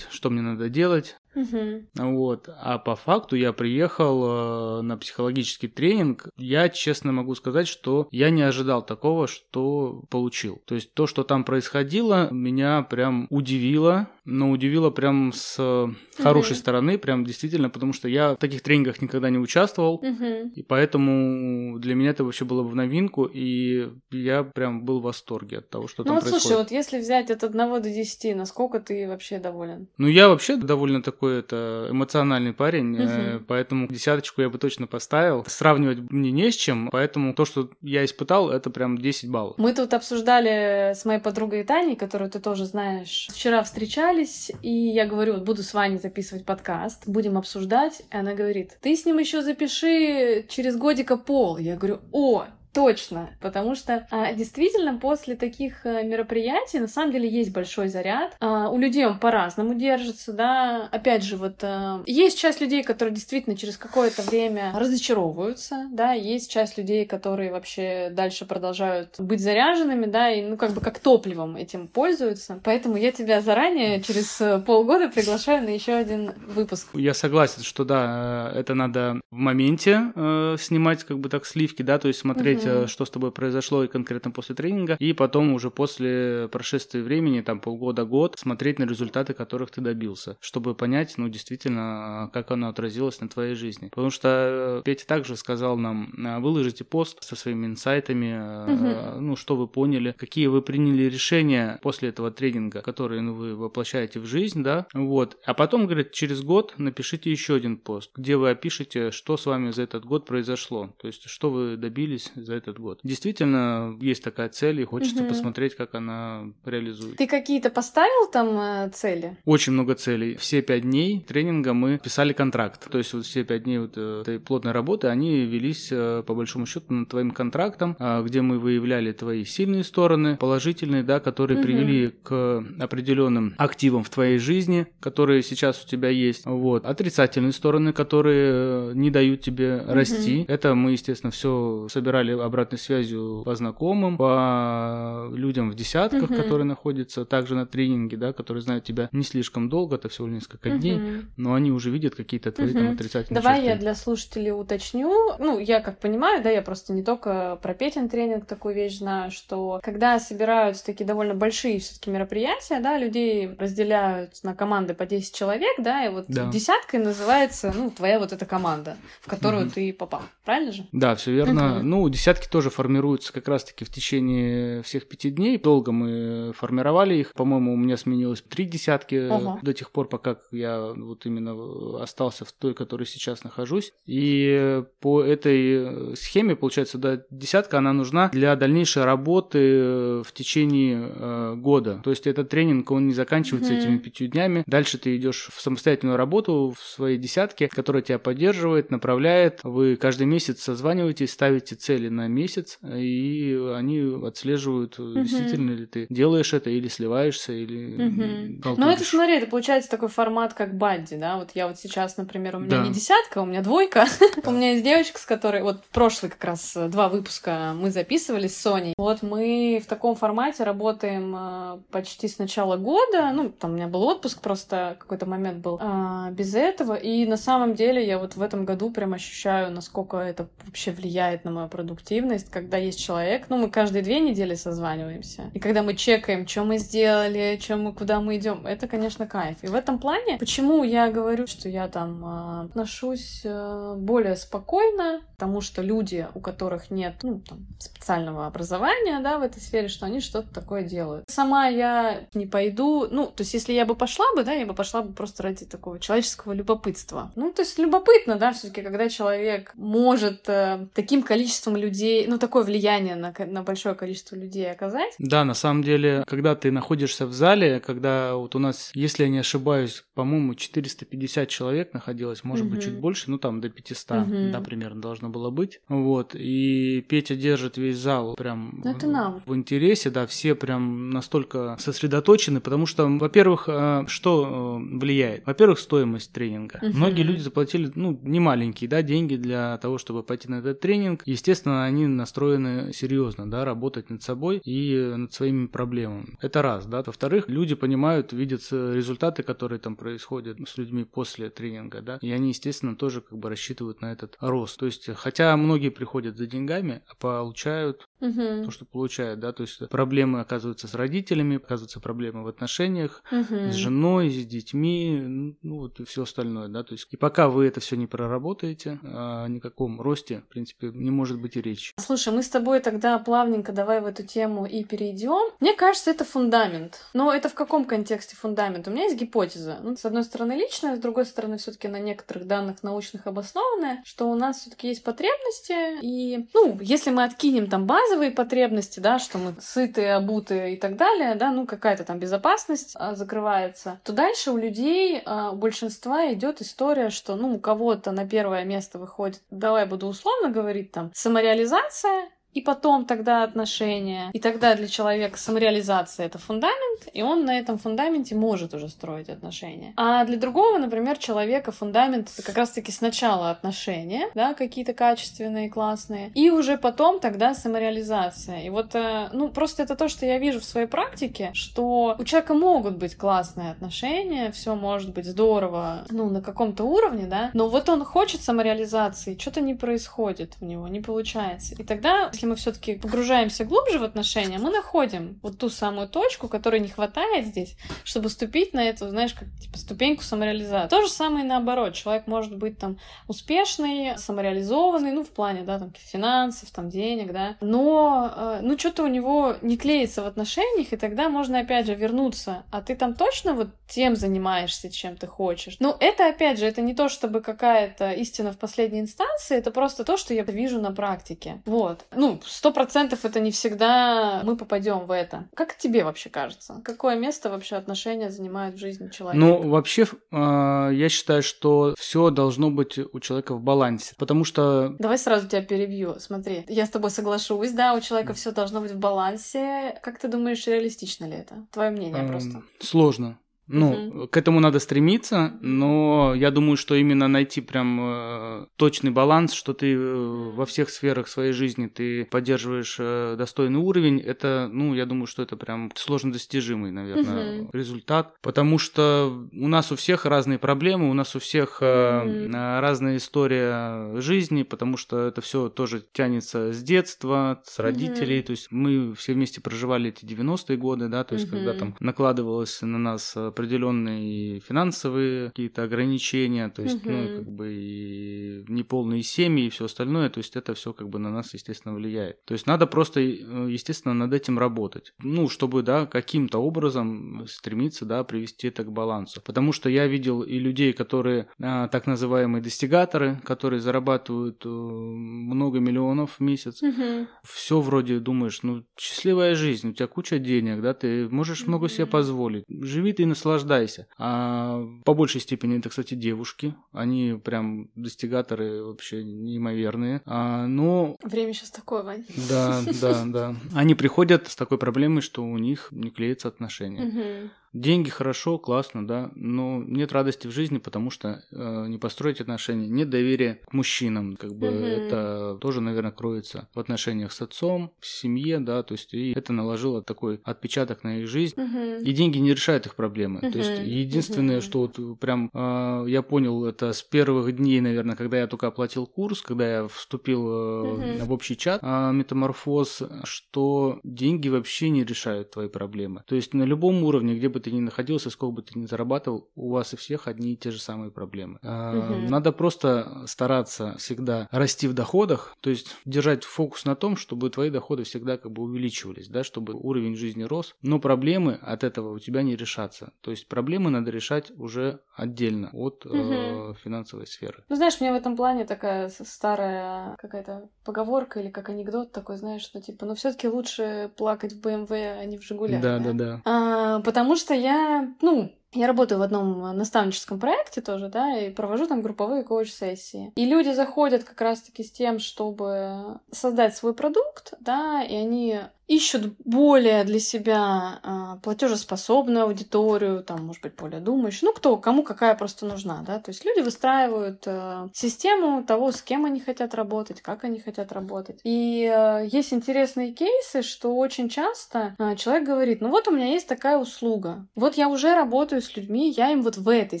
что 0.10 0.30
мне 0.30 0.42
надо 0.42 0.68
делать, 0.68 1.16
Угу. 1.34 1.86
Вот. 1.96 2.48
А 2.48 2.78
по 2.78 2.96
факту 2.96 3.36
я 3.36 3.52
приехал 3.52 4.78
э, 4.78 4.82
на 4.82 4.96
психологический 4.96 5.68
тренинг. 5.68 6.28
Я 6.36 6.68
честно 6.68 7.12
могу 7.12 7.34
сказать, 7.34 7.68
что 7.68 8.08
я 8.10 8.30
не 8.30 8.42
ожидал 8.42 8.84
такого, 8.84 9.26
что 9.26 10.02
получил. 10.10 10.62
То 10.66 10.74
есть 10.74 10.94
то, 10.94 11.06
что 11.06 11.24
там 11.24 11.44
происходило, 11.44 12.28
меня 12.30 12.82
прям 12.82 13.26
удивило, 13.30 14.08
но 14.24 14.50
удивило 14.50 14.90
прям 14.90 15.32
с 15.32 15.58
угу. 15.58 15.94
хорошей 16.18 16.56
стороны, 16.56 16.98
прям 16.98 17.24
действительно, 17.24 17.70
потому 17.70 17.92
что 17.92 18.08
я 18.08 18.34
в 18.34 18.36
таких 18.36 18.62
тренингах 18.62 19.02
никогда 19.02 19.30
не 19.30 19.38
участвовал, 19.38 19.94
угу. 19.96 20.50
и 20.54 20.62
поэтому 20.62 21.78
для 21.78 21.94
меня 21.94 22.10
это 22.10 22.24
вообще 22.24 22.44
было 22.44 22.62
в 22.62 22.74
новинку, 22.74 23.24
и 23.24 23.88
я 24.10 24.44
прям 24.44 24.84
был 24.84 25.00
в 25.00 25.04
восторге 25.04 25.58
от 25.58 25.70
того, 25.70 25.88
что 25.88 26.02
ну 26.02 26.08
там 26.08 26.14
вот 26.16 26.22
происходит. 26.22 26.42
слушай, 26.42 26.58
вот 26.58 26.70
если 26.70 26.98
взять 26.98 27.30
от 27.30 27.44
1 27.44 27.58
до 27.58 27.80
10, 27.80 28.36
насколько 28.36 28.80
ты 28.80 29.08
вообще 29.08 29.38
доволен? 29.38 29.88
Ну 29.98 30.06
я 30.08 30.28
вообще 30.28 30.56
довольно 30.56 31.02
такой 31.02 31.19
такой 31.20 31.40
это 31.40 31.88
эмоциональный 31.90 32.54
парень, 32.54 32.98
угу. 32.98 33.44
поэтому 33.46 33.86
десяточку 33.88 34.40
я 34.40 34.48
бы 34.48 34.56
точно 34.56 34.86
поставил. 34.86 35.44
Сравнивать 35.46 36.10
мне 36.10 36.30
не 36.30 36.50
с 36.50 36.56
чем, 36.56 36.88
поэтому 36.90 37.34
то, 37.34 37.44
что 37.44 37.68
я 37.82 38.06
испытал, 38.06 38.50
это 38.50 38.70
прям 38.70 38.96
10 38.96 39.30
баллов. 39.30 39.58
Мы 39.58 39.74
тут 39.74 39.92
обсуждали 39.92 40.94
с 40.94 41.04
моей 41.04 41.20
подругой 41.20 41.64
Таней, 41.64 41.96
которую 41.96 42.30
ты 42.30 42.40
тоже 42.40 42.64
знаешь. 42.64 43.28
Вчера 43.30 43.62
встречались, 43.62 44.50
и 44.62 44.72
я 44.72 45.06
говорю, 45.06 45.34
вот 45.34 45.42
буду 45.42 45.62
с 45.62 45.74
Ваней 45.74 45.98
записывать 45.98 46.46
подкаст, 46.46 47.06
будем 47.06 47.36
обсуждать. 47.36 48.00
И 48.10 48.16
она 48.16 48.32
говорит, 48.32 48.78
ты 48.80 48.96
с 48.96 49.04
ним 49.04 49.18
еще 49.18 49.42
запиши 49.42 50.46
через 50.48 50.76
годика 50.76 51.18
пол. 51.18 51.58
Я 51.58 51.76
говорю, 51.76 52.00
о, 52.12 52.46
Точно, 52.72 53.30
потому 53.40 53.74
что 53.74 54.06
а, 54.10 54.32
действительно 54.32 54.96
после 54.96 55.34
таких 55.34 55.84
а, 55.84 56.02
мероприятий 56.02 56.78
на 56.78 56.86
самом 56.86 57.12
деле 57.12 57.28
есть 57.28 57.52
большой 57.52 57.88
заряд. 57.88 58.36
А, 58.40 58.68
у 58.70 58.78
людей 58.78 59.06
он 59.06 59.18
по-разному 59.18 59.74
держится, 59.74 60.32
да. 60.32 60.88
Опять 60.92 61.24
же, 61.24 61.36
вот 61.36 61.62
а, 61.62 62.02
есть 62.06 62.38
часть 62.38 62.60
людей, 62.60 62.84
которые 62.84 63.12
действительно 63.12 63.56
через 63.56 63.76
какое-то 63.76 64.22
время 64.22 64.72
разочаровываются, 64.76 65.88
да. 65.90 66.12
Есть 66.12 66.50
часть 66.50 66.78
людей, 66.78 67.06
которые 67.06 67.50
вообще 67.50 68.08
дальше 68.12 68.44
продолжают 68.44 69.16
быть 69.18 69.40
заряженными, 69.40 70.06
да, 70.06 70.30
и 70.30 70.42
ну 70.42 70.56
как 70.56 70.72
бы 70.72 70.80
как 70.80 71.00
топливом 71.00 71.56
этим 71.56 71.88
пользуются. 71.88 72.60
Поэтому 72.62 72.96
я 72.96 73.10
тебя 73.10 73.40
заранее 73.40 74.00
через 74.00 74.40
э, 74.40 74.60
полгода 74.60 75.08
приглашаю 75.08 75.64
на 75.64 75.70
еще 75.70 75.94
один 75.94 76.32
выпуск. 76.46 76.88
Я 76.94 77.14
согласен, 77.14 77.62
что 77.62 77.84
да, 77.84 78.52
э, 78.54 78.60
это 78.60 78.74
надо 78.74 79.20
в 79.30 79.36
моменте 79.36 80.12
э, 80.14 80.56
снимать 80.60 81.02
как 81.04 81.18
бы 81.18 81.28
так 81.28 81.46
сливки, 81.46 81.82
да, 81.82 81.98
то 81.98 82.08
есть 82.08 82.20
смотреть 82.20 82.59
посмотреть, 82.60 82.82
угу. 82.82 82.88
что 82.88 83.04
с 83.04 83.10
тобой 83.10 83.32
произошло 83.32 83.84
и 83.84 83.88
конкретно 83.88 84.30
после 84.30 84.54
тренинга, 84.54 84.96
и 84.98 85.12
потом 85.12 85.52
уже 85.52 85.70
после 85.70 86.48
прошествия 86.50 87.02
времени, 87.02 87.40
там 87.40 87.60
полгода-год, 87.60 88.36
смотреть 88.38 88.78
на 88.78 88.84
результаты, 88.84 89.34
которых 89.34 89.70
ты 89.70 89.80
добился, 89.80 90.36
чтобы 90.40 90.74
понять, 90.74 91.14
ну, 91.16 91.28
действительно, 91.28 92.30
как 92.32 92.50
оно 92.50 92.68
отразилось 92.68 93.20
на 93.20 93.28
твоей 93.28 93.54
жизни. 93.54 93.88
Потому 93.88 94.10
что 94.10 94.80
э, 94.80 94.82
Петя 94.84 95.06
также 95.06 95.36
сказал 95.36 95.76
нам, 95.76 96.12
«А, 96.24 96.40
выложите 96.40 96.84
пост 96.84 97.22
со 97.22 97.36
своими 97.36 97.66
инсайтами, 97.66 98.72
угу. 98.72 99.20
ну, 99.20 99.36
что 99.36 99.56
вы 99.56 99.66
поняли, 99.66 100.14
какие 100.16 100.46
вы 100.46 100.62
приняли 100.62 101.04
решения 101.04 101.78
после 101.82 102.10
этого 102.10 102.30
тренинга, 102.30 102.82
которые 102.82 103.20
ну, 103.20 103.34
вы 103.34 103.56
воплощаете 103.56 104.20
в 104.20 104.26
жизнь, 104.26 104.62
да, 104.62 104.86
вот. 104.94 105.36
А 105.44 105.54
потом, 105.54 105.86
говорит, 105.86 106.12
через 106.12 106.42
год 106.42 106.74
напишите 106.78 107.30
еще 107.30 107.54
один 107.54 107.76
пост, 107.76 108.10
где 108.16 108.36
вы 108.36 108.50
опишете, 108.50 109.10
что 109.10 109.36
с 109.36 109.46
вами 109.46 109.70
за 109.70 109.82
этот 109.82 110.04
год 110.04 110.26
произошло, 110.26 110.94
то 110.98 111.06
есть, 111.06 111.28
что 111.28 111.50
вы 111.50 111.76
добились 111.76 112.32
за 112.34 112.49
этот 112.54 112.78
год. 112.78 113.00
Действительно, 113.02 113.96
есть 114.00 114.22
такая 114.22 114.48
цель, 114.48 114.80
и 114.80 114.84
хочется 114.84 115.22
угу. 115.22 115.30
посмотреть, 115.30 115.74
как 115.74 115.94
она 115.94 116.44
реализуется. 116.64 117.16
Ты 117.16 117.26
какие-то 117.26 117.70
поставил 117.70 118.30
там 118.30 118.58
э, 118.58 118.90
цели? 118.90 119.36
Очень 119.44 119.72
много 119.72 119.94
целей. 119.94 120.36
Все 120.36 120.62
пять 120.62 120.82
дней 120.82 121.24
тренинга 121.26 121.72
мы 121.72 121.98
писали 121.98 122.32
контракт. 122.32 122.90
То 122.90 122.98
есть 122.98 123.12
вот 123.12 123.24
все 123.24 123.44
пять 123.44 123.64
дней 123.64 123.78
вот 123.78 123.92
э, 123.96 124.22
этой 124.22 124.40
плотной 124.40 124.72
работы, 124.72 125.08
они 125.08 125.44
велись 125.44 125.88
э, 125.90 126.22
по 126.26 126.34
большому 126.34 126.66
счету 126.66 126.92
над 126.92 127.08
твоим 127.08 127.30
контрактом, 127.30 127.96
э, 127.98 128.22
где 128.24 128.42
мы 128.42 128.58
выявляли 128.58 129.12
твои 129.12 129.44
сильные 129.44 129.84
стороны, 129.84 130.36
положительные, 130.36 131.02
да, 131.02 131.20
которые 131.20 131.58
угу. 131.58 131.66
привели 131.66 132.10
к 132.22 132.64
определенным 132.78 133.54
активам 133.58 134.04
в 134.04 134.10
твоей 134.10 134.38
жизни, 134.38 134.86
которые 135.00 135.42
сейчас 135.42 135.84
у 135.84 135.88
тебя 135.88 136.08
есть. 136.08 136.46
Вот. 136.46 136.84
Отрицательные 136.84 137.52
стороны, 137.52 137.92
которые 137.92 138.94
не 138.94 139.10
дают 139.10 139.40
тебе 139.40 139.76
угу. 139.76 139.94
расти. 139.94 140.44
Это 140.48 140.74
мы, 140.74 140.92
естественно, 140.92 141.30
все 141.30 141.88
собирали 141.90 142.32
обратной 142.44 142.78
связью 142.78 143.42
по 143.44 143.54
знакомым, 143.54 144.16
по 144.16 145.28
людям 145.32 145.70
в 145.70 145.74
десятках, 145.74 146.30
uh-huh. 146.30 146.36
которые 146.36 146.64
находятся 146.64 147.24
также 147.24 147.54
на 147.54 147.66
тренинге, 147.66 148.16
да, 148.16 148.32
которые 148.32 148.62
знают 148.62 148.84
тебя 148.84 149.08
не 149.12 149.22
слишком 149.22 149.68
долго, 149.68 149.96
это 149.96 150.08
всего 150.08 150.28
несколько 150.28 150.68
uh-huh. 150.68 150.78
дней, 150.78 151.00
но 151.36 151.54
они 151.54 151.72
уже 151.72 151.90
видят 151.90 152.14
какие-то 152.14 152.52
твои 152.52 152.68
uh-huh. 152.68 152.74
там 152.74 152.92
отрицательные 152.92 153.42
Давай 153.42 153.56
черты. 153.58 153.70
я 153.70 153.76
для 153.76 153.94
слушателей 153.94 154.52
уточню. 154.52 155.34
Ну, 155.38 155.58
я 155.58 155.80
как 155.80 155.98
понимаю, 155.98 156.42
да, 156.42 156.50
я 156.50 156.62
просто 156.62 156.92
не 156.92 157.02
только 157.02 157.58
про 157.62 157.74
Петин 157.74 158.08
тренинг 158.08 158.46
такую 158.46 158.74
вещь 158.74 158.98
знаю, 158.98 159.30
что 159.30 159.80
когда 159.82 160.18
собираются 160.18 160.84
такие 160.84 161.04
довольно 161.04 161.34
большие 161.34 161.78
все-таки 161.80 162.10
мероприятия, 162.10 162.80
да, 162.80 162.98
людей 162.98 163.50
разделяют 163.58 164.42
на 164.42 164.54
команды 164.54 164.94
по 164.94 165.06
10 165.06 165.34
человек, 165.34 165.76
да, 165.78 166.04
и 166.06 166.08
вот 166.08 166.26
да. 166.28 166.50
десяткой 166.50 167.00
называется, 167.00 167.72
ну, 167.74 167.90
твоя 167.90 168.18
вот 168.18 168.32
эта 168.32 168.46
команда, 168.46 168.96
в 169.20 169.28
которую 169.28 169.66
uh-huh. 169.66 169.74
ты 169.74 169.92
попал. 169.92 170.22
Правильно 170.44 170.72
же? 170.72 170.86
Да, 170.92 171.14
все 171.14 171.32
верно. 171.32 171.60
Uh-huh. 171.60 171.82
Ну, 171.82 172.08
десятка 172.08 172.29
Десятки 172.30 172.48
тоже 172.48 172.70
формируются 172.70 173.32
как 173.32 173.48
раз-таки 173.48 173.84
в 173.84 173.90
течение 173.90 174.82
всех 174.82 175.08
пяти 175.08 175.30
дней. 175.30 175.58
Долго 175.58 175.90
мы 175.90 176.52
формировали 176.56 177.16
их. 177.16 177.32
По-моему, 177.32 177.72
у 177.72 177.76
меня 177.76 177.96
сменилось 177.96 178.40
три 178.40 178.66
десятки 178.66 179.16
ага. 179.16 179.58
до 179.62 179.74
тех 179.74 179.90
пор, 179.90 180.06
пока 180.08 180.36
я 180.52 180.92
вот 180.96 181.26
именно 181.26 182.00
остался 182.00 182.44
в 182.44 182.52
той, 182.52 182.74
которой 182.74 183.02
сейчас 183.04 183.42
нахожусь. 183.42 183.92
И 184.06 184.84
по 185.00 185.24
этой 185.24 186.14
схеме, 186.14 186.54
получается, 186.54 186.98
да, 186.98 187.20
десятка, 187.30 187.78
она 187.78 187.92
нужна 187.92 188.28
для 188.28 188.54
дальнейшей 188.54 189.02
работы 189.02 190.22
в 190.22 190.32
течение 190.32 191.12
э, 191.12 191.54
года. 191.56 192.00
То 192.04 192.10
есть 192.10 192.28
этот 192.28 192.48
тренинг, 192.48 192.92
он 192.92 193.08
не 193.08 193.14
заканчивается 193.14 193.72
угу. 193.72 193.80
этими 193.80 193.98
пятью 193.98 194.28
днями. 194.28 194.62
Дальше 194.68 194.98
ты 194.98 195.16
идешь 195.16 195.48
в 195.52 195.60
самостоятельную 195.60 196.16
работу 196.16 196.76
в 196.78 196.84
своей 196.84 197.18
десятке, 197.18 197.66
которая 197.66 198.02
тебя 198.02 198.20
поддерживает, 198.20 198.92
направляет. 198.92 199.58
Вы 199.64 199.96
каждый 199.96 200.28
месяц 200.28 200.62
созваниваетесь, 200.62 201.32
ставите 201.32 201.74
цели 201.74 202.08
на 202.08 202.19
на 202.20 202.28
месяц, 202.28 202.78
и 202.82 203.58
они 203.74 204.26
отслеживают, 204.26 204.98
угу. 204.98 205.20
действительно 205.20 205.72
ли 205.72 205.86
ты 205.86 206.06
делаешь 206.10 206.52
это, 206.52 206.70
или 206.70 206.88
сливаешься, 206.88 207.52
или 207.52 208.08
угу. 208.08 208.76
Ну, 208.76 208.88
это, 208.88 209.04
смотри, 209.04 209.36
это 209.36 209.46
получается 209.46 209.90
такой 209.90 210.08
формат, 210.08 210.54
как 210.54 210.76
бадди, 210.76 211.16
да? 211.16 211.36
Вот 211.38 211.50
я 211.54 211.66
вот 211.66 211.78
сейчас, 211.78 212.16
например, 212.16 212.56
у 212.56 212.58
меня 212.60 212.78
да. 212.78 212.86
не 212.86 212.92
десятка, 212.92 213.40
у 213.40 213.46
меня 213.46 213.62
двойка. 213.62 214.06
у 214.44 214.50
меня 214.50 214.72
есть 214.72 214.84
девочка, 214.84 215.18
с 215.18 215.24
которой... 215.24 215.62
Вот 215.62 215.82
прошлый 215.92 216.30
как 216.30 216.44
раз 216.44 216.76
э, 216.76 216.88
два 216.88 217.08
выпуска 217.08 217.72
мы 217.74 217.90
записывались 217.90 218.56
с 218.56 218.60
Соней. 218.60 218.94
Вот 218.96 219.22
мы 219.22 219.80
в 219.82 219.88
таком 219.88 220.14
формате 220.16 220.64
работаем 220.64 221.34
э, 221.36 221.78
почти 221.90 222.28
с 222.28 222.38
начала 222.38 222.76
года. 222.76 223.30
Ну, 223.32 223.50
там 223.50 223.72
у 223.72 223.74
меня 223.74 223.88
был 223.88 224.02
отпуск, 224.02 224.40
просто 224.40 224.96
какой-то 224.98 225.26
момент 225.26 225.58
был 225.58 225.78
а, 225.80 226.30
без 226.30 226.54
этого. 226.54 226.94
И 226.94 227.26
на 227.26 227.36
самом 227.36 227.74
деле 227.74 228.06
я 228.06 228.18
вот 228.18 228.36
в 228.36 228.42
этом 228.42 228.64
году 228.64 228.90
прям 228.90 229.14
ощущаю, 229.14 229.72
насколько 229.72 230.18
это 230.18 230.48
вообще 230.64 230.90
влияет 230.90 231.44
на 231.44 231.50
мою 231.50 231.68
продуктивность 231.68 232.09
продуктивность, 232.10 232.50
когда 232.50 232.76
есть 232.76 233.00
человек, 233.00 233.46
ну, 233.48 233.56
мы 233.56 233.70
каждые 233.70 234.02
две 234.02 234.20
недели 234.20 234.54
созваниваемся, 234.54 235.50
и 235.54 235.60
когда 235.60 235.82
мы 235.82 235.94
чекаем, 235.94 236.46
что 236.46 236.64
мы 236.64 236.78
сделали, 236.78 237.58
что 237.60 237.76
мы, 237.76 237.92
куда 237.92 238.20
мы 238.20 238.36
идем, 238.36 238.66
это, 238.66 238.88
конечно, 238.88 239.26
кайф. 239.26 239.58
И 239.62 239.68
в 239.68 239.74
этом 239.74 239.98
плане, 239.98 240.36
почему 240.38 240.82
я 240.82 241.10
говорю, 241.10 241.46
что 241.46 241.68
я 241.68 241.86
там 241.88 242.24
э, 242.24 242.64
отношусь 242.64 243.42
э, 243.44 243.94
более 243.96 244.36
спокойно 244.36 245.20
тому, 245.40 245.62
что 245.62 245.80
люди, 245.80 246.28
у 246.34 246.40
которых 246.40 246.90
нет 246.90 247.14
ну, 247.22 247.40
там, 247.40 247.66
специального 247.78 248.46
образования 248.46 249.20
да, 249.20 249.38
в 249.38 249.42
этой 249.42 249.60
сфере, 249.60 249.88
что 249.88 250.04
они 250.04 250.20
что-то 250.20 250.52
такое 250.52 250.82
делают. 250.82 251.24
Сама 251.28 251.66
я 251.66 252.28
не 252.34 252.46
пойду, 252.46 253.08
ну, 253.10 253.26
то 253.26 253.40
есть 253.40 253.54
если 253.54 253.72
я 253.72 253.86
бы 253.86 253.94
пошла 253.94 254.26
бы, 254.36 254.44
да, 254.44 254.52
я 254.52 254.66
бы 254.66 254.74
пошла 254.74 255.00
бы 255.00 255.14
просто 255.14 255.42
ради 255.42 255.64
такого 255.64 255.98
человеческого 255.98 256.52
любопытства. 256.52 257.32
Ну, 257.36 257.52
то 257.52 257.62
есть 257.62 257.78
любопытно, 257.78 258.36
да, 258.36 258.52
все 258.52 258.68
таки 258.68 258.82
когда 258.82 259.08
человек 259.08 259.72
может 259.76 260.46
э, 260.48 260.86
таким 260.94 261.22
количеством 261.22 261.74
людей, 261.74 262.26
ну, 262.26 262.38
такое 262.38 262.62
влияние 262.64 263.16
на, 263.16 263.34
на 263.46 263.62
большое 263.62 263.94
количество 263.94 264.36
людей 264.36 264.70
оказать. 264.70 265.14
Да, 265.18 265.44
на 265.44 265.54
самом 265.54 265.82
деле, 265.82 266.22
когда 266.26 266.54
ты 266.54 266.70
находишься 266.70 267.24
в 267.24 267.32
зале, 267.32 267.80
когда 267.80 268.34
вот 268.34 268.54
у 268.54 268.58
нас, 268.58 268.90
если 268.94 269.22
я 269.24 269.30
не 269.30 269.38
ошибаюсь, 269.38 270.04
по-моему, 270.12 270.54
450 270.54 271.48
человек 271.48 271.94
находилось, 271.94 272.44
может 272.44 272.66
угу. 272.66 272.74
быть, 272.74 272.84
чуть 272.84 272.98
больше, 272.98 273.30
ну, 273.30 273.38
там 273.38 273.62
до 273.62 273.70
500, 273.70 274.10
угу. 274.10 274.34
да, 274.52 274.60
примерно 274.60 275.00
должно 275.00 275.29
было 275.30 275.50
быть. 275.50 275.80
Вот, 275.88 276.34
и 276.34 277.04
Петя 277.08 277.36
держит 277.36 277.76
весь 277.76 277.98
зал 277.98 278.34
прям 278.34 278.82
Это 278.84 279.06
нам. 279.06 279.42
в 279.46 279.54
интересе, 279.54 280.10
да, 280.10 280.26
все 280.26 280.54
прям 280.54 281.10
настолько 281.10 281.76
сосредоточены, 281.78 282.60
потому 282.60 282.86
что, 282.86 283.06
во-первых, 283.06 283.64
э, 283.68 284.04
что 284.06 284.78
э, 284.80 284.98
влияет? 284.98 285.46
Во-первых, 285.46 285.78
стоимость 285.78 286.32
тренинга. 286.32 286.78
Угу. 286.82 286.96
Многие 286.96 287.22
люди 287.22 287.40
заплатили, 287.40 287.90
ну, 287.94 288.18
не 288.22 288.40
маленькие, 288.40 288.88
да, 288.88 289.02
деньги 289.02 289.36
для 289.36 289.78
того, 289.78 289.98
чтобы 289.98 290.22
пойти 290.22 290.48
на 290.48 290.56
этот 290.56 290.80
тренинг. 290.80 291.22
Естественно, 291.26 291.84
они 291.84 292.06
настроены 292.06 292.92
серьезно, 292.92 293.50
да, 293.50 293.64
работать 293.64 294.10
над 294.10 294.22
собой 294.22 294.60
и 294.64 295.12
над 295.16 295.32
своими 295.32 295.66
проблемами. 295.66 296.36
Это 296.40 296.62
раз, 296.62 296.86
да. 296.86 297.02
Во-вторых, 297.02 297.48
люди 297.48 297.74
понимают, 297.74 298.32
видят 298.32 298.62
результаты, 298.70 299.42
которые 299.42 299.78
там 299.78 299.96
происходят 299.96 300.58
с 300.66 300.76
людьми 300.78 301.04
после 301.04 301.50
тренинга, 301.50 302.00
да, 302.00 302.18
и 302.20 302.30
они, 302.30 302.48
естественно, 302.48 302.96
тоже 302.96 303.20
как 303.20 303.38
бы 303.38 303.48
рассчитывают 303.48 304.00
на 304.00 304.12
этот 304.12 304.36
рост. 304.40 304.78
То 304.78 304.86
есть, 304.86 305.08
хотя 305.20 305.56
многие 305.56 305.90
приходят 305.90 306.36
за 306.36 306.46
деньгами, 306.46 307.02
а 307.08 307.14
получают 307.14 308.08
угу. 308.20 308.64
то, 308.64 308.70
что 308.70 308.84
получают, 308.84 309.40
да, 309.40 309.52
то 309.52 309.62
есть 309.62 309.88
проблемы 309.88 310.40
оказываются 310.40 310.88
с 310.88 310.94
родителями, 310.94 311.56
оказываются 311.56 312.00
проблемы 312.00 312.42
в 312.42 312.48
отношениях 312.48 313.22
угу. 313.30 313.70
с 313.70 313.74
женой, 313.74 314.30
с 314.30 314.46
детьми, 314.46 315.56
ну 315.62 315.78
вот 315.78 316.00
и 316.00 316.04
все 316.04 316.22
остальное, 316.22 316.68
да, 316.68 316.82
то 316.82 316.94
есть 316.94 317.06
и 317.10 317.16
пока 317.16 317.48
вы 317.48 317.66
это 317.66 317.80
все 317.80 317.96
не 317.96 318.06
проработаете, 318.06 318.98
о 319.02 319.46
никаком 319.46 320.00
росте, 320.00 320.42
в 320.46 320.48
принципе, 320.48 320.90
не 320.92 321.10
может 321.10 321.40
быть 321.40 321.56
и 321.56 321.62
речи. 321.62 321.92
Слушай, 321.98 322.32
мы 322.32 322.42
с 322.42 322.48
тобой 322.48 322.80
тогда 322.80 323.18
плавненько 323.18 323.72
давай 323.72 324.00
в 324.00 324.06
эту 324.06 324.24
тему 324.24 324.66
и 324.66 324.84
перейдем. 324.84 325.52
Мне 325.60 325.74
кажется, 325.74 326.10
это 326.10 326.24
фундамент. 326.24 327.04
Но 327.14 327.32
это 327.32 327.48
в 327.48 327.54
каком 327.54 327.84
контексте 327.84 328.36
фундамент? 328.36 328.88
У 328.88 328.90
меня 328.90 329.04
есть 329.04 329.16
гипотеза. 329.16 329.78
Ну, 329.82 329.96
с 329.96 330.04
одной 330.04 330.24
стороны 330.24 330.52
личная, 330.52 330.96
с 330.96 331.00
другой 331.00 331.26
стороны 331.26 331.58
все-таки 331.58 331.88
на 331.88 331.98
некоторых 331.98 332.46
данных 332.46 332.82
научных 332.82 333.26
обоснованная, 333.26 334.02
что 334.04 334.30
у 334.30 334.34
нас 334.34 334.60
все-таки 334.60 334.88
есть 334.88 335.04
потребности, 335.10 335.98
и, 336.02 336.48
ну, 336.54 336.78
если 336.80 337.10
мы 337.10 337.24
откинем 337.24 337.68
там 337.68 337.86
базовые 337.86 338.30
потребности, 338.30 339.00
да, 339.00 339.18
что 339.18 339.38
мы 339.38 339.54
сыты, 339.60 340.06
обуты 340.06 340.74
и 340.74 340.76
так 340.76 340.96
далее, 340.96 341.34
да, 341.34 341.50
ну 341.50 341.66
какая-то 341.66 342.04
там 342.04 342.20
безопасность 342.20 342.92
а, 342.94 343.16
закрывается, 343.16 344.00
то 344.04 344.12
дальше 344.12 344.52
у 344.52 344.56
людей, 344.56 345.20
а, 345.24 345.50
у 345.50 345.56
большинства 345.56 346.32
идет 346.32 346.60
история, 346.60 347.10
что, 347.10 347.34
ну, 347.34 347.54
у 347.54 347.58
кого-то 347.58 348.12
на 348.12 348.26
первое 348.28 348.64
место 348.64 348.98
выходит, 348.98 349.40
давай 349.50 349.86
буду 349.86 350.06
условно 350.06 350.50
говорить, 350.50 350.92
там, 350.92 351.10
самореализация, 351.12 352.28
и 352.52 352.60
потом 352.60 353.04
тогда 353.04 353.44
отношения. 353.44 354.30
И 354.32 354.40
тогда 354.40 354.74
для 354.74 354.88
человека 354.88 355.38
самореализация— 355.38 356.26
это 356.26 356.38
фундамент, 356.38 357.08
и 357.12 357.22
он 357.22 357.44
на 357.44 357.58
этом 357.58 357.78
фундаменте 357.78 358.34
может 358.34 358.74
уже 358.74 358.88
строить 358.88 359.28
отношения. 359.28 359.92
А 359.96 360.24
для 360.24 360.36
другого, 360.36 360.78
например, 360.78 361.18
человека 361.18 361.72
фундамент— 361.72 362.30
это 362.34 362.42
как 362.42 362.56
раз-таки 362.56 362.92
сначала 362.92 363.50
отношения, 363.50 364.28
да, 364.34 364.54
какие-то 364.54 364.92
качественные, 364.92 365.70
классные, 365.70 366.30
и 366.34 366.50
уже 366.50 366.76
потом 366.76 367.20
тогда 367.20 367.54
самореализация. 367.54 368.62
И 368.62 368.70
вот, 368.70 368.94
э, 368.94 369.28
ну, 369.32 369.48
просто 369.48 369.82
это 369.82 369.94
то, 369.94 370.08
что 370.08 370.26
я 370.26 370.38
вижу 370.38 370.60
в 370.60 370.64
своей 370.64 370.86
практике, 370.86 371.50
что 371.54 372.16
у 372.18 372.24
человека 372.24 372.54
могут 372.54 372.96
быть 372.96 373.16
классные 373.16 373.70
отношения, 373.70 374.50
все 374.50 374.74
может 374.74 375.12
быть 375.12 375.26
здорово, 375.26 376.04
ну, 376.10 376.28
на 376.28 376.42
каком-то 376.42 376.84
уровне, 376.84 377.26
да, 377.26 377.50
но 377.54 377.68
вот 377.68 377.88
он 377.88 378.04
хочет 378.04 378.42
самореализации, 378.42 379.36
что-то 379.38 379.60
не 379.60 379.74
происходит 379.74 380.56
у 380.60 380.64
него, 380.64 380.88
не 380.88 381.00
получается. 381.00 381.74
И 381.76 381.84
тогда, 381.84 382.30
если 382.40 382.46
мы 382.46 382.56
все-таки 382.56 382.94
погружаемся 382.94 383.66
глубже 383.66 383.98
в 383.98 384.02
отношения, 384.02 384.58
мы 384.58 384.70
находим 384.70 385.38
вот 385.42 385.58
ту 385.58 385.68
самую 385.68 386.08
точку, 386.08 386.48
которой 386.48 386.80
не 386.80 386.88
хватает 386.88 387.46
здесь, 387.46 387.76
чтобы 388.02 388.30
ступить 388.30 388.72
на 388.72 388.82
эту, 388.82 389.10
знаешь, 389.10 389.34
как 389.34 389.48
типа 389.60 389.76
ступеньку 389.76 390.22
самореализации. 390.22 390.88
То 390.88 391.02
же 391.02 391.10
самое 391.10 391.44
и 391.44 391.48
наоборот. 391.48 391.92
Человек 391.92 392.26
может 392.26 392.56
быть 392.56 392.78
там 392.78 392.98
успешный, 393.28 394.16
самореализованный, 394.16 395.12
ну, 395.12 395.22
в 395.22 395.28
плане, 395.28 395.64
да, 395.64 395.78
там, 395.78 395.92
финансов, 395.98 396.70
там, 396.70 396.88
денег, 396.88 397.32
да, 397.32 397.56
но, 397.60 398.32
э, 398.34 398.58
ну, 398.62 398.78
что-то 398.78 399.02
у 399.02 399.08
него 399.08 399.56
не 399.60 399.76
клеится 399.76 400.22
в 400.22 400.26
отношениях, 400.26 400.94
и 400.94 400.96
тогда 400.96 401.28
можно, 401.28 401.58
опять 401.60 401.86
же, 401.86 401.94
вернуться. 401.94 402.64
А 402.70 402.80
ты 402.80 402.96
там 402.96 403.14
точно 403.14 403.52
вот 403.52 403.68
тем 403.86 404.16
занимаешься, 404.16 404.90
чем 404.90 405.18
ты 405.18 405.26
хочешь? 405.26 405.76
Ну, 405.78 405.94
это, 406.00 406.28
опять 406.28 406.58
же, 406.58 406.64
это 406.64 406.80
не 406.80 406.94
то, 406.94 407.10
чтобы 407.10 407.42
какая-то 407.42 408.12
истина 408.12 408.52
в 408.52 408.58
последней 408.58 409.00
инстанции, 409.00 409.58
это 409.58 409.70
просто 409.70 410.04
то, 410.04 410.16
что 410.16 410.32
я 410.32 410.42
вижу 410.42 410.80
на 410.80 410.92
практике. 410.92 411.60
Вот. 411.66 412.06
Ну, 412.12 412.29
ну, 412.30 412.40
сто 412.44 412.72
процентов 412.72 413.24
это 413.24 413.40
не 413.40 413.50
всегда 413.50 414.42
мы 414.44 414.56
попадем 414.56 415.06
в 415.06 415.10
это. 415.10 415.48
Как 415.54 415.76
тебе 415.76 416.04
вообще 416.04 416.30
кажется? 416.30 416.80
Какое 416.84 417.16
место 417.16 417.50
вообще 417.50 417.76
отношения 417.76 418.30
занимают 418.30 418.76
в 418.76 418.78
жизни 418.78 419.08
человека? 419.10 419.38
Ну, 419.38 419.68
вообще, 419.68 420.06
э, 420.30 420.90
я 420.92 421.08
считаю, 421.08 421.42
что 421.42 421.94
все 421.98 422.30
должно 422.30 422.70
быть 422.70 422.98
у 422.98 423.20
человека 423.20 423.54
в 423.54 423.62
балансе, 423.62 424.14
потому 424.18 424.44
что... 424.44 424.94
Давай 424.98 425.18
сразу 425.18 425.48
тебя 425.48 425.62
перебью. 425.62 426.18
Смотри, 426.18 426.64
я 426.68 426.86
с 426.86 426.90
тобой 426.90 427.10
соглашусь, 427.10 427.72
да, 427.72 427.94
у 427.94 428.00
человека 428.00 428.34
все 428.34 428.52
должно 428.52 428.80
быть 428.80 428.92
в 428.92 428.98
балансе. 428.98 429.98
Как 430.02 430.18
ты 430.18 430.28
думаешь, 430.28 430.66
реалистично 430.66 431.24
ли 431.24 431.34
это? 431.34 431.66
Твое 431.72 431.90
мнение 431.90 432.26
просто. 432.26 432.62
Сложно. 432.80 433.38
Ну, 433.72 433.90
угу. 433.90 434.28
к 434.28 434.36
этому 434.36 434.58
надо 434.58 434.80
стремиться, 434.80 435.52
но 435.60 436.34
я 436.34 436.50
думаю, 436.50 436.76
что 436.76 436.96
именно 436.96 437.28
найти 437.28 437.60
прям 437.60 438.00
э, 438.02 438.66
точный 438.76 439.12
баланс, 439.12 439.52
что 439.52 439.74
ты 439.74 439.94
э, 439.94 440.50
во 440.54 440.66
всех 440.66 440.90
сферах 440.90 441.28
своей 441.28 441.52
жизни 441.52 441.86
ты 441.86 442.24
поддерживаешь 442.24 442.96
э, 442.98 443.36
достойный 443.38 443.78
уровень, 443.78 444.20
это, 444.20 444.68
ну, 444.72 444.94
я 444.94 445.06
думаю, 445.06 445.26
что 445.26 445.42
это 445.42 445.56
прям 445.56 445.92
сложно 445.94 446.32
достижимый, 446.32 446.90
наверное, 446.90 447.62
угу. 447.62 447.70
результат, 447.72 448.34
потому 448.42 448.78
что 448.78 449.46
у 449.52 449.68
нас 449.68 449.92
у 449.92 449.96
всех 449.96 450.26
разные 450.26 450.58
проблемы, 450.58 451.08
у 451.08 451.14
нас 451.14 451.36
у 451.36 451.38
всех 451.38 451.78
э, 451.80 452.46
угу. 452.46 452.52
разная 452.52 453.18
история 453.18 454.20
жизни, 454.20 454.64
потому 454.64 454.96
что 454.96 455.28
это 455.28 455.40
все 455.42 455.68
тоже 455.68 456.02
тянется 456.12 456.72
с 456.72 456.82
детства, 456.82 457.62
с 457.64 457.78
родителей, 457.78 458.40
угу. 458.40 458.46
то 458.46 458.50
есть 458.50 458.66
мы 458.70 459.14
все 459.14 459.32
вместе 459.34 459.60
проживали 459.60 460.08
эти 460.08 460.24
90-е 460.24 460.76
годы, 460.76 461.06
да, 461.06 461.22
то 461.22 461.34
есть 461.34 461.46
угу. 461.46 461.56
когда 461.56 461.74
там 461.74 461.94
накладывалось 462.00 462.82
на 462.82 462.98
нас 462.98 463.34
э, 463.36 463.52
определенные 463.60 464.60
финансовые 464.60 465.48
какие-то 465.48 465.82
ограничения, 465.82 466.68
то 466.68 466.82
есть, 466.82 467.04
угу. 467.04 467.10
ну, 467.10 467.36
как 467.36 467.50
бы 467.50 467.72
и 467.72 468.64
неполные 468.68 469.22
семьи 469.22 469.66
и 469.66 469.70
все 469.70 469.84
остальное, 469.84 470.30
то 470.30 470.38
есть 470.38 470.56
это 470.56 470.74
все 470.74 470.92
как 470.92 471.08
бы 471.08 471.18
на 471.18 471.30
нас, 471.30 471.52
естественно, 471.52 471.94
влияет. 471.94 472.42
То 472.46 472.54
есть 472.54 472.66
надо 472.66 472.86
просто, 472.86 473.20
э, 473.20 473.34
естественно, 473.68 474.14
над 474.14 474.32
этим 474.32 474.58
работать. 474.58 475.12
Ну, 475.22 475.48
чтобы, 475.48 475.82
да, 475.82 476.06
каким-то 476.06 476.58
образом 476.58 477.46
стремиться, 477.46 478.06
да, 478.06 478.24
привести 478.24 478.68
это 478.68 478.84
к 478.84 478.92
балансу. 478.92 479.42
Потому 479.44 479.72
что 479.72 479.90
я 479.90 480.06
видел 480.06 480.42
и 480.42 480.58
людей, 480.58 480.92
которые 480.92 481.48
а, 481.60 481.88
так 481.88 482.06
называемые 482.06 482.62
достигаторы, 482.62 483.40
которые 483.44 483.80
зарабатывают 483.80 484.64
э, 484.64 484.68
много 484.68 485.80
миллионов 485.80 486.36
в 486.38 486.40
месяц. 486.40 486.82
Угу. 486.82 487.26
Все 487.44 487.80
вроде 487.80 488.20
думаешь, 488.20 488.62
ну, 488.62 488.84
счастливая 488.98 489.54
жизнь, 489.54 489.90
у 489.90 489.92
тебя 489.92 490.06
куча 490.06 490.38
денег, 490.38 490.80
да, 490.80 490.94
ты 490.94 491.28
можешь 491.28 491.66
много 491.66 491.88
себе 491.88 492.06
позволить. 492.06 492.64
Живи 492.68 493.12
ты 493.12 493.24
и 493.24 493.26
наслаждайся 493.26 493.49
наслаждайся. 493.50 494.06
А 494.18 494.82
по 495.04 495.14
большей 495.14 495.40
степени 495.40 495.78
это, 495.78 495.88
кстати, 495.88 496.14
девушки. 496.14 496.74
Они 496.92 497.40
прям 497.42 497.90
достигаторы 497.94 498.82
вообще 498.84 499.24
неимоверные. 499.24 500.22
А, 500.24 500.66
но... 500.66 501.16
Время 501.22 501.52
сейчас 501.52 501.70
такое, 501.70 502.02
Вань. 502.02 502.24
Да, 502.48 502.82
да, 503.00 503.24
да. 503.26 503.56
Они 503.74 503.94
приходят 503.94 504.48
с 504.48 504.56
такой 504.56 504.78
проблемой, 504.78 505.22
что 505.22 505.42
у 505.42 505.58
них 505.58 505.88
не 505.90 506.10
клеятся 506.10 506.48
отношения. 506.48 507.50
Угу. 507.72 507.82
Деньги 507.82 508.10
хорошо, 508.10 508.58
классно, 508.58 509.06
да, 509.06 509.30
но 509.34 509.82
нет 509.86 510.12
радости 510.12 510.46
в 510.46 510.50
жизни, 510.50 510.78
потому 510.78 511.10
что 511.10 511.44
э, 511.52 511.86
не 511.88 511.98
построить 511.98 512.40
отношения, 512.40 512.88
нет 512.88 513.10
доверия 513.10 513.60
к 513.68 513.72
мужчинам, 513.72 514.36
как 514.36 514.54
бы 514.54 514.66
mm 514.66 514.80
это 514.90 515.58
тоже, 515.60 515.80
наверное, 515.80 516.10
кроется 516.10 516.68
в 516.74 516.80
отношениях 516.80 517.32
с 517.32 517.40
отцом, 517.40 517.92
в 518.00 518.06
семье, 518.06 518.58
да, 518.58 518.82
то 518.82 518.92
есть 518.92 519.14
и 519.14 519.32
это 519.32 519.52
наложило 519.52 520.02
такой 520.02 520.40
отпечаток 520.44 521.04
на 521.04 521.20
их 521.20 521.28
жизнь, 521.28 521.54
mm 521.56 522.02
и 522.02 522.12
деньги 522.12 522.38
не 522.38 522.50
решают 522.50 522.86
их 522.86 522.96
проблемы, 522.96 523.40
mm 523.40 523.52
то 523.52 523.58
есть 523.58 523.80
единственное, 523.84 524.58
mm 524.58 524.60
что 524.62 524.80
вот 524.80 525.20
прям 525.20 525.50
э, 525.52 526.04
я 526.08 526.22
понял 526.22 526.64
это 526.64 526.92
с 526.92 527.02
первых 527.02 527.54
дней, 527.54 527.80
наверное, 527.80 528.16
когда 528.16 528.38
я 528.38 528.46
только 528.46 528.66
оплатил 528.66 529.06
курс, 529.06 529.42
когда 529.42 529.70
я 529.70 529.88
вступил 529.88 530.48
э, 530.48 531.24
в 531.24 531.32
общий 531.32 531.56
чат 531.56 531.80
э, 531.82 532.12
метаморфоз, 532.12 533.02
что 533.24 534.00
деньги 534.02 534.48
вообще 534.48 534.90
не 534.90 535.04
решают 535.04 535.52
твои 535.52 535.68
проблемы, 535.68 536.24
то 536.26 536.34
есть 536.34 536.52
на 536.52 536.64
любом 536.64 537.04
уровне, 537.04 537.36
где 537.36 537.48
бы 537.48 537.59
бы 537.60 537.64
ты 537.64 537.70
ни 537.70 537.80
находился, 537.80 538.30
сколько 538.30 538.54
бы 538.54 538.62
ты 538.62 538.78
ни 538.78 538.86
зарабатывал, 538.86 539.48
у 539.54 539.70
вас 539.70 539.92
и 539.92 539.96
всех 539.96 540.26
одни 540.26 540.54
и 540.54 540.56
те 540.56 540.70
же 540.70 540.80
самые 540.80 541.10
проблемы. 541.10 541.58
Угу. 541.62 542.28
Надо 542.28 542.52
просто 542.52 543.24
стараться 543.26 543.96
всегда 543.98 544.48
расти 544.50 544.88
в 544.88 544.94
доходах, 544.94 545.56
то 545.60 545.70
есть 545.70 545.96
держать 546.04 546.44
фокус 546.44 546.84
на 546.84 546.96
том, 546.96 547.16
чтобы 547.16 547.50
твои 547.50 547.70
доходы 547.70 548.04
всегда 548.04 548.38
как 548.38 548.52
бы 548.52 548.62
увеличивались, 548.62 549.28
да, 549.28 549.44
чтобы 549.44 549.74
уровень 549.74 550.16
жизни 550.16 550.42
рос, 550.42 550.74
но 550.82 550.98
проблемы 550.98 551.54
от 551.54 551.84
этого 551.84 552.14
у 552.14 552.18
тебя 552.18 552.42
не 552.42 552.56
решатся. 552.56 553.12
То 553.20 553.30
есть 553.30 553.48
проблемы 553.48 553.90
надо 553.90 554.10
решать 554.10 554.50
уже 554.56 555.00
отдельно 555.14 555.70
от 555.72 556.06
угу. 556.06 556.16
э, 556.16 556.74
финансовой 556.82 557.26
сферы. 557.26 557.64
Ну, 557.68 557.76
знаешь, 557.76 558.00
мне 558.00 558.12
в 558.12 558.16
этом 558.16 558.36
плане 558.36 558.64
такая 558.64 559.10
старая 559.10 560.16
какая-то 560.18 560.68
поговорка 560.84 561.40
или 561.40 561.50
как 561.50 561.68
анекдот 561.68 562.12
такой, 562.12 562.36
знаешь, 562.36 562.62
что 562.62 562.80
типа, 562.80 563.06
ну 563.06 563.14
все-таки 563.14 563.48
лучше 563.48 564.10
плакать 564.16 564.54
в 564.54 564.60
БМВ, 564.60 564.90
а 564.90 565.24
не 565.24 565.36
в 565.38 565.42
Жигулях. 565.42 565.82
Да, 565.82 565.98
да, 565.98 566.12
да. 566.12 566.12
да. 566.12 566.42
А, 566.44 567.00
потому 567.00 567.36
что 567.36 567.49
я, 567.54 568.14
ну, 568.20 568.52
я 568.72 568.86
работаю 568.86 569.18
в 569.18 569.22
одном 569.22 569.76
наставническом 569.76 570.38
проекте 570.38 570.80
тоже, 570.80 571.08
да, 571.08 571.36
и 571.36 571.50
провожу 571.50 571.86
там 571.86 572.02
групповые 572.02 572.44
коуч-сессии. 572.44 573.32
И 573.34 573.44
люди 573.44 573.70
заходят 573.70 574.24
как 574.24 574.40
раз-таки 574.40 574.84
с 574.84 574.92
тем, 574.92 575.18
чтобы 575.18 576.20
создать 576.30 576.76
свой 576.76 576.94
продукт, 576.94 577.54
да, 577.60 578.02
и 578.02 578.14
они 578.14 578.60
ищут 578.90 579.34
более 579.44 580.02
для 580.02 580.18
себя 580.18 581.00
э, 581.04 581.40
платежеспособную 581.44 582.46
аудиторию, 582.46 583.22
там, 583.22 583.46
может 583.46 583.62
быть, 583.62 583.76
более 583.76 584.00
думающую, 584.00 584.48
ну, 584.48 584.52
кто, 584.52 584.76
кому 584.78 585.04
какая 585.04 585.36
просто 585.36 585.64
нужна, 585.64 586.02
да, 586.04 586.18
то 586.18 586.32
есть 586.32 586.44
люди 586.44 586.58
выстраивают 586.60 587.44
э, 587.46 587.88
систему 587.92 588.64
того, 588.64 588.90
с 588.90 589.00
кем 589.00 589.26
они 589.26 589.38
хотят 589.38 589.76
работать, 589.76 590.20
как 590.20 590.42
они 590.42 590.58
хотят 590.58 590.90
работать. 590.90 591.38
И 591.44 591.88
э, 591.88 592.26
есть 592.32 592.52
интересные 592.52 593.12
кейсы, 593.12 593.62
что 593.62 593.94
очень 593.96 594.28
часто 594.28 594.96
э, 594.98 595.14
человек 595.14 595.46
говорит, 595.46 595.80
ну 595.80 595.90
вот 595.90 596.08
у 596.08 596.10
меня 596.10 596.26
есть 596.26 596.48
такая 596.48 596.76
услуга, 596.76 597.46
вот 597.54 597.76
я 597.76 597.88
уже 597.88 598.16
работаю 598.16 598.60
с 598.60 598.76
людьми, 598.76 599.14
я 599.16 599.30
им 599.30 599.42
вот 599.42 599.56
в 599.56 599.68
этой 599.68 600.00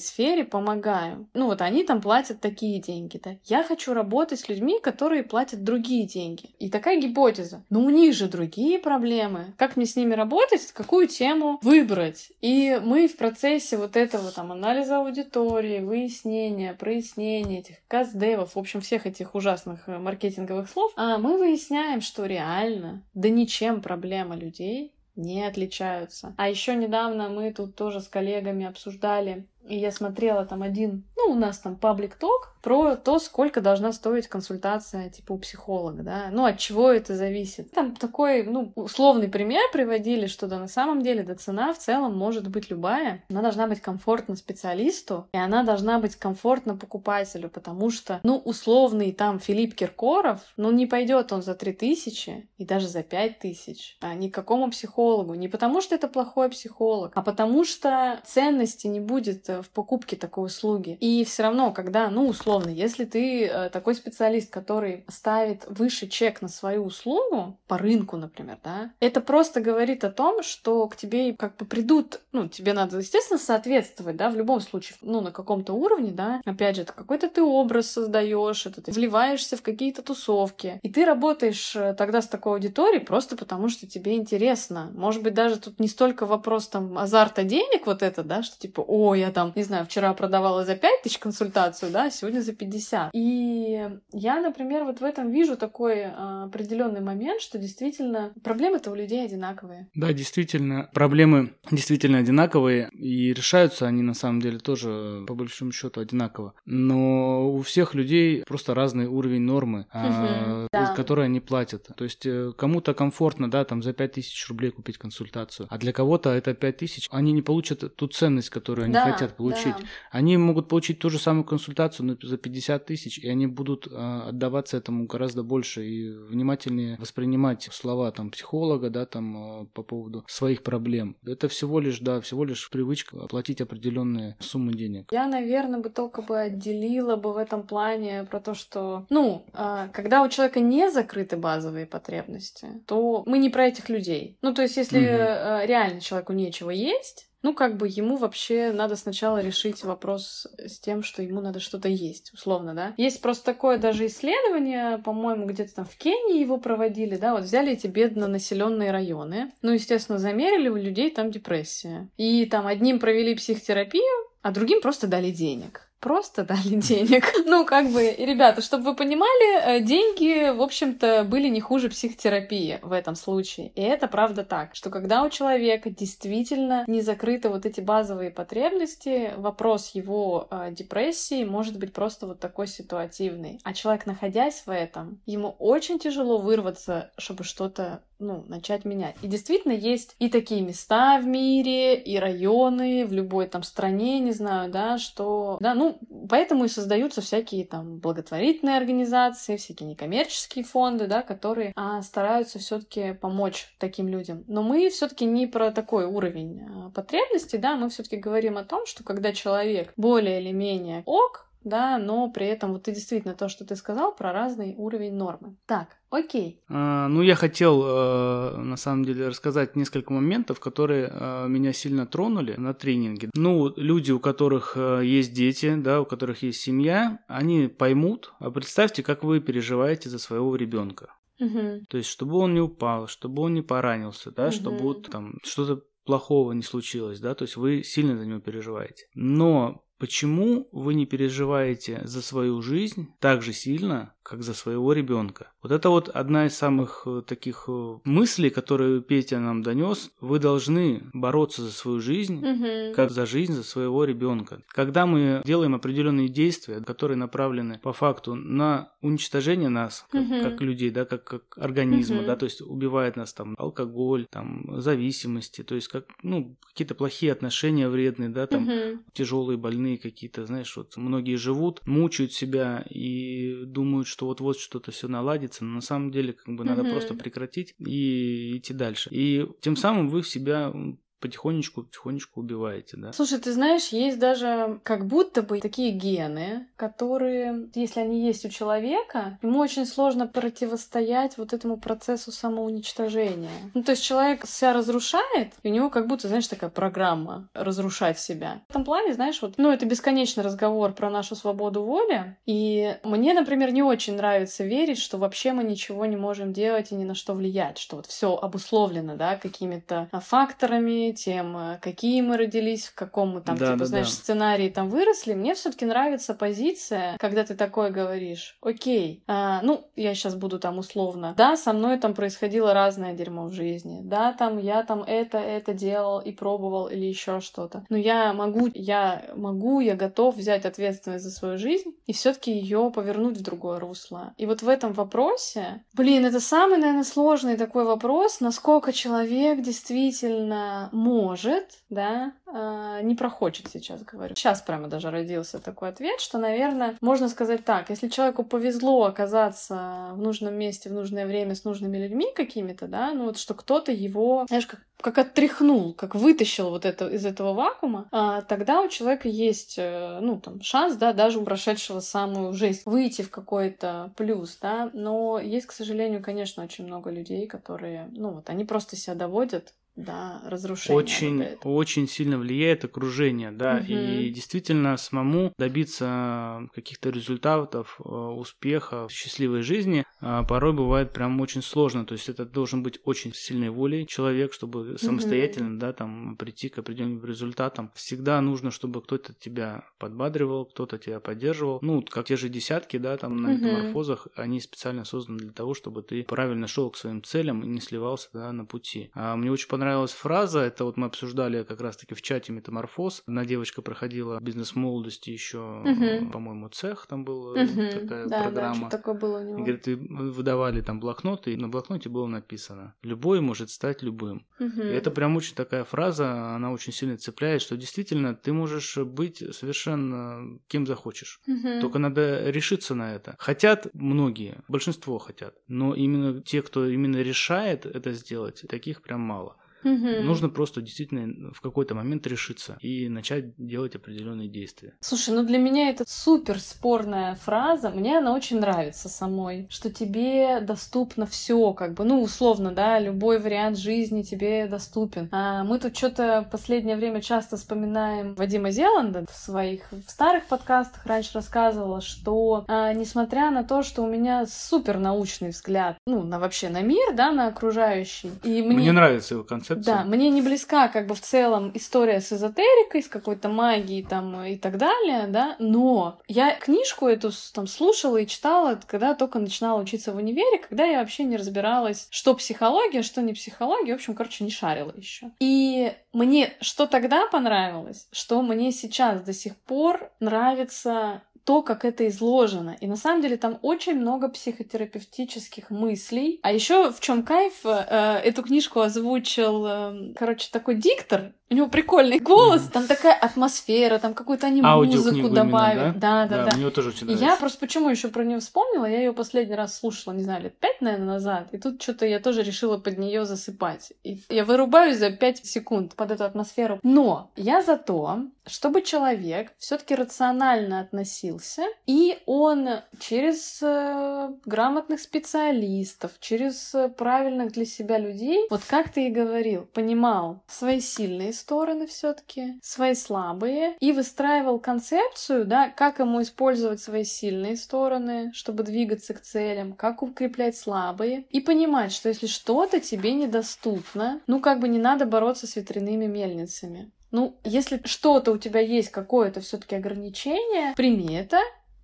сфере 0.00 0.42
помогаю, 0.42 1.28
ну 1.32 1.46
вот 1.46 1.62
они 1.62 1.84
там 1.84 2.00
платят 2.00 2.40
такие 2.40 2.80
деньги, 2.80 3.20
да, 3.22 3.36
я 3.44 3.62
хочу 3.62 3.94
работать 3.94 4.40
с 4.40 4.48
людьми, 4.48 4.80
которые 4.82 5.22
платят 5.22 5.62
другие 5.62 6.08
деньги. 6.08 6.46
И 6.58 6.68
такая 6.68 7.00
гипотеза, 7.00 7.64
но 7.70 7.82
у 7.82 7.90
них 7.90 8.14
же 8.14 8.26
другие 8.26 8.79
проблемы, 8.80 9.54
как 9.56 9.76
мне 9.76 9.86
с 9.86 9.96
ними 9.96 10.14
работать, 10.14 10.72
какую 10.72 11.06
тему 11.06 11.58
выбрать. 11.62 12.32
И 12.40 12.80
мы 12.82 13.06
в 13.06 13.16
процессе 13.16 13.76
вот 13.76 13.96
этого 13.96 14.32
там 14.32 14.50
анализа 14.52 14.98
аудитории, 14.98 15.80
выяснения, 15.80 16.74
прояснения 16.74 17.60
этих 17.60 17.76
каздевов, 17.86 18.54
в 18.54 18.58
общем, 18.58 18.80
всех 18.80 19.06
этих 19.06 19.34
ужасных 19.34 19.88
э, 19.88 19.98
маркетинговых 19.98 20.68
слов, 20.68 20.92
а 20.96 21.18
мы 21.18 21.38
выясняем, 21.38 22.00
что 22.00 22.26
реально, 22.26 23.02
да 23.14 23.28
ничем 23.28 23.82
проблема 23.82 24.34
людей 24.36 24.92
не 25.16 25.42
отличаются. 25.46 26.34
А 26.36 26.48
еще 26.48 26.74
недавно 26.74 27.28
мы 27.28 27.52
тут 27.52 27.76
тоже 27.76 28.00
с 28.00 28.08
коллегами 28.08 28.66
обсуждали 28.66 29.46
и 29.68 29.76
я 29.76 29.92
смотрела 29.92 30.44
там 30.46 30.62
один, 30.62 31.04
ну, 31.16 31.32
у 31.32 31.34
нас 31.34 31.58
там 31.58 31.76
паблик 31.76 32.16
ток 32.16 32.54
про 32.62 32.96
то, 32.96 33.18
сколько 33.18 33.60
должна 33.60 33.92
стоить 33.92 34.28
консультация, 34.28 35.08
типа, 35.10 35.32
у 35.32 35.38
психолога, 35.38 36.02
да, 36.02 36.28
ну, 36.30 36.44
от 36.44 36.58
чего 36.58 36.90
это 36.90 37.14
зависит. 37.14 37.70
Там 37.72 37.96
такой, 37.96 38.42
ну, 38.42 38.72
условный 38.74 39.28
пример 39.28 39.62
приводили, 39.72 40.26
что 40.26 40.46
да, 40.46 40.58
на 40.58 40.68
самом 40.68 41.02
деле, 41.02 41.22
да, 41.22 41.34
цена 41.34 41.72
в 41.72 41.78
целом 41.78 42.16
может 42.16 42.48
быть 42.48 42.70
любая, 42.70 43.24
она 43.30 43.42
должна 43.42 43.66
быть 43.66 43.80
комфортна 43.80 44.36
специалисту, 44.36 45.28
и 45.32 45.38
она 45.38 45.62
должна 45.62 45.98
быть 45.98 46.16
комфортна 46.16 46.76
покупателю, 46.76 47.48
потому 47.48 47.90
что, 47.90 48.20
ну, 48.22 48.36
условный 48.36 49.12
там 49.12 49.38
Филипп 49.38 49.74
Киркоров, 49.74 50.40
ну, 50.56 50.70
не 50.70 50.86
пойдет 50.86 51.32
он 51.32 51.42
за 51.42 51.54
3000 51.54 52.48
и 52.58 52.64
даже 52.64 52.88
за 52.88 53.02
5000, 53.02 53.98
а 54.00 54.14
никакому 54.14 54.70
психологу, 54.70 55.34
не 55.34 55.48
потому 55.48 55.80
что 55.80 55.94
это 55.94 56.08
плохой 56.08 56.50
психолог, 56.50 57.12
а 57.14 57.22
потому 57.22 57.64
что 57.64 58.20
ценности 58.24 58.86
не 58.86 59.00
будет 59.00 59.50
Э, 59.50 59.59
в 59.62 59.70
покупке 59.70 60.16
такой 60.16 60.46
услуги. 60.46 60.96
И 61.00 61.24
все 61.24 61.42
равно, 61.42 61.72
когда, 61.72 62.10
ну, 62.10 62.26
условно, 62.28 62.70
если 62.70 63.04
ты 63.04 63.46
э, 63.46 63.70
такой 63.70 63.94
специалист, 63.94 64.50
который 64.50 65.04
ставит 65.08 65.64
выше 65.68 66.08
чек 66.08 66.42
на 66.42 66.48
свою 66.48 66.84
услугу, 66.84 67.58
по 67.66 67.78
рынку, 67.78 68.16
например, 68.16 68.58
да, 68.62 68.90
это 69.00 69.20
просто 69.20 69.60
говорит 69.60 70.04
о 70.04 70.10
том, 70.10 70.42
что 70.42 70.88
к 70.88 70.96
тебе 70.96 71.34
как 71.34 71.56
бы 71.56 71.64
придут, 71.64 72.20
ну, 72.32 72.48
тебе 72.48 72.72
надо, 72.72 72.98
естественно, 72.98 73.38
соответствовать, 73.38 74.16
да, 74.16 74.30
в 74.30 74.36
любом 74.36 74.60
случае, 74.60 74.98
ну, 75.02 75.20
на 75.20 75.32
каком-то 75.32 75.72
уровне, 75.72 76.10
да, 76.10 76.40
опять 76.44 76.76
же, 76.76 76.82
это 76.82 76.92
какой-то 76.92 77.28
ты 77.28 77.42
образ 77.42 77.90
создаешь, 77.90 78.66
это 78.66 78.82
ты 78.82 78.92
вливаешься 78.92 79.56
в 79.56 79.62
какие-то 79.62 80.02
тусовки, 80.02 80.80
и 80.82 80.88
ты 80.90 81.04
работаешь 81.04 81.74
э, 81.74 81.94
тогда 81.94 82.22
с 82.22 82.28
такой 82.28 82.54
аудиторией 82.54 83.04
просто 83.04 83.36
потому, 83.36 83.68
что 83.68 83.86
тебе 83.86 84.16
интересно. 84.16 84.90
Может 84.94 85.22
быть, 85.22 85.34
даже 85.34 85.58
тут 85.58 85.80
не 85.80 85.88
столько 85.88 86.26
вопрос 86.26 86.68
там 86.68 86.98
азарта 86.98 87.44
денег 87.44 87.86
вот 87.86 88.02
это, 88.02 88.22
да, 88.22 88.42
что 88.42 88.58
типа, 88.58 88.84
о, 88.86 89.14
я 89.14 89.30
там 89.30 89.39
там, 89.40 89.52
не 89.56 89.62
знаю, 89.62 89.86
вчера 89.86 90.12
продавала 90.12 90.64
за 90.64 90.76
5 90.76 91.02
тысяч 91.02 91.18
консультацию, 91.18 91.90
да, 91.90 92.04
а 92.04 92.10
сегодня 92.10 92.40
за 92.40 92.52
50. 92.52 93.10
И 93.14 93.88
я, 94.12 94.40
например, 94.40 94.84
вот 94.84 95.00
в 95.00 95.04
этом 95.04 95.30
вижу 95.30 95.56
такой 95.56 96.04
а, 96.04 96.44
определенный 96.44 97.00
момент, 97.00 97.40
что 97.40 97.58
действительно 97.58 98.32
проблемы-то 98.44 98.90
у 98.90 98.94
людей 98.94 99.24
одинаковые. 99.24 99.88
Да, 99.94 100.12
действительно, 100.12 100.90
проблемы 100.92 101.54
действительно 101.70 102.18
одинаковые, 102.18 102.90
и 102.92 103.32
решаются 103.32 103.86
они 103.86 104.02
на 104.02 104.14
самом 104.14 104.40
деле 104.40 104.58
тоже 104.58 105.24
по 105.26 105.34
большому 105.34 105.72
счету 105.72 106.00
одинаково. 106.00 106.52
Но 106.66 107.50
у 107.50 107.62
всех 107.62 107.94
людей 107.94 108.44
просто 108.46 108.74
разный 108.74 109.06
уровень 109.06 109.42
нормы, 109.42 109.86
угу, 109.94 110.68
да. 110.70 110.94
которые 110.94 111.26
они 111.26 111.40
платят. 111.40 111.88
То 111.96 112.04
есть 112.04 112.26
э, 112.26 112.52
кому-то 112.58 112.92
комфортно, 112.92 113.50
да, 113.50 113.64
там 113.64 113.82
за 113.82 113.94
5 113.94 114.12
тысяч 114.12 114.48
рублей 114.50 114.70
купить 114.70 114.98
консультацию, 114.98 115.66
а 115.70 115.78
для 115.78 115.94
кого-то 115.94 116.28
это 116.30 116.52
5 116.52 116.76
тысяч, 116.76 117.08
они 117.10 117.32
не 117.32 117.40
получат 117.40 117.96
ту 117.96 118.06
ценность, 118.06 118.50
которую 118.50 118.84
они 118.84 118.94
да, 118.94 119.12
хотят 119.12 119.29
хотят 119.30 119.36
получить. 119.36 119.76
Да. 119.76 119.88
Они 120.10 120.36
могут 120.36 120.68
получить 120.68 120.98
ту 120.98 121.10
же 121.10 121.18
самую 121.18 121.44
консультацию 121.44 122.06
но 122.06 122.16
за 122.22 122.36
50 122.36 122.84
тысяч, 122.84 123.18
и 123.18 123.28
они 123.28 123.46
будут 123.46 123.86
э, 123.86 124.22
отдаваться 124.28 124.76
этому 124.76 125.06
гораздо 125.06 125.42
больше 125.42 125.86
и 125.86 126.10
внимательнее 126.10 126.96
воспринимать 126.98 127.68
слова 127.72 128.10
там 128.10 128.30
психолога, 128.30 128.90
да, 128.90 129.06
там 129.06 129.62
э, 129.62 129.66
по 129.72 129.82
поводу 129.82 130.24
своих 130.28 130.62
проблем. 130.62 131.16
Это 131.24 131.48
всего 131.48 131.80
лишь, 131.80 132.00
да, 132.00 132.20
всего 132.20 132.44
лишь 132.44 132.68
привычка 132.70 133.26
платить 133.28 133.60
определенные 133.60 134.36
суммы 134.40 134.72
денег. 134.72 135.12
Я, 135.12 135.26
наверное, 135.26 135.80
бы 135.80 135.90
только 135.90 136.22
бы 136.22 136.38
отделила 136.38 137.16
бы 137.16 137.32
в 137.32 137.36
этом 137.36 137.66
плане 137.66 138.24
про 138.24 138.40
то, 138.40 138.54
что, 138.54 139.06
ну, 139.10 139.44
э, 139.52 139.88
когда 139.92 140.22
у 140.22 140.28
человека 140.28 140.60
не 140.60 140.90
закрыты 140.90 141.36
базовые 141.36 141.86
потребности, 141.86 142.82
то 142.86 143.22
мы 143.26 143.38
не 143.38 143.50
про 143.50 143.66
этих 143.66 143.88
людей. 143.88 144.38
Ну, 144.42 144.54
то 144.54 144.62
есть, 144.62 144.76
если 144.76 144.98
угу. 144.98 145.66
реально 145.66 146.00
человеку 146.00 146.32
нечего 146.32 146.70
есть, 146.70 147.29
ну, 147.42 147.54
как 147.54 147.76
бы 147.76 147.88
ему 147.88 148.16
вообще 148.16 148.72
надо 148.72 148.96
сначала 148.96 149.40
решить 149.40 149.84
вопрос 149.84 150.46
с 150.58 150.78
тем, 150.78 151.02
что 151.02 151.22
ему 151.22 151.40
надо 151.40 151.60
что-то 151.60 151.88
есть, 151.88 152.32
условно, 152.32 152.74
да. 152.74 152.94
Есть 152.96 153.20
просто 153.22 153.44
такое 153.44 153.78
даже 153.78 154.06
исследование, 154.06 154.98
по-моему, 154.98 155.46
где-то 155.46 155.74
там 155.76 155.84
в 155.84 155.96
Кении 155.96 156.40
его 156.40 156.58
проводили, 156.58 157.16
да, 157.16 157.34
вот 157.34 157.44
взяли 157.44 157.72
эти 157.72 157.86
бедно 157.86 158.26
населенные 158.26 158.90
районы, 158.90 159.52
ну, 159.62 159.72
естественно, 159.72 160.18
замерили 160.18 160.68
у 160.68 160.76
людей 160.76 161.10
там 161.10 161.30
депрессия. 161.30 162.08
И 162.16 162.46
там 162.46 162.66
одним 162.66 162.98
провели 162.98 163.34
психотерапию, 163.34 164.02
а 164.42 164.52
другим 164.52 164.80
просто 164.80 165.06
дали 165.06 165.30
денег 165.30 165.89
просто 166.00 166.44
дали 166.44 166.80
денег. 166.80 167.24
Ну, 167.50 167.64
как 167.64 167.90
бы, 167.90 168.14
ребята, 168.16 168.62
чтобы 168.62 168.84
вы 168.84 168.96
понимали, 168.96 169.78
э, 169.78 169.80
деньги, 169.80 170.50
в 170.56 170.62
общем-то, 170.62 171.24
были 171.24 171.48
не 171.48 171.60
хуже 171.60 171.88
психотерапии 171.88 172.78
в 172.82 172.92
этом 172.92 173.16
случае. 173.16 173.68
И 173.74 173.80
это 173.80 174.06
правда 174.06 174.44
так, 174.44 174.74
что 174.74 174.88
когда 174.90 175.24
у 175.24 175.30
человека 175.30 175.90
действительно 175.90 176.84
не 176.86 177.00
закрыты 177.00 177.48
вот 177.48 177.66
эти 177.66 177.80
базовые 177.80 178.30
потребности, 178.30 179.32
вопрос 179.36 179.90
его 179.94 180.48
э, 180.50 180.70
депрессии 180.70 181.44
может 181.44 181.78
быть 181.78 181.92
просто 181.92 182.26
вот 182.26 182.40
такой 182.40 182.68
ситуативный. 182.68 183.60
А 183.64 183.74
человек, 183.74 184.06
находясь 184.06 184.62
в 184.66 184.70
этом, 184.70 185.20
ему 185.26 185.56
очень 185.58 185.98
тяжело 185.98 186.38
вырваться, 186.38 187.10
чтобы 187.18 187.42
что-то 187.42 188.02
ну, 188.20 188.44
начать 188.46 188.84
менять. 188.84 189.16
И 189.22 189.26
действительно 189.26 189.72
есть 189.72 190.14
и 190.18 190.28
такие 190.28 190.60
места 190.60 191.18
в 191.18 191.26
мире, 191.26 192.00
и 192.00 192.18
районы 192.18 193.06
в 193.06 193.12
любой 193.12 193.46
там 193.46 193.62
стране, 193.62 194.20
не 194.20 194.32
знаю, 194.32 194.70
да, 194.70 194.98
что, 194.98 195.58
да, 195.60 195.74
ну, 195.74 195.98
поэтому 196.28 196.64
и 196.64 196.68
создаются 196.68 197.20
всякие 197.20 197.64
там 197.64 197.98
благотворительные 197.98 198.76
организации, 198.76 199.56
всякие 199.56 199.88
некоммерческие 199.88 200.64
фонды, 200.64 201.06
да, 201.06 201.22
которые 201.22 201.72
а, 201.76 202.02
стараются 202.02 202.58
все-таки 202.58 203.14
помочь 203.14 203.74
таким 203.78 204.08
людям. 204.08 204.44
Но 204.46 204.62
мы 204.62 204.88
все-таки 204.90 205.24
не 205.24 205.46
про 205.46 205.70
такой 205.70 206.04
уровень 206.04 206.62
а, 206.62 206.90
потребностей, 206.90 207.58
да, 207.58 207.76
мы 207.76 207.88
все-таки 207.88 208.16
говорим 208.16 208.58
о 208.58 208.64
том, 208.64 208.86
что 208.86 209.02
когда 209.02 209.32
человек 209.32 209.92
более 209.96 210.40
или 210.40 210.52
менее 210.52 211.02
ок, 211.06 211.50
да, 211.62 211.98
но 211.98 212.30
при 212.30 212.46
этом 212.46 212.72
вот 212.72 212.84
ты 212.84 212.92
действительно 212.92 213.34
то, 213.34 213.48
что 213.48 213.64
ты 213.64 213.76
сказал 213.76 214.14
про 214.14 214.32
разный 214.32 214.74
уровень 214.76 215.14
нормы. 215.14 215.56
Так, 215.66 215.99
окей. 216.10 216.60
А, 216.68 217.08
ну, 217.08 217.22
я 217.22 217.34
хотел 217.34 217.82
э, 217.82 218.56
на 218.56 218.76
самом 218.76 219.04
деле 219.04 219.28
рассказать 219.28 219.76
несколько 219.76 220.12
моментов, 220.12 220.60
которые 220.60 221.10
э, 221.10 221.46
меня 221.48 221.72
сильно 221.72 222.06
тронули 222.06 222.54
на 222.56 222.74
тренинге. 222.74 223.30
Ну, 223.34 223.72
люди, 223.76 224.12
у 224.12 224.20
которых 224.20 224.74
э, 224.76 225.02
есть 225.04 225.32
дети, 225.32 225.74
да, 225.76 226.00
у 226.00 226.04
которых 226.04 226.42
есть 226.42 226.60
семья, 226.60 227.20
они 227.28 227.68
поймут. 227.68 228.32
А 228.38 228.50
представьте, 228.50 229.02
как 229.02 229.24
вы 229.24 229.40
переживаете 229.40 230.08
за 230.08 230.18
своего 230.18 230.56
ребенка. 230.56 231.14
Угу. 231.40 231.86
То 231.88 231.96
есть, 231.96 232.10
чтобы 232.10 232.36
он 232.36 232.54
не 232.54 232.60
упал, 232.60 233.08
чтобы 233.08 233.42
он 233.42 233.54
не 233.54 233.62
поранился, 233.62 234.30
да, 234.30 234.48
угу. 234.48 234.52
чтобы 234.52 234.78
вот 234.78 235.10
там 235.10 235.38
что-то 235.42 235.82
плохого 236.04 236.52
не 236.52 236.62
случилось, 236.62 237.20
да, 237.20 237.34
то 237.34 237.44
есть 237.44 237.56
вы 237.56 237.82
сильно 237.82 238.18
за 238.18 238.26
него 238.26 238.40
переживаете. 238.40 239.06
Но 239.14 239.84
Почему 240.00 240.66
вы 240.72 240.94
не 240.94 241.04
переживаете 241.04 242.00
за 242.04 242.22
свою 242.22 242.62
жизнь 242.62 243.08
так 243.20 243.42
же 243.42 243.52
сильно, 243.52 244.14
как 244.22 244.42
за 244.42 244.54
своего 244.54 244.94
ребенка? 244.94 245.52
Вот 245.62 245.72
это 245.72 245.90
вот 245.90 246.08
одна 246.08 246.46
из 246.46 246.56
самых 246.56 247.02
э, 247.04 247.20
таких 247.26 247.64
э, 247.68 247.98
мыслей, 248.04 248.48
которые 248.48 249.02
Петя 249.02 249.38
нам 249.40 249.62
донес. 249.62 250.10
Вы 250.22 250.38
должны 250.38 251.02
бороться 251.12 251.60
за 251.60 251.70
свою 251.70 252.00
жизнь, 252.00 252.36
Мгм. 252.40 252.94
как 252.94 253.10
за 253.10 253.26
жизнь 253.26 253.52
за 253.52 253.62
своего 253.62 254.04
ребенка. 254.04 254.62
Когда 254.68 255.04
мы 255.04 255.42
делаем 255.44 255.74
определенные 255.74 256.30
действия, 256.30 256.80
которые 256.80 257.18
направлены 257.18 257.78
по 257.82 257.92
факту 257.92 258.34
на 258.34 258.92
уничтожение 259.02 259.68
нас, 259.68 260.06
как, 260.10 260.22
Мгм. 260.24 260.40
как 260.40 260.60
людей, 260.62 260.88
да, 260.88 261.04
как, 261.04 261.24
как 261.24 261.42
организма, 261.58 262.18
Мгм. 262.18 262.26
да, 262.26 262.36
то 262.36 262.44
есть 262.44 262.62
убивает 262.62 263.16
нас 263.16 263.34
там 263.34 263.54
алкоголь, 263.58 264.24
там 264.30 264.80
зависимости, 264.80 265.62
то 265.62 265.74
есть 265.74 265.88
как, 265.88 266.06
ну, 266.22 266.56
какие-то 266.68 266.94
плохие 266.94 267.32
отношения 267.32 267.90
вредные, 267.90 268.30
да, 268.30 268.46
там 268.46 268.62
Мгм. 268.62 269.04
тяжелые, 269.12 269.58
больные 269.58 269.89
какие-то, 269.98 270.46
знаешь, 270.46 270.76
вот 270.76 270.96
многие 270.96 271.36
живут, 271.36 271.82
мучают 271.86 272.32
себя 272.32 272.84
и 272.90 273.64
думают, 273.64 274.06
что 274.06 274.26
вот-вот 274.26 274.58
что-то 274.58 274.90
все 274.92 275.08
наладится, 275.08 275.64
но 275.64 275.76
на 275.76 275.80
самом 275.80 276.10
деле 276.10 276.32
как 276.32 276.54
бы 276.54 276.64
надо 276.64 276.82
Мгм. 276.82 276.88
просто 276.90 277.14
прекратить 277.14 277.74
и 277.78 278.58
идти 278.58 278.74
дальше. 278.74 279.08
И 279.12 279.46
тем 279.60 279.76
самым 279.76 280.08
вы 280.08 280.22
в 280.22 280.28
себя 280.28 280.72
потихонечку, 281.20 281.84
потихонечку 281.84 282.40
убиваете, 282.40 282.96
да. 282.96 283.12
Слушай, 283.12 283.38
ты 283.38 283.52
знаешь, 283.52 283.88
есть 283.88 284.18
даже 284.18 284.80
как 284.82 285.06
будто 285.06 285.42
бы 285.42 285.60
такие 285.60 285.92
гены, 285.92 286.66
которые, 286.76 287.68
если 287.74 288.00
они 288.00 288.26
есть 288.26 288.44
у 288.44 288.48
человека, 288.48 289.38
ему 289.42 289.58
очень 289.60 289.86
сложно 289.86 290.26
противостоять 290.26 291.36
вот 291.38 291.52
этому 291.52 291.76
процессу 291.76 292.32
самоуничтожения. 292.32 293.50
Ну, 293.74 293.82
то 293.82 293.92
есть 293.92 294.02
человек 294.02 294.46
себя 294.46 294.72
разрушает, 294.72 295.52
и 295.62 295.68
у 295.68 295.72
него 295.72 295.90
как 295.90 296.06
будто, 296.06 296.28
знаешь, 296.28 296.48
такая 296.48 296.70
программа 296.70 297.48
разрушать 297.54 298.18
себя. 298.18 298.62
В 298.68 298.70
этом 298.70 298.84
плане, 298.84 299.14
знаешь, 299.14 299.40
вот, 299.42 299.54
ну, 299.58 299.70
это 299.70 299.86
бесконечный 299.86 300.42
разговор 300.42 300.92
про 300.92 301.10
нашу 301.10 301.36
свободу 301.36 301.82
воли, 301.82 302.36
и 302.46 302.96
мне, 303.04 303.34
например, 303.34 303.72
не 303.72 303.82
очень 303.82 304.16
нравится 304.16 304.64
верить, 304.64 304.98
что 304.98 305.18
вообще 305.18 305.52
мы 305.52 305.64
ничего 305.64 306.06
не 306.06 306.16
можем 306.16 306.52
делать 306.52 306.92
и 306.92 306.94
ни 306.94 307.04
на 307.04 307.14
что 307.14 307.34
влиять, 307.34 307.78
что 307.78 307.96
вот 307.96 308.06
все 308.06 308.34
обусловлено, 308.34 309.16
да, 309.16 309.36
какими-то 309.36 310.08
факторами, 310.12 311.09
тем, 311.12 311.56
э, 311.56 311.78
какие 311.80 312.20
мы 312.22 312.36
родились, 312.36 312.86
в 312.86 312.94
каком 312.94 313.30
мы 313.30 313.40
там, 313.40 313.56
Да, 313.56 313.66
типа, 313.66 313.78
да, 313.78 313.84
знаешь, 313.84 314.06
да. 314.06 314.12
сценарии 314.12 314.68
там 314.68 314.88
выросли. 314.88 315.34
Мне 315.34 315.54
все-таки 315.54 315.84
нравится 315.84 316.34
позиция, 316.34 317.16
когда 317.18 317.44
ты 317.44 317.54
такой 317.54 317.90
говоришь, 317.90 318.56
окей, 318.62 319.22
а, 319.26 319.60
ну, 319.62 319.88
я 319.96 320.14
сейчас 320.14 320.34
буду 320.34 320.58
там 320.58 320.78
условно, 320.78 321.34
да, 321.36 321.56
со 321.56 321.72
мной 321.72 321.98
там 321.98 322.14
происходило 322.14 322.74
разное 322.74 323.14
дерьмо 323.14 323.46
в 323.46 323.52
жизни, 323.52 324.00
да, 324.02 324.32
там 324.32 324.58
я 324.58 324.82
там 324.82 325.02
это, 325.02 325.38
это 325.38 325.74
делал 325.74 326.20
и 326.20 326.32
пробовал 326.32 326.88
или 326.88 327.06
еще 327.06 327.40
что-то. 327.40 327.84
Но 327.88 327.96
я 327.96 328.32
могу, 328.32 328.68
я 328.74 329.24
могу, 329.34 329.80
я 329.80 329.94
готов 329.94 330.36
взять 330.36 330.64
ответственность 330.64 331.24
за 331.24 331.30
свою 331.30 331.58
жизнь 331.58 331.94
и 332.06 332.12
все-таки 332.12 332.52
ее 332.52 332.90
повернуть 332.94 333.38
в 333.38 333.42
другое 333.42 333.78
русло. 333.78 334.34
И 334.36 334.46
вот 334.46 334.62
в 334.62 334.68
этом 334.68 334.92
вопросе, 334.92 335.82
блин, 335.94 336.24
это 336.26 336.40
самый, 336.40 336.78
наверное, 336.78 337.04
сложный 337.04 337.56
такой 337.56 337.84
вопрос, 337.84 338.40
насколько 338.40 338.92
человек 338.92 339.62
действительно 339.62 340.88
может, 341.00 341.78
да, 341.88 342.34
а, 342.46 343.00
не 343.00 343.14
прохочет 343.14 343.68
сейчас, 343.70 344.02
говорю. 344.02 344.34
Сейчас 344.36 344.60
прямо 344.60 344.86
даже 344.86 345.10
родился 345.10 345.58
такой 345.58 345.88
ответ, 345.88 346.20
что, 346.20 346.36
наверное, 346.36 346.96
можно 347.00 347.28
сказать 347.30 347.64
так, 347.64 347.88
если 347.88 348.08
человеку 348.08 348.44
повезло 348.44 349.04
оказаться 349.04 350.10
в 350.12 350.18
нужном 350.18 350.54
месте 350.54 350.90
в 350.90 350.92
нужное 350.92 351.26
время 351.26 351.54
с 351.54 351.64
нужными 351.64 351.96
людьми 351.96 352.26
какими-то, 352.36 352.86
да, 352.86 353.14
ну 353.14 353.24
вот 353.24 353.38
что 353.38 353.54
кто-то 353.54 353.92
его, 353.92 354.44
знаешь, 354.48 354.66
как 354.66 354.80
как 355.00 355.16
оттряхнул, 355.16 355.94
как 355.94 356.14
вытащил 356.14 356.68
вот 356.68 356.84
это 356.84 357.08
из 357.08 357.24
этого 357.24 357.54
вакуума, 357.54 358.06
а, 358.12 358.42
тогда 358.42 358.82
у 358.82 358.88
человека 358.88 359.28
есть, 359.28 359.76
э, 359.78 360.18
ну, 360.20 360.38
там, 360.38 360.60
шанс, 360.60 360.96
да, 360.96 361.14
даже 361.14 361.38
у 361.38 361.44
прошедшего 361.44 362.00
самую 362.00 362.52
жизнь 362.52 362.82
выйти 362.84 363.22
в 363.22 363.30
какой-то 363.30 364.12
плюс, 364.16 364.58
да, 364.60 364.90
но 364.92 365.38
есть, 365.38 365.66
к 365.66 365.72
сожалению, 365.72 366.22
конечно, 366.22 366.62
очень 366.62 366.86
много 366.86 367.10
людей, 367.10 367.46
которые, 367.46 368.08
ну, 368.12 368.30
вот, 368.30 368.50
они 368.50 368.66
просто 368.66 368.96
себя 368.96 369.14
доводят 369.14 369.72
до 369.96 370.40
разрушения. 370.46 370.96
Очень, 370.96 371.38
вот 371.38 371.58
очень 371.64 372.08
сильно 372.08 372.38
влияет 372.38 372.84
окружение, 372.84 373.50
да, 373.50 373.78
Мгм. 373.80 373.86
и 373.88 374.30
действительно 374.30 374.96
самому 374.96 375.52
добиться 375.58 376.68
каких-то 376.74 377.10
результатов, 377.10 378.00
э, 378.04 378.08
успеха, 378.08 379.06
счастливой 379.10 379.62
жизни 379.62 380.04
а, 380.22 380.42
порой 380.44 380.72
бывает 380.72 381.12
прям 381.12 381.40
очень 381.40 381.62
сложно, 381.62 382.04
то 382.04 382.12
есть 382.12 382.28
это 382.28 382.44
должен 382.44 382.82
быть 382.82 382.98
очень 383.04 383.32
сильной 383.34 383.70
волей 383.70 384.06
человек, 384.06 384.52
чтобы 384.52 384.98
самостоятельно, 384.98 385.78
да, 385.78 385.92
там 385.92 386.36
прийти 386.36 386.68
к 386.68 386.78
определенным 386.78 387.24
результатам. 387.24 387.90
Всегда 387.94 388.40
нужно, 388.40 388.70
чтобы 388.70 389.00
кто-то 389.02 389.32
тебя 389.32 389.84
подбадривал, 389.98 390.66
кто-то 390.66 390.98
тебя 390.98 391.20
поддерживал, 391.20 391.78
ну, 391.80 392.02
как 392.02 392.26
те 392.26 392.36
же 392.36 392.48
десятки, 392.50 392.98
да, 392.98 393.16
там 393.16 393.36
на 393.36 393.48
Мгм. 393.48 393.56
метаморфозах, 393.58 394.28
они 394.36 394.60
специально 394.60 395.04
созданы 395.04 395.38
для 395.38 395.52
того, 395.52 395.72
чтобы 395.74 396.02
ты 396.02 396.22
правильно 396.24 396.66
шел 396.66 396.90
к 396.90 396.96
своим 396.96 397.22
целям 397.22 397.64
и 397.64 397.66
не 397.66 397.80
сливался, 397.80 398.28
да, 398.34 398.52
на 398.52 398.66
пути. 398.66 399.10
А 399.14 399.36
мне 399.36 399.50
очень 399.50 399.68
понравилась 399.80 400.12
фраза, 400.12 400.60
это 400.60 400.84
вот 400.84 400.98
мы 400.98 401.06
обсуждали 401.06 401.62
как 401.62 401.80
раз-таки 401.80 402.14
в 402.14 402.20
чате 402.20 402.52
метаморфоз. 402.52 403.22
Одна 403.26 403.46
девочка 403.46 403.80
проходила 403.80 404.38
бизнес 404.38 404.74
молодости 404.74 405.30
еще, 405.30 405.58
Мгм. 405.58 406.30
по-моему, 406.30 406.68
цех, 406.68 407.06
там 407.06 407.24
была 407.24 407.62
Мгм. 407.64 407.88
такая 407.90 408.26
да, 408.26 408.28
да, 408.28 408.42
программа. 408.42 408.88
что 408.90 408.98
такое 408.98 409.14
было 409.14 409.38
у 409.38 409.42
И 409.42 409.46
него. 409.46 409.56
говорит, 409.64 409.86
выдавали 409.86 410.82
там 410.82 411.00
блокноты, 411.00 411.54
и 411.54 411.56
на 411.56 411.70
блокноте 411.70 412.10
было 412.10 412.26
написано 412.26 412.94
«Любой 413.02 413.40
может 413.40 413.70
стать 413.70 414.02
любым». 414.02 414.46
Мгм. 414.58 414.82
И 414.82 414.92
это 414.92 415.10
прям 415.10 415.34
очень 415.36 415.54
такая 415.54 415.84
фраза, 415.84 416.54
она 416.54 416.72
очень 416.72 416.92
сильно 416.92 417.16
цепляет, 417.16 417.62
что 417.62 417.78
действительно 417.78 418.34
ты 418.34 418.52
можешь 418.52 418.98
быть 418.98 419.38
совершенно 419.54 420.58
кем 420.68 420.86
захочешь. 420.86 421.40
Мгм. 421.46 421.80
Только 421.80 421.98
надо 421.98 422.50
решиться 422.50 422.94
на 422.94 423.14
это. 423.14 423.34
Хотят 423.38 423.86
многие, 423.94 424.58
большинство 424.68 425.18
хотят, 425.18 425.54
но 425.68 425.94
именно 425.94 426.42
те, 426.42 426.60
кто 426.60 426.84
именно 426.86 427.22
решает 427.22 427.86
это 427.86 428.12
сделать, 428.12 428.62
таких 428.68 429.00
прям 429.00 429.20
мало. 429.22 429.56
Мгм. 429.82 430.24
Нужно 430.26 430.48
просто 430.48 430.80
действительно 430.80 431.52
в 431.52 431.60
какой-то 431.60 431.94
момент 431.94 432.26
решиться 432.26 432.76
и 432.80 433.08
начать 433.08 433.54
делать 433.56 433.94
определенные 433.96 434.48
действия. 434.48 434.94
Слушай, 435.00 435.34
ну 435.34 435.42
для 435.42 435.58
меня 435.58 435.90
это 435.90 436.04
супер 436.06 436.58
спорная 436.58 437.34
фраза. 437.36 437.90
Мне 437.90 438.18
она 438.18 438.34
очень 438.34 438.60
нравится 438.60 439.08
самой, 439.08 439.66
что 439.70 439.90
тебе 439.90 440.60
доступно 440.60 441.26
все, 441.26 441.72
как 441.72 441.94
бы, 441.94 442.04
ну 442.04 442.22
условно, 442.22 442.72
да, 442.72 442.98
любой 442.98 443.38
вариант 443.38 443.78
жизни 443.78 444.22
тебе 444.22 444.66
доступен. 444.66 445.28
А 445.32 445.64
мы 445.64 445.78
тут 445.78 445.96
что-то 445.96 446.48
последнее 446.50 446.96
время 446.96 447.20
часто 447.20 447.56
вспоминаем 447.56 448.34
Вадима 448.34 448.70
Зеланда 448.70 449.24
в 449.30 449.36
своих 449.36 449.90
в 449.92 450.10
старых 450.10 450.46
подкастах 450.46 451.06
раньше 451.06 451.34
рассказывала, 451.34 452.00
что 452.00 452.64
а, 452.68 452.92
несмотря 452.92 453.50
на 453.50 453.64
то, 453.64 453.82
что 453.82 454.02
у 454.02 454.08
меня 454.08 454.46
супер 454.46 454.98
научный 454.98 455.50
взгляд, 455.50 455.96
ну 456.06 456.22
на 456.22 456.38
вообще 456.38 456.68
на 456.68 456.82
мир, 456.82 457.14
да, 457.14 457.32
на 457.32 457.48
окружающий, 457.48 458.30
и 458.42 458.62
Мне, 458.62 458.76
мне 458.78 458.92
нравится 458.92 459.34
его 459.34 459.44
концепция. 459.74 460.04
да, 460.04 460.04
мне 460.04 460.30
не 460.30 460.42
близка 460.42 460.88
как 460.88 461.06
бы 461.06 461.14
в 461.14 461.20
целом 461.20 461.70
история 461.74 462.20
с 462.20 462.32
эзотерикой, 462.32 463.02
с 463.02 463.08
какой-то 463.08 463.48
магией 463.48 464.04
там 464.04 464.44
и 464.44 464.56
так 464.56 464.78
далее, 464.78 465.26
да, 465.28 465.56
но 465.58 466.18
я 466.28 466.54
книжку 466.54 467.06
эту 467.06 467.30
там 467.52 467.66
слушала 467.66 468.18
и 468.18 468.26
читала, 468.26 468.78
когда 468.86 469.14
только 469.14 469.38
начинала 469.38 469.80
учиться 469.80 470.12
в 470.12 470.16
универе, 470.16 470.58
когда 470.58 470.84
я 470.84 471.00
вообще 471.00 471.24
не 471.24 471.36
разбиралась, 471.36 472.08
что 472.10 472.34
психология, 472.34 473.02
что 473.02 473.22
не 473.22 473.32
психология, 473.32 473.92
в 473.92 473.96
общем, 473.96 474.14
короче, 474.14 474.44
не 474.44 474.50
шарила 474.50 474.92
еще. 474.96 475.30
И 475.40 475.92
мне 476.12 476.52
что 476.60 476.86
тогда 476.86 477.26
понравилось, 477.26 478.08
что 478.12 478.42
мне 478.42 478.72
сейчас 478.72 479.22
до 479.22 479.32
сих 479.32 479.56
пор 479.56 480.10
нравится 480.20 481.22
то, 481.50 481.62
как 481.62 481.84
это 481.84 482.06
изложено. 482.06 482.76
И 482.80 482.86
на 482.86 482.94
самом 482.94 483.22
деле 483.22 483.36
там 483.36 483.58
очень 483.62 483.96
много 483.96 484.28
психотерапевтических 484.28 485.70
мыслей. 485.70 486.38
А 486.44 486.52
еще 486.52 486.92
в 486.92 487.00
чем 487.00 487.24
кайф, 487.24 487.66
э, 487.66 488.20
эту 488.22 488.44
книжку 488.44 488.78
озвучил, 488.78 489.66
э, 489.66 490.14
короче, 490.14 490.48
такой 490.52 490.76
диктор. 490.76 491.32
У 491.50 491.54
него 491.54 491.66
прикольный 491.68 492.20
голос, 492.20 492.62
там 492.72 492.86
такая 492.86 493.12
атмосфера, 493.14 493.98
там 493.98 494.14
какую-то 494.14 494.46
они 494.46 494.62
музыку 494.62 495.28
добавили. 495.28 495.92
Да, 495.96 496.26
да, 496.26 496.44
да. 496.44 496.56
Мне 496.56 496.70
тоже 496.70 496.90
очень 496.90 497.06
нравится. 497.06 497.24
я 497.24 497.36
просто 497.36 497.58
почему 497.58 497.88
еще 497.88 498.08
про 498.08 498.24
нее 498.24 498.38
вспомнила, 498.38 498.86
я 498.86 498.98
ее 498.98 499.12
последний 499.12 499.56
раз 499.56 499.76
слушала, 499.76 500.14
не 500.14 500.22
знаю, 500.22 500.44
лет 500.44 500.56
пять, 500.58 500.80
наверное, 500.80 501.06
назад, 501.06 501.48
и 501.50 501.58
тут 501.58 501.82
что-то 501.82 502.06
я 502.06 502.20
тоже 502.20 502.44
решила 502.44 502.78
под 502.78 502.98
нее 502.98 503.24
засыпать. 503.24 503.92
И 504.04 504.22
я 504.28 504.44
вырубаюсь 504.44 504.98
за 504.98 505.10
пять 505.10 505.44
секунд 505.44 505.96
под 505.96 506.12
эту 506.12 506.24
атмосферу. 506.24 506.78
Но 506.84 507.32
я 507.34 507.62
за 507.62 507.76
то, 507.76 508.26
чтобы 508.46 508.82
человек 508.82 509.52
все-таки 509.58 509.94
рационально 509.94 510.80
относился 510.80 511.62
и 511.86 512.18
он 512.26 512.68
через 512.98 513.60
э, 513.62 514.30
грамотных 514.44 515.00
специалистов, 515.00 516.12
через 516.20 516.74
э, 516.74 516.88
правильных 516.88 517.52
для 517.52 517.64
себя 517.64 517.98
людей, 517.98 518.46
вот 518.50 518.62
как 518.66 518.90
ты 518.92 519.08
и 519.08 519.10
говорил, 519.10 519.66
понимал 519.72 520.42
свои 520.46 520.80
сильные 520.80 521.32
стороны 521.40 521.86
все-таки, 521.86 522.58
свои 522.62 522.94
слабые, 522.94 523.76
и 523.80 523.92
выстраивал 523.92 524.58
концепцию, 524.58 525.44
да, 525.44 525.68
как 525.68 525.98
ему 525.98 526.22
использовать 526.22 526.80
свои 526.80 527.04
сильные 527.04 527.56
стороны, 527.56 528.30
чтобы 528.32 528.62
двигаться 528.62 529.14
к 529.14 529.20
целям, 529.20 529.72
как 529.72 530.02
укреплять 530.02 530.56
слабые, 530.56 531.24
и 531.30 531.40
понимать, 531.40 531.92
что 531.92 532.08
если 532.08 532.26
что-то 532.26 532.80
тебе 532.80 533.12
недоступно, 533.12 534.20
ну 534.26 534.40
как 534.40 534.60
бы 534.60 534.68
не 534.68 534.78
надо 534.78 535.06
бороться 535.06 535.46
с 535.46 535.56
ветряными 535.56 536.06
мельницами. 536.06 536.90
Ну, 537.10 537.36
если 537.42 537.80
что-то 537.84 538.30
у 538.30 538.38
тебя 538.38 538.60
есть, 538.60 538.90
какое-то 538.90 539.40
все-таки 539.40 539.74
ограничение, 539.74 540.74
прими 540.76 541.14
это 541.14 541.38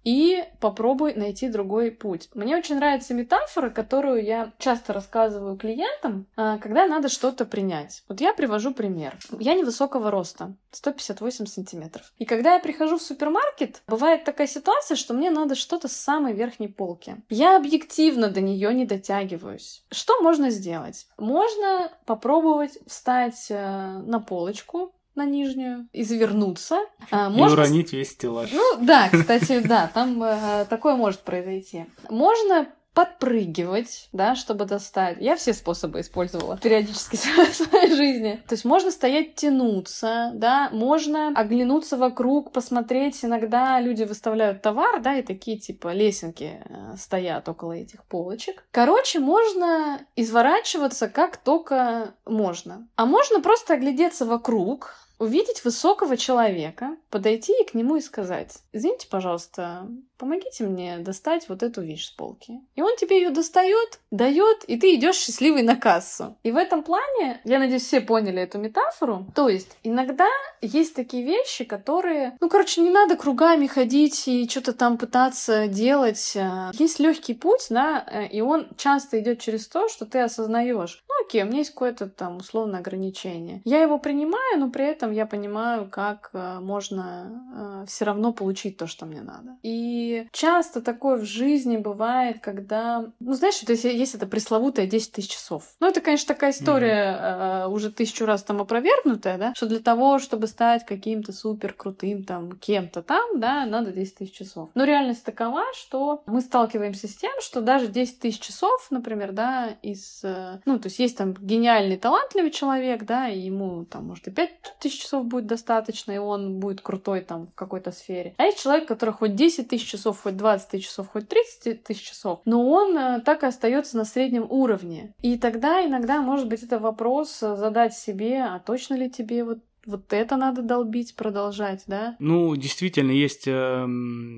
и 0.06 0.44
попробуй 0.60 1.14
найти 1.14 1.48
другой 1.48 1.90
путь. 1.90 2.28
Мне 2.32 2.56
очень 2.56 2.76
нравится 2.76 3.12
метафора, 3.12 3.70
которую 3.70 4.24
я 4.24 4.52
часто 4.56 4.92
рассказываю 4.92 5.56
клиентам, 5.56 6.26
а, 6.36 6.58
когда 6.58 6.86
надо 6.86 7.08
что-то 7.08 7.44
принять. 7.44 8.04
Вот 8.08 8.20
я 8.20 8.32
привожу 8.32 8.72
пример. 8.72 9.18
Я 9.40 9.54
невысокого 9.54 10.12
роста, 10.12 10.54
158 10.70 11.46
сантиметров. 11.46 12.12
И 12.18 12.24
когда 12.24 12.54
я 12.54 12.60
прихожу 12.60 12.98
в 12.98 13.02
супермаркет, 13.02 13.82
бывает 13.88 14.22
такая 14.22 14.46
ситуация, 14.46 14.94
что 14.94 15.12
мне 15.12 15.30
надо 15.30 15.56
что-то 15.56 15.88
с 15.88 15.96
самой 15.96 16.34
верхней 16.34 16.68
полки. 16.68 17.16
Я 17.28 17.56
объективно 17.56 18.30
до 18.30 18.40
нее 18.40 18.72
не 18.74 18.86
дотягиваюсь. 18.86 19.82
Что 19.90 20.22
можно 20.22 20.50
сделать? 20.50 21.08
Можно 21.18 21.90
попробовать 22.04 22.78
встать 22.86 23.46
э, 23.50 24.02
на 24.06 24.20
полочку, 24.20 24.92
на 25.16 25.24
нижнюю, 25.24 25.88
извернуться. 25.92 26.80
А, 27.10 27.30
можно... 27.30 27.60
И 27.60 27.66
уронить 27.66 27.92
весь 27.92 28.10
стеллаж. 28.10 28.50
Ну 28.52 28.78
да, 28.80 29.08
кстати, 29.12 29.60
да, 29.60 29.88
там 29.94 30.22
э, 30.22 30.66
такое 30.68 30.96
может 30.96 31.20
произойти. 31.20 31.86
Можно 32.10 32.66
подпрыгивать, 32.96 34.08
да, 34.14 34.34
чтобы 34.34 34.64
достать. 34.64 35.18
Я 35.20 35.36
все 35.36 35.52
способы 35.52 36.00
использовала 36.00 36.56
периодически 36.56 37.16
в 37.50 37.54
своей 37.54 37.94
жизни. 37.94 38.42
То 38.48 38.54
есть 38.54 38.64
можно 38.64 38.90
стоять, 38.90 39.34
тянуться, 39.34 40.30
да, 40.32 40.70
можно 40.72 41.28
оглянуться 41.36 41.98
вокруг, 41.98 42.52
посмотреть. 42.52 43.22
Иногда 43.22 43.78
люди 43.80 44.04
выставляют 44.04 44.62
товар, 44.62 45.02
да, 45.02 45.18
и 45.18 45.22
такие 45.22 45.58
типа 45.58 45.92
лесенки 45.92 46.64
э, 46.64 46.96
стоят 46.96 47.46
около 47.50 47.72
этих 47.72 48.02
полочек. 48.04 48.64
Короче, 48.70 49.20
можно 49.20 50.00
изворачиваться 50.16 51.08
как 51.08 51.36
только 51.36 52.14
можно. 52.24 52.88
А 52.96 53.04
можно 53.04 53.42
просто 53.42 53.74
оглядеться 53.74 54.24
вокруг, 54.24 54.94
увидеть 55.18 55.64
высокого 55.64 56.16
человека, 56.16 56.96
подойти 57.10 57.52
к 57.64 57.74
нему 57.74 57.96
и 57.96 58.00
сказать, 58.00 58.58
извините, 58.72 59.08
пожалуйста, 59.08 59.88
помогите 60.18 60.64
мне 60.64 60.98
достать 60.98 61.48
вот 61.48 61.62
эту 61.62 61.82
вещь 61.82 62.06
с 62.06 62.10
полки. 62.10 62.60
И 62.74 62.82
он 62.82 62.96
тебе 62.96 63.20
ее 63.20 63.30
достает, 63.30 64.00
дает, 64.10 64.64
и 64.64 64.76
ты 64.76 64.94
идешь 64.94 65.16
счастливый 65.16 65.62
на 65.62 65.76
кассу. 65.76 66.36
И 66.42 66.52
в 66.52 66.56
этом 66.56 66.82
плане, 66.82 67.40
я 67.44 67.58
надеюсь, 67.58 67.84
все 67.84 68.00
поняли 68.00 68.42
эту 68.42 68.58
метафору. 68.58 69.26
То 69.34 69.48
есть 69.48 69.76
иногда 69.82 70.28
есть 70.60 70.94
такие 70.94 71.24
вещи, 71.24 71.64
которые, 71.64 72.36
ну, 72.40 72.48
короче, 72.48 72.80
не 72.80 72.90
надо 72.90 73.16
кругами 73.16 73.66
ходить 73.66 74.26
и 74.28 74.48
что-то 74.48 74.72
там 74.72 74.98
пытаться 74.98 75.68
делать. 75.68 76.36
Есть 76.74 76.98
легкий 76.98 77.34
путь, 77.34 77.66
да, 77.70 77.98
и 78.30 78.40
он 78.40 78.68
часто 78.76 79.20
идет 79.20 79.40
через 79.40 79.68
то, 79.68 79.88
что 79.88 80.06
ты 80.06 80.20
осознаешь, 80.20 81.02
ну, 81.08 81.14
окей, 81.24 81.42
у 81.42 81.46
меня 81.46 81.58
есть 81.58 81.70
какое-то 81.70 82.08
там 82.08 82.38
условное 82.38 82.80
ограничение. 82.80 83.60
Я 83.64 83.82
его 83.82 83.98
принимаю, 83.98 84.58
но 84.58 84.70
при 84.70 84.86
этом 84.86 85.12
я 85.12 85.26
понимаю, 85.26 85.88
как 85.90 86.30
э, 86.32 86.58
можно 86.60 87.82
э, 87.82 87.86
все 87.86 88.04
равно 88.04 88.32
получить 88.32 88.76
то, 88.76 88.86
что 88.86 89.06
мне 89.06 89.20
надо. 89.20 89.56
И 89.62 90.05
часто 90.32 90.80
такое 90.80 91.16
в 91.16 91.24
жизни 91.24 91.76
бывает, 91.76 92.40
когда, 92.40 93.06
ну, 93.20 93.32
знаешь, 93.34 93.60
вот 93.60 93.70
если 93.70 93.90
есть 93.90 94.14
это 94.14 94.26
пресловутое 94.26 94.86
10 94.86 95.12
тысяч 95.12 95.30
часов. 95.30 95.64
Ну, 95.80 95.88
это, 95.88 96.00
конечно, 96.00 96.34
такая 96.34 96.50
история 96.52 97.18
mm-hmm. 97.18 97.64
э, 97.64 97.68
уже 97.68 97.90
тысячу 97.90 98.26
раз 98.26 98.42
там 98.42 98.60
опровергнутая, 98.60 99.38
да, 99.38 99.54
что 99.54 99.66
для 99.66 99.80
того, 99.80 100.18
чтобы 100.18 100.46
стать 100.46 100.84
каким-то 100.84 101.32
супер 101.32 101.72
крутым 101.72 102.24
там 102.24 102.52
кем-то 102.52 103.02
там, 103.02 103.40
да, 103.40 103.66
надо 103.66 103.92
10 103.92 104.16
тысяч 104.16 104.32
часов. 104.32 104.70
Но 104.74 104.84
реальность 104.84 105.24
такова, 105.24 105.62
что 105.74 106.22
мы 106.26 106.40
сталкиваемся 106.40 107.08
с 107.08 107.16
тем, 107.16 107.32
что 107.40 107.60
даже 107.60 107.88
10 107.88 108.18
тысяч 108.18 108.40
часов, 108.40 108.86
например, 108.90 109.32
да, 109.32 109.76
из, 109.82 110.20
э, 110.22 110.60
ну, 110.64 110.78
то 110.78 110.86
есть 110.88 110.98
есть 110.98 111.16
там 111.16 111.34
гениальный, 111.34 111.96
талантливый 111.96 112.50
человек, 112.50 113.04
да, 113.04 113.28
и 113.28 113.38
ему 113.38 113.84
там, 113.84 114.06
может, 114.06 114.26
и 114.28 114.30
5 114.30 114.50
тысяч 114.80 115.02
часов 115.02 115.26
будет 115.26 115.46
достаточно, 115.46 116.12
и 116.12 116.18
он 116.18 116.58
будет 116.60 116.80
крутой 116.80 117.20
там 117.20 117.46
в 117.46 117.54
какой-то 117.54 117.92
сфере. 117.92 118.34
А 118.38 118.44
есть 118.44 118.62
человек, 118.62 118.88
который 118.88 119.14
хоть 119.14 119.34
10 119.34 119.68
тысяч 119.68 119.86
часов, 119.96 120.20
хоть 120.22 120.36
20 120.36 120.68
тысяч 120.68 120.86
часов, 120.86 121.08
хоть 121.12 121.28
30 121.28 121.84
тысяч 121.84 122.08
часов, 122.08 122.40
но 122.44 122.68
он 122.68 122.96
э, 122.96 123.20
так 123.20 123.42
и 123.42 123.46
остается 123.46 123.96
на 123.96 124.04
среднем 124.04 124.46
уровне. 124.48 125.14
И 125.22 125.38
тогда 125.38 125.84
иногда, 125.84 126.20
может 126.20 126.48
быть, 126.48 126.62
это 126.62 126.78
вопрос 126.78 127.42
э, 127.42 127.56
задать 127.56 127.94
себе, 127.94 128.44
а 128.44 128.58
точно 128.58 128.94
ли 128.94 129.10
тебе 129.10 129.44
вот 129.44 129.58
вот 129.86 130.12
это 130.12 130.36
надо 130.36 130.62
долбить, 130.62 131.14
продолжать, 131.14 131.84
да? 131.86 132.16
Ну, 132.18 132.56
действительно, 132.56 133.12
есть 133.12 133.46
э, 133.46 133.82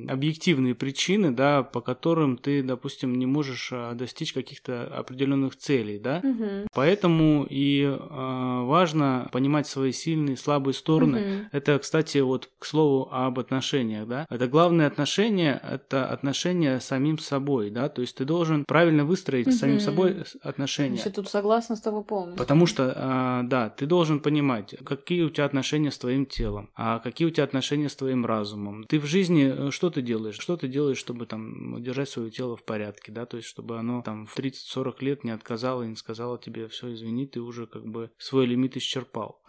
объективные 0.08 0.74
причины, 0.74 1.30
да, 1.30 1.62
по 1.62 1.80
которым 1.80 2.36
ты, 2.36 2.62
допустим, 2.62 3.18
не 3.18 3.24
можешь 3.24 3.70
э, 3.72 3.94
достичь 3.94 4.34
каких-то 4.34 4.84
определенных 4.84 5.56
целей, 5.56 5.98
да. 5.98 6.20
Угу. 6.22 6.68
Поэтому 6.74 7.46
и 7.48 7.82
э, 7.82 7.96
важно 7.98 9.28
понимать 9.32 9.66
свои 9.66 9.92
сильные, 9.92 10.36
слабые 10.36 10.74
стороны. 10.74 11.18
Угу. 11.18 11.48
Это, 11.52 11.78
кстати, 11.78 12.18
вот 12.18 12.50
к 12.58 12.66
слову 12.66 13.08
об 13.10 13.38
отношениях, 13.38 14.06
да. 14.06 14.26
Это 14.28 14.48
главное 14.48 14.86
отношение, 14.86 15.60
это 15.62 16.06
отношение 16.06 16.78
с 16.80 16.84
самим 16.84 17.18
собой, 17.18 17.70
да. 17.70 17.88
То 17.88 18.02
есть 18.02 18.16
ты 18.16 18.26
должен 18.26 18.64
правильно 18.66 19.04
выстроить 19.04 19.46
угу. 19.46 19.56
с 19.56 19.58
самим 19.58 19.80
собой 19.80 20.24
отношения. 20.42 21.00
Я 21.02 21.10
тут 21.10 21.30
согласна 21.30 21.74
с 21.76 21.80
тобой 21.80 22.04
полностью. 22.04 22.36
Потому 22.38 22.66
что, 22.66 22.92
э, 22.94 23.48
да, 23.48 23.70
ты 23.70 23.86
должен 23.86 24.20
понимать, 24.20 24.74
какие 24.84 25.22
у 25.22 25.30
тебя 25.30 25.37
тебя 25.38 25.44
отношения 25.44 25.92
с 25.92 25.98
твоим 25.98 26.26
телом, 26.26 26.68
а 26.74 26.98
какие 26.98 27.28
у 27.28 27.30
тебя 27.30 27.44
отношения 27.44 27.88
с 27.88 27.94
твоим 27.94 28.26
разумом. 28.26 28.84
Ты 28.88 28.98
в 28.98 29.06
жизни 29.06 29.68
э, 29.68 29.70
что 29.70 29.88
ты 29.88 30.02
делаешь? 30.02 30.36
Что 30.36 30.56
ты 30.56 30.66
делаешь, 30.66 30.98
чтобы 30.98 31.26
там 31.26 31.80
держать 31.80 32.08
свое 32.08 32.30
тело 32.30 32.56
в 32.56 32.64
порядке, 32.64 33.12
да, 33.12 33.24
то 33.24 33.36
есть 33.36 33.48
чтобы 33.48 33.78
оно 33.78 34.02
там 34.02 34.26
в 34.26 34.36
30-40 34.36 34.94
лет 35.00 35.24
не 35.24 35.30
отказало 35.30 35.84
и 35.84 35.88
не 35.88 35.94
сказало 35.94 36.38
тебе, 36.38 36.66
все, 36.66 36.92
извини, 36.92 37.26
ты 37.26 37.40
уже 37.40 37.66
как 37.66 37.86
бы 37.86 38.10
свой 38.18 38.46
лимит 38.46 38.76
исчерпал. 38.76 39.40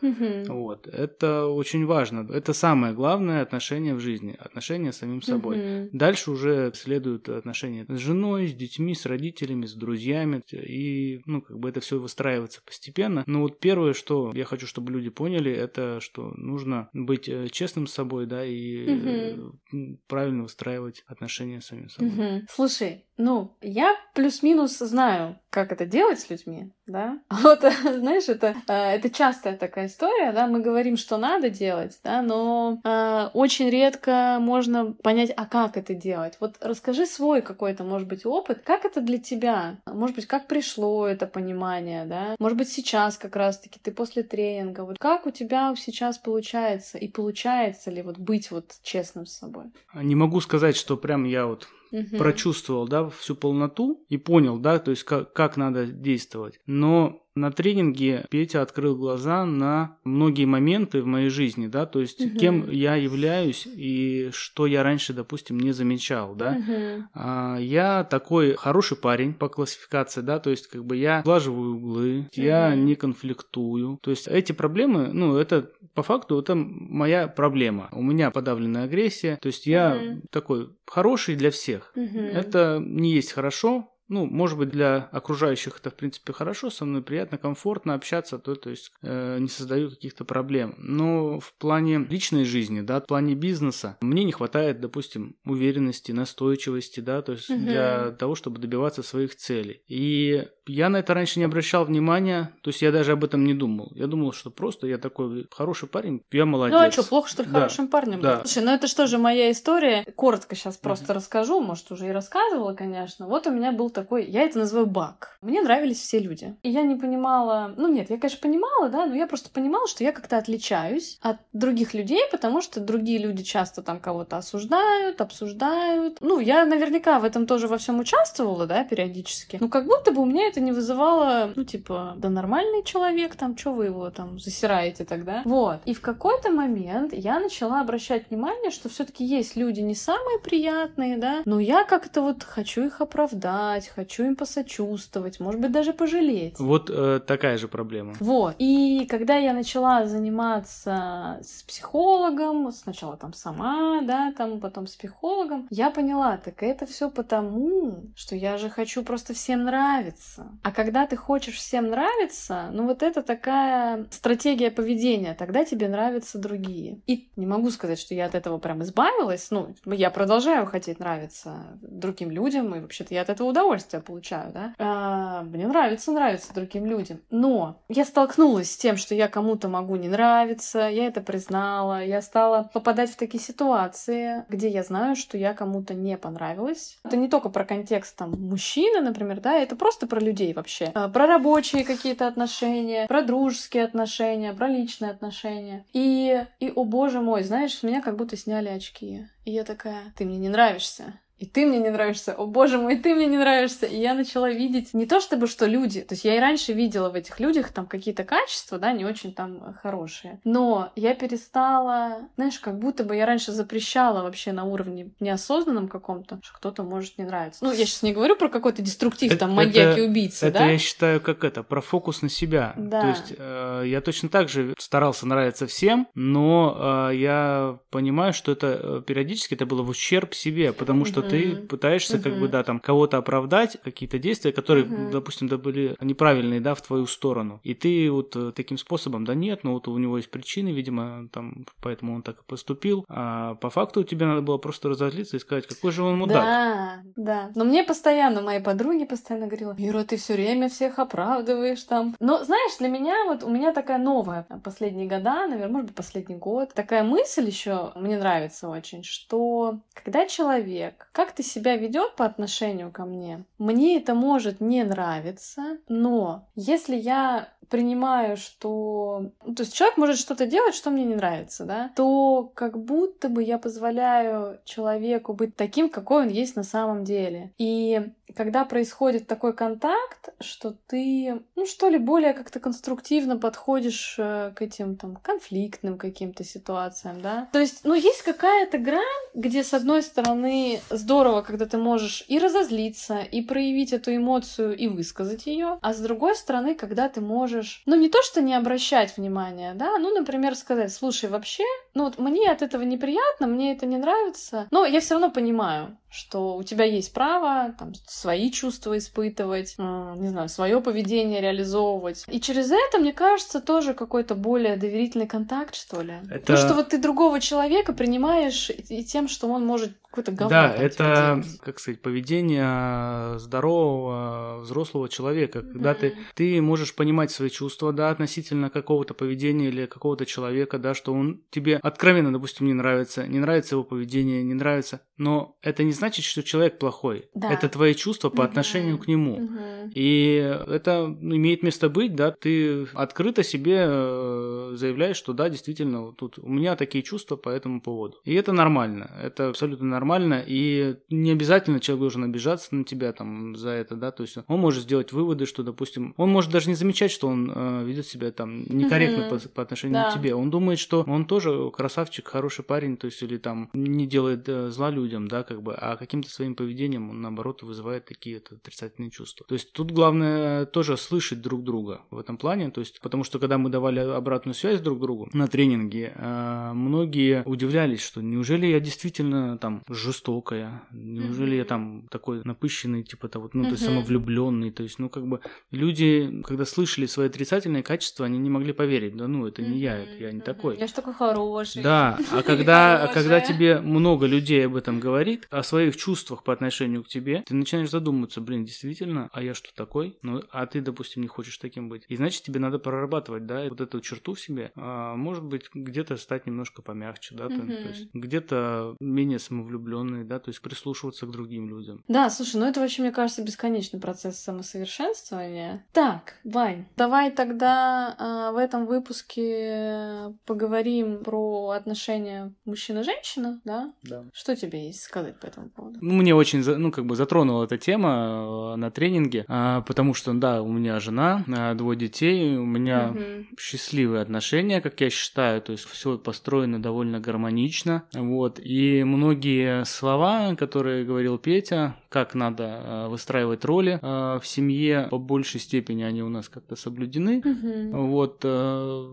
Вот. 0.47 0.88
Это 0.88 1.47
очень 1.47 1.86
важно. 1.86 2.28
Это 2.32 2.54
самое 2.54 2.93
главное 2.93 3.41
отношение 3.41 3.95
в 3.95 3.99
жизни. 3.99 4.36
Отношения 4.38 4.91
с 4.91 4.97
самим 4.97 5.23
собой. 5.23 5.89
Дальше 5.91 6.30
уже 6.30 6.71
следуют 6.75 7.30
отношения 7.30 7.86
с 7.89 7.97
женой, 7.97 8.47
с 8.47 8.54
детьми, 8.54 8.93
с 8.93 9.08
родителями, 9.08 9.65
с 9.65 9.73
друзьями. 9.73 10.43
И, 10.52 11.21
ну, 11.25 11.41
как 11.41 11.58
бы 11.58 11.69
это 11.69 11.80
все 11.80 11.97
выстраивается 11.99 12.62
постепенно. 12.63 13.23
Но 13.25 13.41
вот 13.41 13.60
первое, 13.60 13.93
что 13.93 14.32
я 14.36 14.45
хочу, 14.45 14.67
чтобы 14.67 14.91
люди 14.91 15.10
поняли, 15.10 15.52
это 15.52 15.79
это 15.80 16.00
что 16.00 16.34
нужно 16.36 16.89
быть 16.94 17.28
э, 17.30 17.48
честным 17.50 17.88
с 17.88 17.94
собой, 17.94 18.26
да, 18.26 18.46
и 18.46 19.38
угу. 19.38 19.60
правильно 20.08 20.44
выстраивать 20.44 21.04
отношения 21.08 21.62
с 21.62 21.68
самим 21.68 21.89
собой. 21.89 22.10
Угу. 22.10 22.46
Слушай, 22.50 23.06
ну, 23.18 23.58
я 23.62 23.96
плюс-минус 24.13 24.78
знаю, 24.78 25.39
как 25.50 25.72
это 25.72 25.86
делать 25.86 26.20
с 26.20 26.30
людьми, 26.30 26.72
да. 26.89 27.19
Вот, 27.49 27.62
знаешь, 27.62 28.28
это, 28.28 28.56
э, 28.67 28.73
это 28.73 29.10
частая 29.10 29.58
такая 29.58 29.88
история, 29.88 30.32
да, 30.34 30.47
мы 30.47 30.60
говорим, 30.60 30.97
что 30.97 31.17
надо 31.17 31.49
делать, 31.49 31.99
да, 32.04 32.21
но 32.21 32.80
э, 32.84 33.30
очень 33.34 33.69
редко 33.69 34.38
можно 34.39 34.93
понять, 34.93 35.32
а 35.36 35.45
как 35.45 35.78
это 35.78 35.93
делать. 35.93 36.38
Вот 36.39 36.58
расскажи 36.62 37.06
свой 37.06 37.41
какой-то, 37.41 37.84
может 37.84 38.08
быть, 38.08 38.25
опыт, 38.25 38.62
как 38.63 38.86
это 38.86 39.02
для 39.02 39.17
тебя, 39.17 39.78
может 39.86 40.15
быть, 40.15 40.25
как 40.25 40.47
пришло 40.47 41.08
это 41.08 41.28
понимание, 41.28 42.06
да, 42.06 42.36
может 42.39 42.58
быть, 42.58 42.69
сейчас 42.69 43.17
как 43.17 43.36
раз-таки 43.36 43.80
ты 43.82 43.91
после 43.91 44.23
тренинга, 44.23 44.82
вот 44.82 44.97
как 44.99 45.25
у 45.25 45.32
тебя 45.32 45.73
сейчас 45.78 46.17
получается, 46.17 46.97
и 46.97 47.08
получается 47.08 47.91
ли 47.91 48.02
вот 48.02 48.17
быть 48.17 48.52
вот 48.52 48.75
честным 48.84 49.25
с 49.25 49.38
собой? 49.38 49.65
Не 49.93 50.15
могу 50.15 50.41
сказать, 50.41 50.75
что 50.75 50.97
прям 50.97 51.23
я 51.23 51.45
вот 51.45 51.67
угу. 51.91 52.17
прочувствовал, 52.17 52.88
да, 52.88 53.10
всю 53.10 53.36
полноту 53.36 54.06
и 54.10 54.17
понял, 54.17 54.58
да, 54.58 54.80
то 54.80 54.91
есть 54.91 55.04
как, 55.04 55.34
как 55.34 55.58
надо 55.58 55.86
действовать. 55.86 56.60
Но 56.65 57.23
на 57.36 57.52
тренинге 57.52 58.26
Петя 58.30 58.62
открыл 58.62 58.96
глаза 58.96 59.46
на 59.46 59.98
многие 60.04 60.46
моменты 60.46 61.02
в 61.02 61.06
моей 61.06 61.30
жизни, 61.30 61.68
да, 61.68 61.86
то 61.86 62.00
есть 62.02 62.22
угу. 62.22 62.38
кем 62.38 62.70
я 62.70 62.96
являюсь 62.96 63.68
и 63.68 64.30
что 64.34 64.65
я 64.65 64.84
раньше, 64.84 65.13
допустим, 65.13 65.60
не 65.60 65.72
замечал, 65.72 66.36
да. 66.36 66.58
Угу. 66.60 67.04
А, 67.13 67.58
я 67.58 68.04
такой 68.04 68.54
хороший 68.54 68.98
парень 68.98 69.34
по 69.34 69.50
классификации, 69.50 70.22
да, 70.22 70.39
то 70.39 70.50
есть 70.50 70.68
как 70.68 70.86
бы 70.86 70.98
я 70.98 71.22
глаживаю 71.22 71.76
углы, 71.76 72.20
угу. 72.20 72.28
я 72.34 72.76
не 72.76 72.96
конфликтую, 72.96 74.00
то 74.02 74.12
есть 74.12 74.28
эти 74.28 74.52
проблемы, 74.52 75.10
ну, 75.13 75.38
это 75.38 75.72
по 75.94 76.04
факту 76.04 76.39
это 76.39 76.56
моя 76.56 77.28
проблема. 77.28 77.89
У 77.92 78.02
меня 78.02 78.32
подавленная 78.32 78.84
агрессия, 78.86 79.38
то 79.42 79.48
есть 79.48 79.65
я 79.65 79.96
угу. 79.96 80.22
такой 80.32 80.70
хороший 80.88 81.36
для 81.36 81.52
всех. 81.52 81.92
Угу. 81.96 82.20
Это 82.20 82.82
не 82.84 83.13
есть 83.13 83.32
хорошо, 83.34 83.92
ну, 84.10 84.26
может 84.26 84.58
быть, 84.58 84.69
для 84.69 85.08
окружающих 85.12 85.78
это, 85.80 85.91
в 85.91 85.93
принципе, 85.93 86.34
хорошо, 86.34 86.69
со 86.69 86.84
мной 86.84 87.02
приятно, 87.02 87.38
комфортно 87.38 87.93
общаться, 87.93 88.39
то, 88.39 88.56
то 88.56 88.69
есть 88.69 88.91
э, 89.04 89.38
не 89.39 89.48
создаю 89.48 89.91
каких-то 89.91 90.26
проблем. 90.26 90.76
Но 90.78 91.39
в 91.39 91.54
плане 91.54 92.00
личной 92.00 92.43
жизни, 92.43 92.82
да, 92.82 93.00
в 93.00 93.06
плане 93.06 93.36
бизнеса, 93.36 93.98
мне 94.02 94.24
не 94.24 94.32
хватает, 94.32 94.82
допустим, 94.82 95.36
уверенности, 95.45 96.12
настойчивости, 96.12 97.00
да, 97.00 97.22
то 97.22 97.34
есть 97.34 97.50
угу. 97.50 97.60
для 97.60 98.12
того, 98.12 98.36
чтобы 98.36 98.60
добиваться 98.60 99.04
своих 99.04 99.36
целей. 99.36 99.84
И 99.88 100.48
я 100.65 100.89
на 100.89 100.98
это 100.98 101.13
раньше 101.13 101.39
не 101.39 101.45
обращал 101.45 101.86
внимания, 101.86 102.54
то 102.62 102.69
есть 102.69 102.82
я 102.82 102.91
даже 102.91 103.12
об 103.12 103.24
этом 103.24 103.43
не 103.43 103.54
думал. 103.54 103.91
Я 103.95 104.08
думал, 104.08 104.34
что 104.34 104.50
просто 104.50 104.88
я 104.88 104.98
такой 104.98 105.48
хороший 105.52 105.88
парень, 105.88 106.24
я 106.32 106.45
молодец. 106.45 106.78
Ну 106.78 106.86
а 106.86 106.91
что, 106.91 107.04
плохо, 107.04 107.30
что 107.30 107.43
ли, 107.43 107.50
да. 107.50 107.60
хорошим 107.60 107.88
парнем? 107.88 108.22
Да. 108.22 108.41
Слушай, 108.43 108.63
ну 108.63 108.72
это 108.72 108.88
что 108.88 109.08
же 109.08 109.17
моя 109.17 109.52
история? 109.52 110.04
Коротко 110.15 110.56
сейчас 110.56 110.78
просто 110.78 111.06
mm-hmm. 111.06 111.15
расскажу, 111.15 111.62
может, 111.62 111.91
уже 111.91 112.08
и 112.08 112.12
рассказывала, 112.12 112.74
конечно. 112.74 113.28
Вот 113.28 113.48
у 113.48 113.52
меня 113.52 113.72
был 113.72 113.89
такой, 114.01 114.25
я 114.25 114.41
это 114.41 114.59
называю 114.59 114.88
баг. 114.88 115.38
Мне 115.41 115.62
нравились 115.62 115.99
все 115.99 116.19
люди. 116.19 116.55
И 116.63 116.69
я 116.69 116.81
не 116.81 116.95
понимала, 116.95 117.73
ну 117.77 117.88
нет, 117.88 118.09
я, 118.09 118.17
конечно, 118.17 118.39
понимала, 118.41 118.89
да, 118.89 119.05
но 119.05 119.15
я 119.15 119.27
просто 119.27 119.49
понимала, 119.49 119.88
что 119.88 120.03
я 120.03 120.12
как-то 120.12 120.38
отличаюсь 120.38 121.17
от 121.21 121.38
других 121.53 121.93
людей, 121.93 122.21
потому 122.31 122.62
что 122.62 122.79
другие 122.79 123.19
люди 123.19 123.43
часто 123.43 123.81
там 123.81 124.00
кого-то 124.00 124.37
осуждают, 124.37 125.21
обсуждают. 125.21 126.17
Ну, 126.19 126.39
я 126.39 126.65
наверняка 126.65 127.19
в 127.19 127.23
этом 127.23 127.45
тоже 127.45 127.67
во 127.67 127.77
всем 127.77 128.00
участвовала, 128.00 128.65
да, 128.67 128.83
периодически. 128.83 129.58
Ну, 129.60 129.69
как 129.69 129.85
будто 129.85 130.12
бы 130.12 130.21
у 130.21 130.25
меня 130.25 130.47
это 130.47 130.60
не 130.60 130.71
вызывало, 130.71 131.52
ну, 131.56 131.63
типа, 131.63 132.15
да 132.17 132.29
нормальный 132.29 132.83
человек, 132.83 133.35
там, 133.35 133.58
что 133.58 133.73
вы 133.73 133.85
его 133.85 134.10
там 134.10 134.39
засираете 134.39 135.06
тогда? 135.06 135.41
Вот. 135.45 135.79
И 135.85 135.93
в 135.93 136.02
какой-то 136.02 136.52
момент 136.52 137.13
я 137.13 137.39
начала 137.39 137.81
обращать 137.81 138.29
внимание, 138.29 138.71
что 138.71 138.89
все-таки 138.89 139.23
есть 139.23 139.56
люди 139.56 139.79
не 139.81 139.95
самые 139.95 140.39
приятные, 140.39 141.17
да, 141.17 141.41
но 141.45 141.60
я 141.60 141.83
как-то 141.83 142.21
вот 142.21 142.43
хочу 142.43 142.85
их 142.85 143.02
оправдать, 143.02 143.88
хочу 143.90 144.23
им 144.23 144.35
посочувствовать, 144.35 145.40
может 145.40 145.62
быть, 145.62 145.71
даже 145.71 145.94
пожалеть. 145.94 146.60
Вот 146.60 146.90
э, 146.90 147.19
такая 147.25 147.58
же 147.58 147.67
проблема. 147.67 148.13
Вот. 148.19 148.56
И 148.60 149.06
когда 149.10 149.35
я 149.35 149.54
начала 149.54 150.06
заниматься 150.06 151.40
с 151.44 151.63
психологом, 151.63 152.71
сначала 152.71 153.17
там 153.17 153.33
сама, 153.33 154.02
да, 154.02 154.33
там 154.37 154.60
потом 154.60 154.87
с 154.87 154.96
психологом, 154.96 155.67
я 155.69 155.92
поняла, 155.92 156.37
так 156.37 156.63
это 156.63 156.85
все 156.85 157.10
потому, 157.10 158.04
что 158.15 158.35
я 158.35 158.58
же 158.58 158.69
хочу 158.69 159.04
просто 159.04 159.33
всем 159.33 159.63
нравиться. 159.63 160.48
А 160.63 160.71
когда 160.71 161.06
ты 161.08 161.15
хочешь 161.15 161.56
всем 161.56 161.90
нравиться, 161.90 162.69
ну 162.71 162.85
вот 162.85 163.04
это 163.04 163.21
такая 163.21 164.06
стратегия 164.12 164.71
поведения, 164.71 165.33
тогда 165.33 165.65
тебе 165.65 165.87
нравятся 165.87 166.37
другие. 166.37 167.02
И 167.08 167.29
не 167.35 167.46
могу 167.46 167.69
сказать, 167.71 168.00
что 168.00 168.13
я 168.13 168.25
от 168.25 168.35
этого 168.35 168.58
прям 168.58 168.83
избавилась, 168.83 169.52
ну, 169.52 169.75
я 169.85 170.10
продолжаю 170.10 170.65
хотеть 170.65 171.00
нравиться 171.00 171.77
другим 171.81 172.31
людям, 172.31 172.75
и 172.75 172.79
вообще-то 172.79 173.13
я 173.13 173.21
от 173.21 173.29
этого 173.29 173.50
удовольствие 173.50 173.79
получаю, 174.02 174.52
да. 174.52 174.73
А, 174.77 175.44
мне 175.44 175.67
нравится 175.67 176.12
нравиться 176.12 176.54
другим 176.54 176.86
людям. 176.86 177.21
Но 177.30 177.82
я 177.90 178.06
столкнулась 178.06 178.71
с 178.71 178.77
тем, 178.77 178.98
что 178.98 179.15
я 179.15 179.27
кому-то 179.27 179.67
могу 179.67 179.96
не 179.96 180.08
нравиться, 180.08 180.80
я 180.90 181.08
это 181.08 181.21
признала, 181.21 182.04
я 182.04 182.21
стала 182.21 182.69
попадать 182.73 183.12
в 183.12 183.17
такие 183.17 183.42
ситуации, 183.42 184.46
где 184.50 184.69
я 184.69 184.84
знаю, 184.84 185.15
что 185.15 185.38
я 185.38 185.54
кому-то 185.54 185.94
не 185.94 186.17
понравилась. 186.17 187.00
Это 187.04 187.17
не 187.17 187.27
только 187.27 187.50
про 187.50 187.65
контекст 187.65 188.15
там 188.15 188.32
мужчины, 188.32 189.02
например, 189.02 189.40
да, 189.40 189.58
это 189.58 189.75
просто 189.75 190.08
про 190.08 190.19
людей 190.19 190.54
вообще. 190.54 190.92
А, 190.94 191.10
про 191.10 191.27
рабочие 191.27 191.84
какие-то 191.84 192.27
отношения, 192.27 193.08
про 193.08 193.21
дружеские 193.21 193.84
отношения, 193.84 194.54
про 194.54 194.67
личные 194.67 195.12
отношения. 195.12 195.86
И, 195.94 196.46
и, 196.60 196.71
о 196.75 196.84
боже 196.84 197.21
мой, 197.21 197.44
знаешь, 197.44 197.75
с 197.75 197.84
меня 197.84 198.02
как 198.02 198.15
будто 198.17 198.38
сняли 198.38 198.69
очки. 198.69 199.27
И 199.46 199.52
я 199.52 199.63
такая, 199.63 200.13
ты 200.15 200.25
мне 200.25 200.38
не 200.38 200.50
нравишься 200.50 201.13
и 201.40 201.46
ты 201.46 201.65
мне 201.65 201.79
не 201.79 201.90
нравишься, 201.90 202.33
о 202.33 202.46
боже 202.46 202.77
мой, 202.77 202.98
ты 202.98 203.15
мне 203.15 203.25
не 203.25 203.37
нравишься. 203.37 203.85
И 203.85 203.98
я 203.98 204.13
начала 204.13 204.50
видеть 204.50 204.94
не 204.94 205.06
то 205.06 205.21
чтобы, 205.21 205.48
что 205.48 205.65
люди, 205.65 206.02
то 206.02 206.13
есть 206.13 206.25
я 206.25 206.35
и 206.35 206.40
раньше 206.40 206.73
видела 206.73 207.10
в 207.10 207.15
этих 207.15 207.40
людях 207.40 207.71
там 207.71 207.85
какие-то 207.85 208.25
качества, 208.25 208.77
да, 208.77 208.92
не 208.92 209.06
очень 209.06 209.33
там 209.33 209.75
хорошие, 209.81 210.40
но 210.44 210.92
я 210.96 211.15
перестала, 211.15 212.19
знаешь, 212.35 212.60
как 212.60 212.77
будто 212.77 213.06
бы 213.06 213.15
я 213.15 213.25
раньше 213.25 213.54
запрещала 213.54 214.23
вообще 214.23 214.52
на 214.52 214.65
уровне 214.65 215.12
неосознанном 215.19 215.87
каком-то, 215.87 216.40
что 216.44 216.58
кто-то 216.58 216.83
может 216.83 217.17
не 217.17 217.23
нравиться. 217.23 217.63
Ну, 217.63 217.71
я 217.71 217.85
сейчас 217.85 218.04
не 218.04 218.13
говорю 218.13 218.35
про 218.35 218.50
какой-то 218.50 218.81
деструктив, 218.81 219.37
там, 219.37 219.54
маньяки, 219.54 220.02
убийцы, 220.02 220.48
это 220.48 220.60
да? 220.60 220.65
я 220.65 220.77
считаю, 220.77 221.21
как 221.21 221.46
это, 221.46 221.63
про 221.63 221.81
фокус 221.81 222.21
на 222.21 222.29
себя. 222.29 222.73
Да. 222.75 223.02
То 223.02 223.08
есть 223.08 223.33
э, 223.37 223.83
я 223.85 224.02
точно 224.02 224.27
так 224.27 224.50
же 224.50 224.73
старался 224.77 225.25
нравиться 225.25 225.67
всем, 225.67 226.08
но 226.15 227.10
э, 227.12 227.15
я 227.15 227.79
понимаю, 227.92 228.33
что 228.33 228.52
это 228.52 228.79
э, 228.81 229.02
периодически 229.06 229.54
это 229.54 229.65
было 229.65 229.83
в 229.83 229.90
ущерб 229.90 230.33
себе, 230.33 230.73
потому 230.73 231.06
что 231.06 231.29
ты 231.30 231.56
пытаешься 231.56 232.19
как 232.19 232.40
бы, 232.40 232.48
да, 232.48 232.63
там, 232.63 232.80
кого-то 232.80 233.17
оправдать, 233.17 233.77
какие-то 233.84 234.19
действия, 234.19 234.52
которые, 234.52 234.86
допустим, 234.86 235.48
да, 235.48 235.58
были 235.58 235.96
неправильные, 236.02 236.60
да, 236.60 236.75
в 236.75 236.82
твою 236.82 237.06
сторону. 237.06 237.60
И 237.63 237.73
ты 237.73 238.10
вот 238.12 238.36
э, 238.36 238.52
таким 238.56 238.77
способом, 238.77 239.25
да 239.25 239.36
нет, 239.36 239.63
ну 239.63 239.73
вот 239.73 239.88
у 239.88 239.98
него 239.98 240.17
есть 240.17 240.32
причины, 240.32 240.69
видимо, 240.69 241.27
там, 241.32 241.65
поэтому 241.82 242.15
он 242.15 242.21
так 242.21 242.40
и 242.40 242.44
поступил. 242.46 243.06
А 243.10 243.56
по 243.56 243.69
факту 243.69 244.04
тебе 244.04 244.25
надо 244.25 244.42
было 244.42 244.58
просто 244.58 244.90
разозлиться 244.90 245.38
и 245.38 245.40
сказать, 245.40 245.67
какой 245.67 245.92
же 245.92 246.04
он 246.04 246.17
мудак. 246.17 246.44
Да, 246.44 247.00
да. 247.15 247.52
Но 247.56 247.65
мне 247.65 247.84
постоянно, 247.84 248.42
мои 248.42 248.62
подруги 248.62 249.06
постоянно 249.06 249.48
говорила, 249.48 249.75
Ира, 249.77 250.04
ты 250.04 250.17
все 250.17 250.34
время 250.34 250.69
всех 250.69 251.00
оправдываешь 251.00 251.84
там. 251.84 252.15
Но, 252.19 252.44
знаешь, 252.44 252.77
для 252.80 252.90
меня 252.90 253.25
вот, 253.25 253.44
у 253.44 253.50
меня 253.50 253.73
такая 253.73 253.98
новая 253.98 254.46
последние 254.63 255.08
года, 255.08 255.48
наверное, 255.48 255.69
может 255.69 255.88
быть, 255.88 255.96
последний 255.96 256.36
год, 256.36 256.73
такая 256.73 257.04
мысль 257.04 257.46
еще 257.46 257.92
мне 257.96 258.17
нравится 258.17 258.69
очень, 258.69 259.04
что 259.04 259.80
когда 259.94 260.27
человек 260.27 261.10
как 261.20 261.34
ты 261.34 261.44
себя 261.44 261.76
ведет 261.76 262.15
по 262.15 262.24
отношению 262.24 262.92
ко 262.94 263.04
мне, 263.04 263.44
мне 263.58 263.98
это 263.98 264.15
может 264.15 264.62
не 264.62 264.86
нравиться, 264.86 265.80
но 265.90 266.48
если 266.56 266.96
я 266.96 267.50
принимаю, 267.70 268.38
что... 268.38 269.32
Ну, 269.46 269.56
то 269.56 269.63
есть 269.63 269.74
человек 269.74 269.98
может 269.98 270.17
что-то 270.17 270.46
делать, 270.46 270.76
что 270.76 270.90
мне 270.90 271.06
не 271.06 271.15
нравится, 271.15 271.65
да, 271.65 271.92
то 271.96 272.52
как 272.54 272.78
будто 272.78 273.30
бы 273.30 273.44
я 273.44 273.58
позволяю 273.58 274.60
человеку 274.65 275.34
быть 275.34 275.56
таким, 275.56 275.90
какой 275.90 276.24
он 276.24 276.30
есть 276.30 276.56
на 276.56 276.63
самом 276.63 277.04
деле. 277.04 277.52
И 277.58 278.02
когда 278.36 278.65
происходит 278.65 279.28
такой 279.28 279.54
контакт, 279.54 280.30
что 280.40 280.76
ты, 280.88 281.42
ну 281.56 281.65
что 281.65 281.90
ли, 281.90 281.98
более 281.98 282.34
как-то 282.34 282.60
конструктивно 282.60 283.38
подходишь 283.38 284.15
э, 284.17 284.52
к 284.56 284.62
этим 284.62 284.96
там 284.96 285.15
конфликтным 285.15 285.98
каким-то 285.98 286.44
ситуациям, 286.44 287.22
да. 287.22 287.50
То 287.52 287.60
есть, 287.60 287.82
ну, 287.84 287.94
есть 287.94 288.22
какая-то 288.22 288.78
грань, 288.78 289.02
где, 289.34 289.63
с 289.63 289.74
одной 289.74 290.04
стороны, 290.04 290.80
здорово, 290.90 291.42
когда 291.42 291.65
ты 291.65 291.78
можешь 291.78 292.24
и 292.28 292.40
разозлиться, 292.40 293.20
и 293.20 293.42
проявить 293.42 293.94
эту 293.94 294.15
эмоцию, 294.15 294.76
и 294.76 294.88
высказать 294.88 295.46
ее, 295.48 295.78
а 295.82 295.94
с 295.94 296.00
другой 296.00 296.36
стороны, 296.36 296.76
когда 296.76 297.10
ты 297.10 297.22
можешь, 297.22 297.58
ну, 297.85 297.95
не 297.95 298.10
то, 298.10 298.21
что 298.23 298.41
не 298.41 298.53
обращать 298.53 299.17
внимания, 299.17 299.73
да, 299.73 299.97
ну, 299.97 300.13
например, 300.13 300.55
сказать, 300.55 300.93
слушай, 300.93 301.29
вообще, 301.29 301.63
ну, 302.00 302.06
вот 302.06 302.17
мне 302.17 302.50
от 302.50 302.62
этого 302.62 302.83
неприятно, 302.83 303.45
мне 303.45 303.73
это 303.73 303.85
не 303.85 303.97
нравится, 303.97 304.69
но 304.71 304.85
я 304.85 305.02
все 305.02 305.15
равно 305.15 305.31
понимаю, 305.31 305.97
что 306.10 306.56
у 306.56 306.63
тебя 306.63 306.85
есть 306.85 307.13
право 307.13 307.75
там, 307.77 307.93
свои 308.08 308.52
чувства 308.52 308.97
испытывать, 308.97 309.75
э, 309.77 310.13
не 310.15 310.29
знаю, 310.29 310.47
свое 310.47 310.79
поведение 310.81 311.41
реализовывать. 311.41 312.23
И 312.27 312.39
через 312.39 312.71
это, 312.71 313.00
мне 313.00 313.12
кажется, 313.12 313.60
тоже 313.60 313.93
какой-то 313.93 314.35
более 314.35 314.77
доверительный 314.77 315.27
контакт, 315.27 315.75
что 315.75 316.02
ли. 316.02 316.13
Это... 316.29 316.39
Потому 316.39 316.58
что 316.58 316.73
вот 316.73 316.89
ты 316.89 316.97
другого 316.97 317.41
человека 317.41 317.91
принимаешь 317.91 318.71
и 318.71 319.04
тем, 319.04 319.27
что 319.27 319.47
он 319.50 319.65
может 319.65 319.91
какое-то 320.10 320.31
говно. 320.31 320.50
Да, 320.50 320.73
это, 320.73 321.43
как 321.62 321.79
сказать, 321.79 322.02
поведение 322.02 323.37
здорового 323.37 324.60
взрослого 324.62 325.08
человека, 325.08 325.62
когда 325.62 325.91
mm-hmm. 325.91 326.00
ты, 326.00 326.17
ты 326.33 326.62
можешь 326.62 326.95
понимать 326.95 327.29
свои 327.29 327.50
чувства, 327.50 327.93
да, 327.93 328.10
относительно 328.10 328.71
какого-то 328.71 329.13
поведения 329.13 329.67
или 329.67 329.85
какого-то 329.85 330.25
человека, 330.25 330.79
да, 330.79 330.95
что 330.95 331.13
он 331.13 331.41
тебе 331.52 331.77
откровенно, 331.90 332.31
допустим, 332.31 332.67
не 332.67 332.73
нравится, 332.73 333.27
не 333.27 333.40
нравится 333.40 333.75
его 333.75 333.83
поведение, 333.83 334.44
не 334.44 334.54
нравится, 334.54 335.02
но 335.17 335.58
это 335.62 335.83
не 335.83 335.92
значит, 335.92 336.23
что 336.23 336.42
человек 336.44 336.79
плохой. 336.79 337.29
Да. 337.35 337.52
Это 337.52 337.67
твои 337.67 337.94
чувства 337.94 338.29
по 338.29 338.42
mm-hmm. 338.42 338.46
отношению 338.46 338.98
к 338.98 339.08
нему. 339.08 339.40
Mm-hmm. 339.40 339.92
И 339.94 340.58
это 340.67 341.15
имеет 341.21 341.62
место 341.63 341.90
быть, 341.90 342.15
да, 342.15 342.31
ты 342.31 342.87
открыто 342.94 343.44
себе 343.44 343.85
э, 343.87 344.71
заявляешь, 344.75 345.17
что 345.17 345.33
да, 345.33 345.50
действительно, 345.50 346.13
тут 346.13 346.40
у 346.40 346.48
меня 346.48 346.75
такие 346.75 347.04
чувства 347.04 347.35
по 347.35 347.50
этому 347.50 347.81
поводу. 347.81 348.17
И 348.23 348.33
это 348.33 348.54
нормально, 348.54 349.12
это 349.21 349.50
абсолютно 349.50 349.87
нормально 349.87 350.44
и 350.46 350.96
не 351.10 351.31
обязательно 351.31 351.79
человек 351.79 352.02
должен 352.02 352.23
обижаться 352.23 352.73
на 352.73 352.83
тебя 352.83 353.12
там 353.12 353.56
за 353.56 353.71
это, 353.71 353.96
да, 353.96 354.12
то 354.12 354.23
есть 354.23 354.37
он 354.48 354.60
может 354.60 354.83
сделать 354.83 355.12
выводы, 355.12 355.46
что, 355.46 355.63
допустим, 355.63 356.13
он 356.17 356.29
может 356.29 356.52
даже 356.52 356.69
не 356.69 356.75
замечать, 356.75 357.12
что 357.12 357.27
он 357.27 357.52
э, 357.54 357.83
ведет 357.83 358.08
себя 358.08 358.31
там 358.31 358.63
некорректно 358.69 359.23
mm-hmm. 359.23 359.44
по, 359.44 359.50
по 359.50 359.62
отношению 359.63 360.04
да. 360.04 360.12
к 360.12 360.13
тебе, 360.13 360.33
он 360.33 360.50
думает, 360.50 360.79
что 360.79 361.04
он 361.08 361.25
тоже 361.25 361.69
что 361.70 361.72
красавчик, 361.72 362.28
хороший 362.28 362.63
парень, 362.63 362.98
то 362.98 363.06
есть 363.06 363.22
или 363.24 363.38
там 363.38 363.70
не 363.74 364.08
делает 364.08 364.50
э, 364.50 364.70
зла 364.70 364.90
людям, 364.90 365.28
да, 365.28 365.44
как 365.44 365.62
бы, 365.62 365.76
а 365.76 365.96
каким-то 365.96 366.30
своим 366.30 366.56
поведением 366.56 367.10
он, 367.10 367.22
наоборот, 367.22 367.63
вызывает 367.63 368.06
такие 368.06 368.38
отрицательные 368.38 369.12
чувства. 369.12 369.46
То 369.48 369.56
есть 369.56 369.72
тут 369.74 369.92
главное 369.92 370.65
тоже 370.65 370.98
слышать 370.98 371.42
друг 371.42 371.63
друга 371.63 372.02
в 372.12 372.17
этом 372.17 372.38
плане, 372.38 372.72
то 372.72 372.82
есть 372.82 373.00
потому 373.02 373.24
что 373.24 373.40
когда 373.40 373.58
мы 373.58 373.70
давали 373.70 374.00
обратную 374.00 374.56
связь 374.56 374.82
друг 374.82 375.00
другу 375.00 375.30
на 375.34 375.48
тренинге, 375.48 376.13
э, 376.15 376.72
многие 376.74 377.44
удивлялись, 377.46 378.02
что 378.02 378.22
неужели 378.22 378.67
я 378.67 378.80
действительно 378.80 379.58
там 379.58 379.84
жестокая, 379.90 380.82
неужели 380.92 381.56
я 381.56 381.65
там 381.65 382.08
такой 382.10 382.42
напыщенный, 382.44 383.04
типа 383.04 383.28
того, 383.28 383.50
ну, 383.54 383.63
то 383.63 383.72
есть 383.72 383.86
самовлюбленный, 383.86 384.72
то 384.72 384.84
есть, 384.84 385.00
ну, 385.00 385.10
как 385.10 385.28
бы 385.28 385.40
люди, 385.72 386.42
когда 386.44 386.65
слышали 386.65 387.06
свои 387.06 387.28
отрицательные 387.28 387.84
качества, 387.84 388.26
они 388.26 388.40
не 388.40 388.50
могли 388.50 388.74
поверить, 388.74 389.15
да, 389.15 389.28
ну, 389.28 389.46
это 389.46 389.62
не 389.62 389.78
я, 389.78 389.98
это 389.98 390.24
я 390.24 390.32
не 390.32 390.42
такой. 390.42 390.78
Я 390.78 390.88
ж 390.88 390.92
такой 390.92 391.13
хороший. 391.13 391.58
Да, 391.83 392.19
а 392.31 392.43
когда, 392.43 393.03
а 393.03 393.07
когда 393.07 393.39
тебе 393.41 393.79
много 393.79 394.25
людей 394.25 394.65
об 394.65 394.75
этом 394.75 394.99
говорит, 394.99 395.47
о 395.49 395.63
своих 395.63 395.97
чувствах 395.97 396.43
по 396.43 396.53
отношению 396.53 397.03
к 397.03 397.07
тебе, 397.07 397.43
ты 397.45 397.55
начинаешь 397.55 397.89
задумываться, 397.89 398.41
блин, 398.41 398.65
действительно, 398.65 399.29
а 399.33 399.41
я 399.41 399.53
что 399.53 399.73
такой? 399.73 400.17
Ну, 400.21 400.43
а 400.51 400.65
ты, 400.65 400.81
допустим, 400.81 401.21
не 401.21 401.27
хочешь 401.27 401.57
таким 401.57 401.89
быть. 401.89 402.03
И 402.07 402.15
значит, 402.15 402.43
тебе 402.43 402.60
надо 402.60 402.79
прорабатывать, 402.79 403.45
да, 403.45 403.65
вот 403.69 403.81
эту 403.81 403.99
черту 404.01 404.33
в 404.33 404.39
себе. 404.39 404.71
А, 404.75 405.15
может 405.15 405.43
быть, 405.43 405.69
где-то 405.73 406.17
стать 406.17 406.45
немножко 406.45 406.81
помягче, 406.81 407.35
да, 407.35 407.49
там, 407.49 407.67
то 407.67 407.87
есть 407.87 408.07
где-то 408.13 408.95
менее 408.99 409.39
самовлюбленный, 409.39 410.23
да, 410.23 410.39
то 410.39 410.49
есть 410.49 410.62
прислушиваться 410.62 411.25
к 411.25 411.31
другим 411.31 411.69
людям. 411.69 412.03
Да, 412.07 412.29
слушай, 412.29 412.57
ну 412.57 412.65
это 412.65 412.79
вообще, 412.79 413.01
мне 413.01 413.12
кажется, 413.12 413.43
бесконечный 413.43 413.99
процесс 413.99 414.39
самосовершенствования. 414.39 415.85
Так, 415.93 416.35
Вань, 416.43 416.85
давай 416.95 417.31
тогда 417.31 418.15
а, 418.17 418.51
в 418.51 418.57
этом 418.57 418.85
выпуске 418.85 420.33
поговорим 420.45 421.23
про 421.23 421.48
отношения 421.75 422.54
мужчина-женщина, 422.65 423.62
да? 423.65 423.93
Да. 424.04 424.23
Что 424.33 424.56
тебе 424.56 424.87
есть 424.87 425.02
сказать 425.02 425.39
по 425.39 425.45
этому 425.47 425.69
поводу? 425.69 426.00
Ну, 426.02 426.13
мне 426.13 426.33
очень, 426.35 426.63
ну, 426.63 426.91
как 426.91 427.06
бы 427.06 427.15
затронула 427.15 427.63
эта 427.65 427.77
тема 427.77 428.73
э, 428.73 428.75
на 428.77 428.91
тренинге, 428.91 429.45
а, 429.47 429.81
потому 429.81 430.13
что, 430.13 430.33
да, 430.33 430.62
у 430.62 430.71
меня 430.71 431.00
жена, 431.00 431.43
а, 431.47 431.73
двое 431.75 431.97
детей, 431.97 432.58
у 432.58 432.65
меня 432.65 433.08
Мгм. 433.10 433.47
счастливые 433.58 434.21
отношения, 434.21 434.81
как 434.81 435.00
я 435.02 435.10
считаю, 435.10 435.62
то 435.62 435.71
есть 435.71 435.85
все 435.85 436.17
построено 436.17 436.81
довольно 436.81 437.19
гармонично, 437.19 438.04
вот, 438.13 438.60
и 438.63 439.04
многие 439.04 439.85
слова, 439.85 440.56
которые 440.56 441.06
говорил 441.06 441.37
Петя, 441.37 441.95
как 442.10 442.33
надо 442.35 442.63
э, 442.63 443.08
выстраивать 443.10 443.65
роли 443.65 444.00
э, 444.02 444.39
в 444.41 444.45
семье, 444.45 445.08
по 445.10 445.17
большей 445.17 445.60
степени 445.60 446.04
они 446.04 446.23
у 446.23 446.29
нас 446.29 446.50
как-то 446.50 446.75
соблюдены, 446.75 447.41
Мгм. 447.43 448.08
вот, 448.08 448.39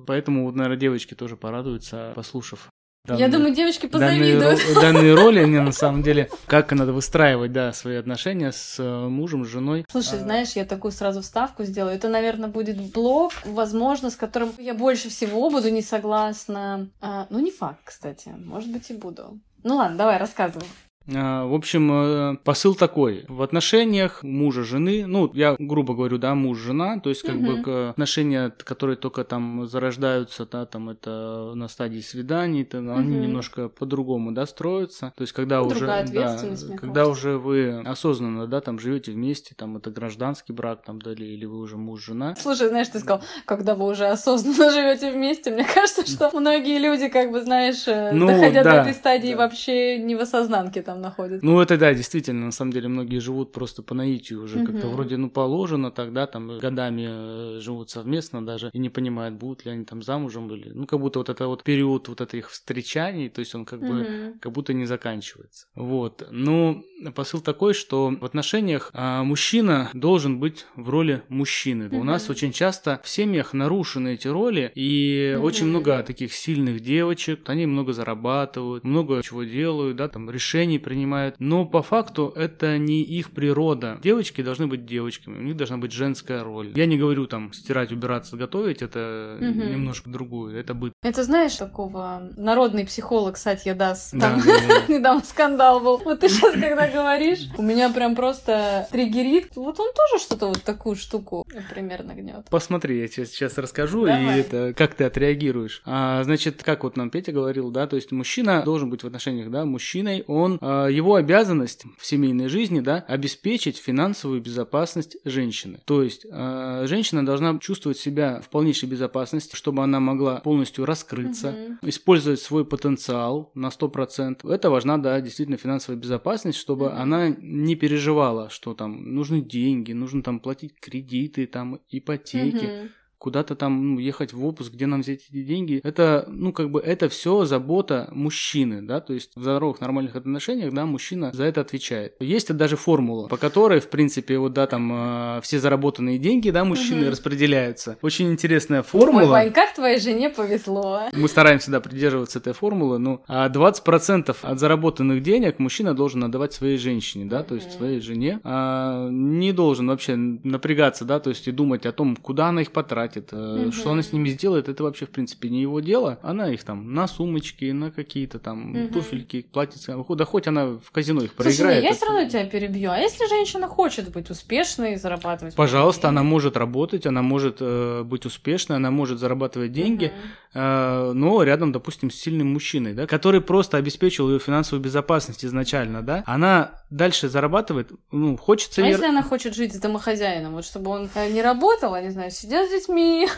поэтому, 0.07 0.45
вот, 0.47 0.55
наверное, 0.55 0.78
девочки 0.78 1.14
тоже 1.14 1.37
порадуются, 1.37 2.12
послушав. 2.27 2.68
Я 3.09 3.14
данные- 3.14 3.31
думаю, 3.31 3.55
девочки 3.55 3.87
позавидуют. 3.87 4.61
данные 4.74 5.14
роли, 5.22 5.47
не 5.47 5.61
на 5.61 5.70
самом 5.70 6.03
деле, 6.03 6.29
как 6.47 6.72
надо 6.72 6.93
выстраивать, 6.93 7.53
да, 7.53 7.72
свои 7.72 7.95
отношения 7.97 8.51
с 8.51 8.81
э, 8.81 9.09
мужем, 9.09 9.45
с 9.45 9.49
женой. 9.49 9.85
Слушай, 9.89 10.18
А, 10.18 10.22
знаешь, 10.22 10.57
я 10.57 10.64
такую 10.64 10.91
сразу 10.91 11.20
вставку 11.20 11.62
сделаю. 11.62 11.95
Это, 11.95 12.09
наверное, 12.09 12.49
будет 12.49 12.79
блог, 12.93 13.33
возможно, 13.45 14.11
с 14.11 14.16
которым 14.16 14.51
я 14.59 14.74
больше 14.74 15.09
всего 15.09 15.51
буду 15.51 15.70
не 15.70 15.83
согласна. 15.83 16.89
А, 17.01 17.27
ну, 17.31 17.39
не 17.39 17.53
факт, 17.53 17.79
кстати. 17.85 18.35
Может 18.37 18.72
быть, 18.72 18.91
и 18.91 18.95
буду. 18.95 19.39
Ну 19.62 19.77
ладно, 19.77 19.97
давай, 19.97 20.18
рассказывай. 20.18 20.66
А, 21.15 21.47
В 21.47 21.55
общем, 21.55 21.91
э, 21.93 22.37
посыл 22.43 22.75
такой. 22.75 23.25
В 23.29 23.43
отношениях 23.43 24.23
мужа, 24.25 24.65
жены, 24.65 25.07
ну, 25.07 25.31
я 25.35 25.55
грубо 25.59 25.95
говорю, 25.95 26.19
да, 26.19 26.35
муж, 26.35 26.59
жена, 26.59 26.99
то 26.99 27.11
есть 27.11 27.23
как 27.23 27.37
бы 27.41 27.53
Мгм. 27.55 27.63
к- 27.63 27.91
отношения, 27.91 28.53
которые 28.65 28.97
только 28.97 29.23
там 29.25 29.67
зарождаются, 29.67 30.47
да, 30.51 30.67
там 30.67 30.89
это 30.91 31.53
на 31.55 31.69
стадии 31.69 32.01
свиданий, 32.01 32.65
то 32.65 32.79
они 32.79 33.13
Мгм. 33.13 33.21
немножко 33.21 33.69
по-другому, 33.69 34.33
да, 34.33 34.47
строятся. 34.47 35.13
То 35.17 35.23
есть 35.23 35.33
когда 35.33 35.61
Ну, 35.61 35.67
уже, 35.69 35.79
другая 35.81 36.07
да, 36.07 36.39
когда 36.77 37.03
кажется. 37.05 37.07
уже 37.07 37.39
вы 37.39 37.81
осознанно, 37.85 38.47
да, 38.49 38.61
там 38.61 38.79
живете 38.81 39.13
вместе, 39.13 39.55
там 39.57 39.77
это 39.77 39.91
гражданский 39.91 40.53
брак, 40.53 40.83
там, 40.85 41.01
да, 41.01 41.13
или, 41.13 41.25
или 41.25 41.45
вы 41.45 41.59
уже 41.59 41.77
муж, 41.77 42.05
жена. 42.05 42.35
Слушай, 42.37 42.69
знаешь, 42.69 42.89
ты 42.89 42.99
сказал, 42.99 43.23
когда 43.45 43.75
вы 43.77 43.87
уже 43.87 44.07
осознанно 44.07 44.71
живете 44.73 45.13
вместе, 45.13 45.51
мне 45.53 45.65
кажется, 45.65 46.05
что 46.05 46.31
многие 46.37 46.79
люди, 46.79 47.09
как 47.09 47.31
бы, 47.31 47.43
знаешь, 47.43 47.85
э, 47.87 48.11
Ну, 48.13 48.27
доходя 48.27 48.65
да, 48.65 48.75
до 48.75 48.81
этой 48.91 48.95
стадии, 48.95 49.31
да. 49.33 49.37
вообще 49.39 49.99
не 49.99 50.17
в 50.17 50.21
осознанке 50.21 50.83
там 50.83 50.95
находятся. 50.99 51.44
Ну, 51.47 51.61
это 51.61 51.76
да, 51.76 51.94
действительно, 51.94 52.47
на 52.47 52.53
самом 52.53 52.72
деле, 52.72 52.88
многие 52.88 53.18
живут 53.18 53.53
просто 53.53 53.82
по 53.82 53.94
наитию 53.94 54.42
уже, 54.42 54.61
как-то 54.64 54.86
Мгм. 54.86 54.94
вроде, 54.94 55.16
ну, 55.16 55.30
положено 55.30 55.90
тогда, 55.90 56.26
там, 56.26 56.59
годами 56.59 57.07
э, 57.09 57.61
живут 57.61 57.90
совместно 57.90 58.44
даже, 58.44 58.70
и 58.72 58.78
не 58.78 58.88
понимают, 58.90 59.34
будут 59.34 59.64
ли 59.64 59.72
они 59.72 59.84
там 59.84 60.03
замужем 60.03 60.53
или... 60.53 60.70
Ну, 60.74 60.86
как 60.86 61.01
будто 61.01 61.18
вот 61.18 61.28
это 61.28 61.47
вот 61.47 61.62
период 61.64 62.09
вот 62.09 62.20
этих 62.20 62.51
встречаний, 62.51 63.28
то 63.28 63.40
есть 63.40 63.55
он 63.55 63.64
как 63.64 63.80
бы 63.80 63.94
Мгм. 63.94 64.38
как 64.40 64.53
будто 64.53 64.72
не 64.72 64.86
заканчивается. 64.86 65.66
Вот. 65.74 66.26
Ну, 66.30 66.84
посыл 67.14 67.40
такой, 67.40 67.74
что 67.74 68.09
в 68.20 68.24
отношениях 68.24 68.90
а, 68.92 69.22
мужчина 69.22 69.90
должен 69.92 70.38
быть 70.38 70.66
в 70.76 70.88
роли 70.88 71.22
мужчины. 71.28 71.88
У 71.90 71.97
Мгм. 71.99 72.07
нас 72.07 72.30
очень 72.30 72.53
часто 72.53 73.01
в 73.05 73.09
семьях 73.09 73.53
нарушены 73.53 74.14
эти 74.14 74.28
роли, 74.28 74.72
и 74.74 75.32
Мгм. 75.36 75.44
очень 75.44 75.66
много 75.66 76.03
таких 76.03 76.32
сильных 76.32 76.80
девочек, 76.80 77.40
они 77.49 77.66
много 77.66 77.92
зарабатывают, 77.92 78.84
много 78.84 79.22
чего 79.22 79.44
делают, 79.44 79.97
да, 79.97 80.09
там 80.09 80.30
решений 80.30 80.78
принимают, 80.87 81.34
но 81.41 81.64
по 81.66 81.82
факту 81.82 82.32
это 82.37 82.78
не 82.78 83.03
их 83.03 83.32
природа. 83.32 83.99
Девочки 84.05 84.41
должны 84.41 84.68
быть 84.68 84.87
девочками, 84.87 85.37
у 85.37 85.43
них 85.43 85.57
должна 85.57 85.78
быть 85.78 85.91
женская 85.91 86.45
роль. 86.45 86.70
Я 86.76 86.87
не 86.87 86.97
говорю 86.97 87.26
там 87.26 87.53
стирать, 87.53 87.91
убираться, 87.91 88.37
готовить, 88.37 88.82
это 88.82 89.37
Мгм. 89.41 89.72
немножко 89.72 90.09
другую, 90.09 90.57
это 90.57 90.74
быт. 90.74 90.93
Это 91.03 91.24
знаешь, 91.24 91.57
такого 91.57 92.30
народный 92.37 92.87
психолог 92.87 93.37
Сатья 93.37 93.74
Дас. 93.74 94.11
Да, 94.12 94.30
Там 94.30 94.41
да, 94.47 94.59
да. 94.68 94.82
недавно 94.95 95.24
скандал 95.24 95.80
был. 95.80 95.99
Вот 96.05 96.20
ты 96.20 96.28
сейчас, 96.28 96.53
когда 96.53 96.87
говоришь, 96.87 97.49
у 97.59 97.62
меня 97.62 97.91
прям 97.91 98.14
просто 98.14 98.87
триггерит. 98.93 99.57
Вот 99.57 99.80
он 99.80 99.89
тоже 99.93 100.22
что-то 100.22 100.47
вот 100.47 100.62
такую 100.62 100.95
штуку 100.95 101.45
примерно 101.74 102.12
гнет. 102.14 102.47
Посмотри, 102.49 103.01
я 103.01 103.09
тебе 103.09 103.26
сейчас 103.26 103.59
расскажу, 103.59 104.07
Давай. 104.07 104.37
и 104.37 104.41
это 104.41 104.72
как 104.76 104.95
ты 104.95 105.03
отреагируешь. 105.03 105.82
А, 105.84 106.22
значит, 106.22 106.62
как 106.62 106.84
вот 106.84 106.97
нам 106.97 107.11
Петя 107.11 107.32
говорил, 107.32 107.72
да, 107.72 107.89
то 107.89 107.97
есть 107.97 108.12
мужчина 108.12 108.62
должен 108.62 108.89
быть 108.89 109.03
в 109.03 109.07
отношениях, 109.09 109.51
да, 109.51 109.64
мужчиной, 109.64 110.22
он, 110.28 110.59
а, 110.61 110.76
его 110.91 111.14
обязанность 111.14 111.85
в 111.99 112.05
семейной 112.07 112.49
жизни, 112.49 112.81
да, 112.81 113.05
обеспечить 113.09 113.79
финансовую 113.79 114.41
безопасность 114.41 115.16
женщины. 115.24 115.81
То 115.85 116.03
есть 116.03 116.27
а, 116.31 116.87
женщина 116.87 117.24
должна 117.24 117.59
чувствовать 117.59 117.99
себя 117.99 118.41
в 118.41 118.49
полнейшей 118.51 118.89
безопасности, 118.89 119.57
чтобы 119.57 119.83
она 119.83 120.01
могла 120.01 120.41
полностью 120.41 120.85
раскрыться, 120.85 121.59
Мгм. 121.66 121.79
использовать 121.83 122.41
свой 122.41 122.64
потенциал 122.64 123.51
на 123.55 123.70
100%. 123.70 124.45
Это 124.45 124.70
важна, 124.70 124.99
да, 124.99 125.20
действительно 125.20 125.57
финансовая 125.57 126.01
безопасность, 126.01 126.59
чтобы 126.59 126.87
Мгм. 126.91 127.01
она 127.01 127.29
не 127.29 127.74
переживала, 127.77 128.51
что 128.51 128.74
там 128.74 129.14
нужны 129.14 129.41
деньги, 129.41 129.93
нужно 129.93 130.22
там 130.22 130.41
платить 130.41 130.74
кредиты, 130.81 131.47
там 131.47 131.81
ипотеки, 131.89 132.66
Мгм. 132.66 132.91
Куда-то 133.19 133.55
там 133.57 133.95
ну, 133.95 133.99
ехать 133.99 134.33
в 134.33 134.45
отпуск, 134.45 134.73
где 134.73 134.87
нам 134.87 135.01
взять 135.01 135.21
эти 135.31 135.43
деньги. 135.43 135.81
Это, 135.83 136.25
ну, 136.29 136.53
как 136.53 136.71
бы, 136.71 136.81
это 136.81 137.09
все 137.09 137.45
забота 137.45 138.09
мужчины, 138.12 138.83
да, 138.83 139.01
то 139.01 139.12
есть 139.14 139.31
в 139.35 139.41
здоровых, 139.43 139.81
нормальных 139.81 140.17
отношениях, 140.17 140.73
да, 140.73 140.87
мужчина 140.87 141.31
за 141.33 141.45
это 141.45 141.61
отвечает. 141.62 142.14
Есть 142.21 142.53
даже 142.55 142.77
формула, 142.77 143.29
по 143.29 143.37
которой, 143.37 143.81
в 143.81 143.89
принципе, 143.89 144.39
вот, 144.39 144.53
да, 144.53 144.67
там, 144.67 145.39
э, 145.39 145.41
все 145.43 145.59
заработанные 145.59 146.19
деньги, 146.19 146.51
да, 146.51 146.64
мужчины 146.64 147.03
Мгм. 147.03 147.11
распределяются. 147.11 147.97
Очень 148.03 148.31
интересная 148.33 148.81
Ой, 148.81 148.85
формула. 148.85 149.27
Вань, 149.27 149.53
как 149.53 149.75
твоей 149.75 149.99
жене 149.99 150.31
повезло. 150.31 150.95
а? 150.95 151.11
Мы 151.12 151.29
стараемся, 151.29 151.71
да, 151.71 151.81
придерживаться 151.81 152.39
этой 152.39 152.53
формулы, 152.53 152.99
ну, 152.99 153.23
а 153.29 153.49
20% 153.49 154.37
от 154.43 154.59
заработанных 154.61 155.23
денег 155.23 155.59
мужчина 155.59 155.95
должен 155.95 156.23
отдавать 156.25 156.53
своей 156.53 156.77
женщине, 156.79 157.25
да, 157.25 157.43
то 157.43 157.55
есть 157.55 157.73
своей 157.73 158.01
жене, 158.01 158.41
а 158.45 159.09
не 159.11 159.53
должен 159.53 159.89
вообще 159.89 160.17
напрягаться, 160.17 161.05
да, 161.05 161.19
то 161.21 161.31
есть 161.31 161.49
и 161.49 161.53
думать 161.53 161.87
о 161.87 161.93
том, 161.93 162.17
куда 162.17 162.49
она 162.49 162.62
их 162.62 162.73
потратит, 162.73 163.06
э, 163.15 163.37
Мгм. 163.37 163.73
что 163.73 163.91
она 163.93 164.03
с 164.03 164.13
ними 164.13 164.29
сделает, 164.31 164.69
это 164.69 164.83
вообще, 164.83 165.07
в 165.07 165.11
принципе, 165.11 165.49
не 165.49 165.63
его 165.63 165.81
дело, 165.81 166.19
она 166.23 166.51
их 166.53 166.65
там 166.65 166.93
на 166.95 167.07
сумочки, 167.09 167.71
на 167.73 167.91
какие-то 167.91 168.39
там 168.39 168.73
Мгм. 168.73 168.93
туфельки, 168.93 169.47
платьица, 169.53 169.97
да 170.09 170.25
хоть 170.25 170.47
она 170.49 170.67
в 170.67 170.91
казино 170.93 171.23
их 171.23 171.33
Слушай, 171.37 171.57
проиграет. 171.57 171.79
не, 171.83 171.85
я 171.85 171.91
это- 171.91 171.97
все 171.99 172.07
равно 172.07 172.29
тебя 172.29 172.45
перебью. 172.47 172.91
А 172.91 172.99
если 172.99 173.29
женщина 173.29 173.69
хочет 173.69 174.11
быть 174.13 174.31
успешной 174.31 174.95
и 174.95 174.97
зарабатывать? 174.97 175.55
Пожалуйста, 175.55 176.09
она 176.09 176.21
деньги? 176.23 176.33
может 176.33 176.57
работать, 176.57 177.07
она 177.07 177.23
может 177.23 177.59
э, 177.61 178.03
быть 178.05 178.27
успешной, 178.27 178.77
она 178.79 178.91
может 178.91 179.19
зарабатывать 179.19 179.73
деньги, 179.73 180.07
Мгм. 180.07 180.15
Э, 180.59 181.13
но 181.15 181.43
рядом, 181.43 181.71
допустим, 181.73 182.11
с 182.11 182.15
сильным 182.15 182.53
мужчиной, 182.55 182.95
да, 182.95 183.07
который 183.07 183.41
просто 183.43 183.77
обеспечил 183.77 184.31
ее 184.31 184.39
финансовую 184.39 184.83
безопасность 184.83 185.45
изначально, 185.45 186.01
да, 186.03 186.23
она 186.27 186.71
дальше 186.89 187.29
зарабатывает, 187.29 187.91
ну, 188.11 188.39
хочется 188.39 188.81
А 188.81 188.85
ей- 188.85 188.93
если 188.93 189.07
она 189.07 189.23
хочет 189.23 189.55
жить 189.55 189.75
с 189.75 189.79
домохозяином, 189.79 190.55
вот 190.55 190.65
чтобы 190.65 190.91
он 190.91 191.11
э, 191.15 191.31
не 191.31 191.43
работал, 191.43 191.93
а 191.93 192.01
не 192.01 192.09
знаю, 192.11 192.31
сидел 192.31 192.65
с 192.67 192.71
детьми, 192.71 192.95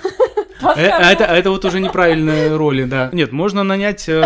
Э, 0.60 0.88
а 0.88 1.12
это, 1.12 1.24
а 1.26 1.36
это 1.36 1.50
вот 1.50 1.64
уже 1.64 1.78
неправильные 1.78 2.56
роли, 2.56 2.84
да. 2.84 3.10
Нет, 3.12 3.30
можно 3.32 3.62
нанять 3.62 4.08
э, 4.08 4.24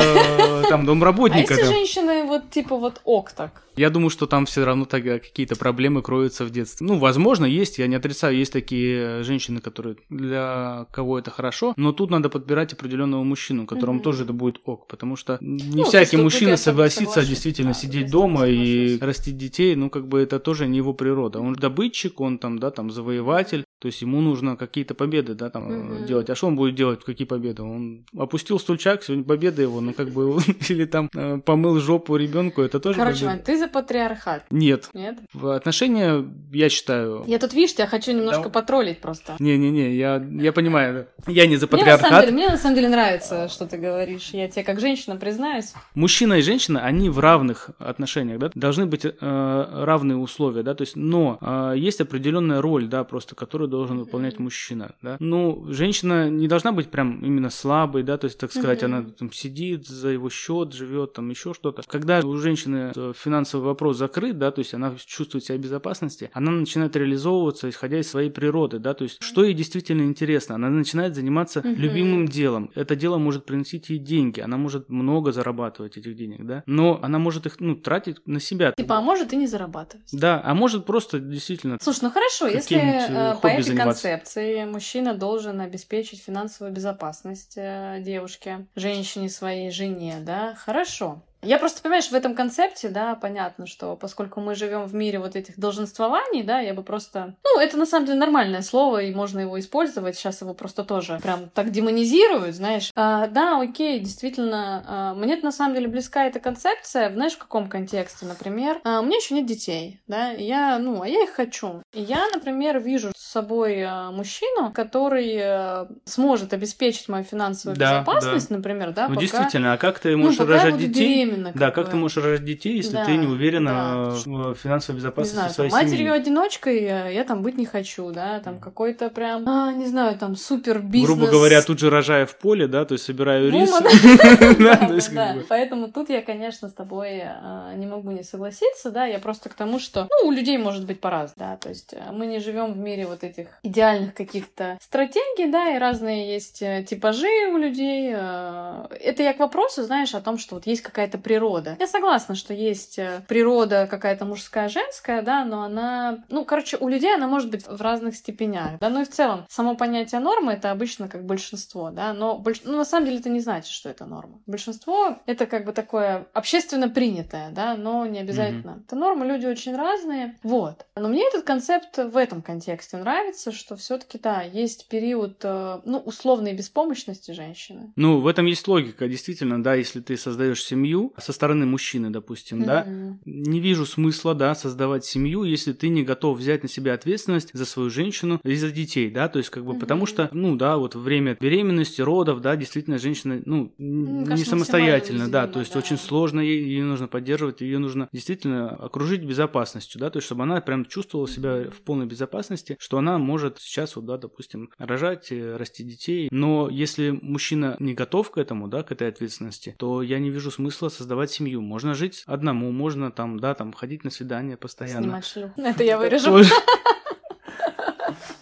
там 0.71 0.83
А 0.83 0.87
домработника. 0.87 1.53
если 1.53 1.67
там. 1.67 1.75
женщины 1.75 2.23
вот 2.25 2.51
типа 2.51 2.77
вот 2.77 3.01
ок 3.05 3.33
так? 3.33 3.51
Я 3.77 3.91
думаю, 3.91 4.11
что 4.11 4.27
там 4.27 4.47
все 4.47 4.65
равно 4.65 4.85
тогда 4.85 5.19
какие-то 5.19 5.57
проблемы 5.57 6.03
кроются 6.03 6.45
в 6.45 6.51
детстве. 6.51 6.87
Ну, 6.87 6.99
возможно, 6.99 7.45
есть, 7.45 7.79
я 7.79 7.87
не 7.87 7.97
отрицаю, 7.97 8.37
есть 8.37 8.53
такие 8.53 9.23
женщины, 9.23 9.61
которые 9.61 9.97
для 10.11 10.87
кого 10.93 11.19
это 11.19 11.31
хорошо, 11.31 11.73
но 11.77 11.93
тут 11.93 12.11
надо 12.11 12.29
подбирать 12.29 12.73
определенного 12.73 13.23
мужчину, 13.25 13.67
которому 13.67 14.01
mm-hmm. 14.01 14.03
тоже 14.03 14.25
это 14.25 14.33
будет 14.33 14.61
ок, 14.65 14.87
потому 14.87 15.17
что 15.17 15.39
не 15.41 15.83
ну, 15.83 15.85
всякий 15.85 16.17
мужчина 16.17 16.57
согласится 16.57 17.25
действительно 17.25 17.73
да, 17.73 17.79
сидеть 17.79 18.11
дома 18.11 18.47
и 18.47 18.99
растить 19.01 19.37
детей, 19.37 19.75
ну, 19.75 19.91
как 19.91 20.09
бы 20.09 20.21
это 20.21 20.39
тоже 20.39 20.67
не 20.67 20.79
его 20.79 20.95
природа. 20.95 21.41
Он 21.41 21.55
добытчик, 21.55 22.21
он 22.21 22.39
там, 22.39 22.59
да, 22.59 22.71
там 22.71 22.91
завоеватель, 22.91 23.65
то 23.79 23.87
есть 23.87 24.01
ему 24.03 24.21
нужно 24.21 24.57
какие-то 24.57 24.95
победы, 24.95 25.35
да, 25.35 25.51
там 25.51 25.69
mm-hmm. 25.69 26.07
делать. 26.07 26.31
А 26.31 26.35
что 26.35 26.47
он 26.47 26.57
будет 26.57 26.75
делать, 26.75 27.03
какие 27.05 27.27
победы? 27.27 27.63
Он 27.63 28.05
опустил 28.17 28.59
стульчак, 28.61 29.03
сегодня 29.03 29.25
победа 29.25 29.63
его, 29.63 29.81
ну, 29.81 29.93
как 29.93 30.11
бы, 30.11 30.39
или 30.69 30.85
там 30.85 31.09
э, 31.15 31.39
помыл 31.39 31.81
жопу 31.81 32.17
ребенку, 32.17 32.63
это 32.63 32.79
тоже 32.79 32.99
Короче, 32.99 33.43
ты 33.45 33.59
за 33.63 33.69
патриархат? 33.69 34.45
Нет. 34.51 34.91
Нет? 34.93 35.19
В 35.33 35.51
отношения, 35.51 36.25
я 36.53 36.69
считаю... 36.69 37.25
Я 37.27 37.39
тут, 37.39 37.55
видишь, 37.55 37.75
я 37.79 37.87
хочу 37.87 38.13
немножко 38.13 38.45
да. 38.45 38.51
потроллить 38.51 39.01
просто. 39.01 39.37
Не-не-не, 39.39 39.95
я, 39.95 40.23
я 40.41 40.53
понимаю, 40.53 41.07
я 41.27 41.47
не 41.47 41.57
за 41.57 41.69
патриархат. 41.69 42.01
Мне 42.01 42.03
на, 42.03 42.09
самом 42.09 42.25
деле, 42.25 42.33
мне 42.33 42.49
на 42.49 42.57
самом 42.57 42.75
деле 42.75 42.89
нравится, 42.89 43.49
что 43.49 43.67
ты 43.67 43.77
говоришь. 43.77 44.31
Я 44.33 44.49
тебе 44.49 44.65
как 44.65 44.81
женщина 44.81 45.17
признаюсь. 45.17 45.73
Мужчина 45.95 46.35
и 46.35 46.43
женщина, 46.43 46.85
они 46.85 47.09
в 47.09 47.19
равных 47.21 47.71
отношениях, 47.79 48.39
да, 48.39 48.51
должны 48.55 48.87
быть 48.87 49.05
э, 49.05 49.13
равные 49.21 50.17
условия, 50.17 50.63
да, 50.63 50.75
то 50.75 50.83
есть, 50.83 50.97
но 50.97 51.39
э, 51.41 51.75
есть 51.77 52.01
определенная 52.01 52.61
роль, 52.61 52.89
да, 52.89 53.05
просто, 53.05 53.35
которую 53.35 53.69
должен 53.69 53.99
выполнять 53.99 54.39
мужчина, 54.39 54.95
да. 55.03 55.17
Ну, 55.21 55.67
женщина 55.69 56.29
не 56.29 56.49
должна 56.49 56.73
быть 56.73 56.91
прям 56.91 57.25
именно 57.25 57.51
слабой, 57.51 58.03
да, 58.03 58.19
то 58.19 58.27
есть, 58.27 58.39
так 58.39 58.51
сказать, 58.51 58.83
она 58.83 59.03
там 59.03 59.33
сидит 59.33 59.87
за 59.87 60.09
его 60.09 60.31
счет, 60.31 60.73
живет, 60.73 61.13
там 61.13 61.31
еще 61.31 61.55
что-то. 61.55 61.83
Когда 61.87 62.21
у 62.21 62.37
женщины 62.37 62.93
финансовая 63.15 63.52
финансовый 63.53 63.65
вопрос 63.65 63.97
закрыт, 63.99 64.39
да, 64.39 64.51
то 64.51 64.61
есть 64.61 64.75
она 64.75 64.95
чувствует 65.05 65.45
себя 65.45 65.59
в 65.59 65.61
безопасности, 65.61 66.31
она 66.33 66.51
начинает 66.51 66.97
реализовываться, 66.97 67.69
исходя 67.69 67.99
из 67.99 68.09
своей 68.09 68.31
природы, 68.31 68.79
да, 68.79 68.95
то 68.95 69.05
есть 69.05 69.23
что 69.23 69.45
ей 69.45 69.55
действительно 69.55 70.03
интересно, 70.03 70.55
она 70.55 70.71
начинает 70.71 71.15
заниматься 71.15 71.61
угу. 71.61 71.69
любимым 71.69 72.27
делом. 72.27 72.71
Это 72.75 72.97
дело 72.97 73.19
может 73.19 73.45
приносить 73.45 73.91
ей 73.91 73.99
деньги, 73.99 74.41
она 74.41 74.57
может 74.57 74.89
много 74.89 75.33
зарабатывать 75.33 75.97
этих 75.97 76.17
денег, 76.17 76.47
да, 76.47 76.63
но 76.67 76.99
она 77.03 77.19
может 77.19 77.47
их, 77.47 77.61
ну, 77.61 77.75
тратить 77.77 78.27
на 78.27 78.41
себя. 78.41 78.73
Типа, 78.73 78.99
а 78.99 79.01
может 79.01 79.33
и 79.33 79.37
не 79.37 79.47
зарабатывать. 79.47 80.09
Да, 80.13 80.41
а 80.45 80.55
может 80.55 80.87
просто 80.87 81.19
действительно. 81.19 81.79
Слушай, 81.81 82.01
ну 82.05 82.11
хорошо, 82.11 82.47
если 82.47 82.79
э, 82.79 83.37
по 83.41 83.47
этой 83.47 83.63
заниматься. 83.63 84.09
концепции 84.09 84.65
мужчина 84.65 85.15
должен 85.15 85.61
обеспечить 85.61 86.23
финансовую 86.23 86.73
безопасность 86.73 87.55
э, 87.57 88.01
девушке, 88.01 88.67
женщине 88.77 89.29
своей, 89.29 89.71
жене, 89.71 90.19
да, 90.25 90.55
хорошо. 90.55 91.23
Я 91.43 91.59
просто, 91.59 91.83
понимаешь, 91.83 92.09
в 92.09 92.15
этом 92.15 92.35
концепте, 92.37 92.89
да, 92.89 93.17
понятно, 93.17 93.67
что 93.67 93.97
поскольку 93.97 94.41
мы 94.41 94.55
живем 94.55 94.85
в 94.85 94.95
мире 94.95 95.19
вот 95.19 95.35
этих 95.35 95.59
долженствований, 95.59 96.45
да, 96.45 96.61
я 96.61 96.73
бы 96.73 96.83
просто... 96.85 97.35
Ну, 97.43 97.61
это 97.61 97.77
на 97.77 97.85
самом 97.85 98.07
деле 98.07 98.19
нормальное 98.19 98.63
слово, 98.63 99.03
и 99.03 99.15
можно 99.15 99.41
его 99.41 99.59
использовать. 99.59 100.17
Сейчас 100.17 100.41
его 100.41 100.55
просто 100.55 100.85
тоже 100.85 101.19
прям 101.21 101.49
так 101.51 101.71
демонизируют, 101.71 102.55
знаешь. 102.55 102.91
А, 102.95 103.27
да, 103.27 103.61
окей, 103.61 103.99
действительно, 103.99 104.85
а, 104.87 105.15
мне 105.15 105.37
на 105.37 105.51
самом 105.51 105.75
деле 105.75 105.89
близка 105.89 106.27
эта 106.27 106.39
концепция, 106.39 107.13
знаешь, 107.13 107.33
в 107.33 107.39
каком 107.39 107.69
контексте, 107.69 108.25
например. 108.25 108.81
А, 108.85 109.01
у 109.01 109.03
меня 109.03 109.17
еще 109.17 109.35
нет 109.35 109.47
детей, 109.47 110.01
да, 110.07 110.33
и 110.33 110.45
я, 110.45 110.79
ну, 110.79 111.03
а 111.03 111.09
я 111.09 111.25
их 111.25 111.31
хочу. 111.31 111.83
И 111.93 112.01
я, 112.01 112.29
например, 112.33 112.79
вижу 112.79 113.11
с 113.17 113.33
собой 113.33 113.83
а, 113.83 114.13
мужчину, 114.13 114.73
который 114.73 115.39
а, 115.43 115.89
сможет 116.05 116.53
обеспечить 116.53 117.09
мою 117.09 117.25
финансовую 117.25 117.77
да, 117.77 118.01
безопасность, 118.01 118.49
да. 118.49 118.57
например, 118.57 118.93
да, 118.93 119.09
ну, 119.09 119.15
пока... 119.17 119.21
действительно, 119.21 119.73
а 119.73 119.77
как 119.77 119.99
ты 119.99 120.17
можешь 120.17 120.39
ну, 120.39 120.47
рожать 120.47 120.79
детей? 120.79 121.32
Беременна. 121.33 121.53
Да, 121.55 121.71
как, 121.71 121.91
ты 121.91 121.97
можешь 121.97 122.17
рожать 122.17 122.45
детей, 122.45 122.77
если 122.77 122.95
да, 122.95 123.05
ты 123.05 123.17
не 123.17 123.27
уверена 123.27 124.15
да. 124.25 124.41
в 124.51 124.55
финансовой 124.55 124.99
безопасности 124.99 125.35
не 125.35 125.39
знаю, 125.41 125.55
своей 125.55 125.71
там, 125.71 125.81
семьи? 125.81 125.93
Матерью-одиночкой 125.93 126.83
я 126.83 127.25
там 127.25 127.43
быть 127.43 127.57
не 127.59 127.67
хочу, 127.67 128.11
да, 128.11 128.41
там 128.41 128.59
какой-то 128.59 129.11
прям, 129.11 129.49
а, 129.49 129.73
не 129.73 129.87
знаю, 129.87 130.19
там 130.19 130.37
супер 130.37 130.81
бизнес. 130.81 131.17
Грубо 131.17 131.31
говоря, 131.31 131.63
тут 131.63 131.79
же 131.79 131.91
рожая 131.91 132.27
в 132.27 132.37
поле, 132.37 132.67
да, 132.67 132.85
то 132.85 132.95
есть 132.95 133.05
собираю 133.05 133.51
рис. 133.51 133.73
Да, 135.13 135.37
поэтому 135.49 135.89
тут 135.89 136.11
я, 136.11 136.23
конечно, 136.23 136.69
с 136.69 136.73
тобой 136.73 137.23
а, 137.25 137.75
не 137.75 137.87
могу 137.87 138.11
не 138.11 138.23
согласиться, 138.23 138.91
да, 138.91 139.05
я 139.05 139.19
просто 139.19 139.49
к 139.49 139.55
тому, 139.55 139.79
что, 139.79 140.09
ну, 140.11 140.29
у 140.29 140.31
людей 140.31 140.59
может 140.59 140.87
быть 140.87 141.01
по-разному, 141.01 141.35
да, 141.37 141.57
то 141.57 141.69
есть 141.69 141.93
э, 141.93 142.13
мы 142.13 142.27
не 142.27 142.39
живем 142.39 142.73
в 142.73 142.79
мире 142.79 143.07
вот 143.07 143.25
этих 143.25 143.47
идеальных 143.63 144.15
каких-то 144.15 144.79
стратегий, 144.81 145.51
да, 145.51 145.75
и 145.75 145.79
разные 145.79 146.33
есть 146.33 146.63
э, 146.63 146.85
типажи 146.89 147.29
у 147.53 147.57
людей. 147.57 148.11
Это 148.13 149.23
я 149.23 149.33
к 149.33 149.39
вопросу, 149.39 149.83
знаешь, 149.83 150.15
о 150.15 150.21
том, 150.21 150.39
что 150.39 150.57
вот 150.57 150.67
есть 150.67 150.83
какая-то 150.83 151.19
природа. 151.23 151.77
Я 151.81 151.87
согласна, 151.87 152.35
что 152.35 152.55
есть 152.55 152.99
э, 152.99 153.23
природа 153.29 153.87
какая-то 153.91 154.25
мужская, 154.25 154.69
женская, 154.69 155.23
да, 155.23 155.45
но 155.45 155.63
она, 155.63 156.25
ну, 156.29 156.45
короче, 156.45 156.77
у 156.79 156.89
людей 156.89 157.15
она 157.15 157.27
может 157.27 157.51
быть 157.51 157.67
в 157.67 157.81
разных 157.81 158.17
степенях, 158.17 158.79
да, 158.81 158.89
ну 158.89 159.03
и 159.03 159.05
в 159.05 159.11
целом 159.11 159.47
само 159.49 159.75
понятие 159.77 160.21
нормы 160.21 160.53
это 160.53 160.71
обычно 160.71 161.09
как 161.09 161.25
большинство, 161.25 161.91
да, 161.91 162.13
но 162.13 162.39
больш... 162.39 162.63
ну, 162.65 162.77
на 162.77 162.85
самом 162.85 163.07
деле 163.07 163.19
это 163.19 163.29
не 163.29 163.41
значит, 163.41 163.73
что 163.73 163.89
это 163.89 164.05
норма. 164.05 164.41
Большинство 164.47 165.19
это 165.27 165.47
как 165.47 165.65
бы 165.65 165.73
такое 165.73 166.27
общественно 166.33 166.89
принятое, 166.89 167.51
да, 167.51 167.77
но 167.77 168.07
не 168.07 168.19
обязательно. 168.19 168.73
Mm-hmm. 168.73 168.85
Это 168.87 168.97
нормы, 168.97 169.27
люди 169.27 169.47
очень 169.47 169.77
разные, 169.77 170.37
вот. 170.43 170.87
Но 170.97 171.09
мне 171.09 171.27
этот 171.27 171.45
концепт 171.45 171.97
в 171.99 172.17
этом 172.17 172.43
контексте 172.43 172.97
нравится, 172.97 173.53
что 173.53 173.77
все-таки 173.77 174.19
да, 174.19 174.43
есть 174.43 174.89
период, 174.89 175.41
э, 175.43 175.81
ну, 175.85 175.99
условной 175.99 176.53
беспомощности 176.55 177.33
женщины. 177.33 177.93
Ну, 177.97 178.21
в 178.21 178.27
этом 178.27 178.47
есть 178.47 178.67
логика, 178.69 179.09
действительно, 179.09 179.63
да, 179.63 179.75
если 179.75 180.01
ты 180.01 180.17
создаешь 180.17 180.63
семью, 180.63 181.12
со 181.19 181.33
стороны 181.33 181.67
мужчины, 181.67 182.11
допустим, 182.11 182.63
mm-hmm. 182.63 182.67
да, 182.67 182.87
не 183.25 183.61
вижу 183.61 183.87
смысла, 183.87 184.35
да, 184.35 184.55
создавать 184.55 185.05
семью, 185.05 185.45
если 185.45 185.73
ты 185.73 185.89
не 185.89 186.03
готов 186.03 186.39
взять 186.39 186.63
на 186.63 186.69
себя 186.69 186.95
ответственность 186.95 187.51
за 187.53 187.65
свою 187.65 187.91
женщину 187.91 188.41
и 188.45 188.55
за 188.55 188.71
детей, 188.71 189.11
да, 189.11 189.29
то 189.29 189.39
есть 189.39 189.51
как 189.51 189.65
бы 189.65 189.73
mm-hmm. 189.73 189.81
потому 189.81 190.07
что, 190.07 190.29
ну, 190.33 190.57
да, 190.57 190.77
вот 190.77 190.95
время 190.95 191.37
беременности, 191.41 192.01
родов, 192.01 192.41
да, 192.41 192.57
действительно 192.57 192.99
женщина, 192.99 193.41
ну, 193.45 193.75
mm, 193.79 194.35
не 194.35 194.45
самостоятельно, 194.45 195.29
да, 195.29 195.47
то 195.47 195.61
есть 195.61 195.73
да. 195.73 195.79
очень 195.79 195.99
сложно 195.99 196.41
ей, 196.41 196.65
ее 196.65 196.85
нужно 196.85 197.09
поддерживать, 197.09 197.61
ее 197.61 197.79
нужно 197.79 198.09
действительно 198.13 198.71
окружить 198.71 199.23
безопасностью, 199.23 200.01
да, 200.01 200.11
то 200.11 200.19
есть 200.19 200.27
чтобы 200.27 200.43
она 200.43 200.61
прям 200.61 200.85
чувствовала 200.85 201.29
себя 201.29 201.71
в 201.71 201.81
полной 201.83 202.07
безопасности, 202.07 202.77
что 202.79 202.99
она 202.99 203.19
может 203.19 203.59
сейчас 203.59 203.97
вот, 203.97 204.07
да, 204.07 204.17
допустим, 204.17 204.71
рожать, 204.79 205.31
э, 205.31 205.57
расти 205.57 205.85
детей, 205.85 206.29
но 206.31 206.69
если 206.71 207.11
мужчина 207.11 207.77
не 207.79 207.95
готов 207.95 208.31
к 208.31 208.39
этому, 208.39 208.69
да, 208.69 208.83
к 208.83 208.93
этой 208.93 209.09
ответственности, 209.09 209.75
то 209.79 210.03
я 210.03 210.19
не 210.19 210.31
вижу 210.31 210.51
смысла 210.51 210.89
создавать 210.89 211.02
семью. 211.31 211.61
Можно 211.61 211.95
жить 211.95 212.25
одному, 212.27 212.71
можно 212.73 213.11
там, 213.11 213.39
да, 213.39 213.55
там 213.55 213.73
ходить 213.73 214.05
на 214.05 214.11
свидание 214.11 214.57
постоянно. 214.57 215.03
Снимать 215.03 215.27
шлюх. 215.27 215.51
Это 215.57 215.85
я 215.85 215.99
вырежу. 215.99 216.39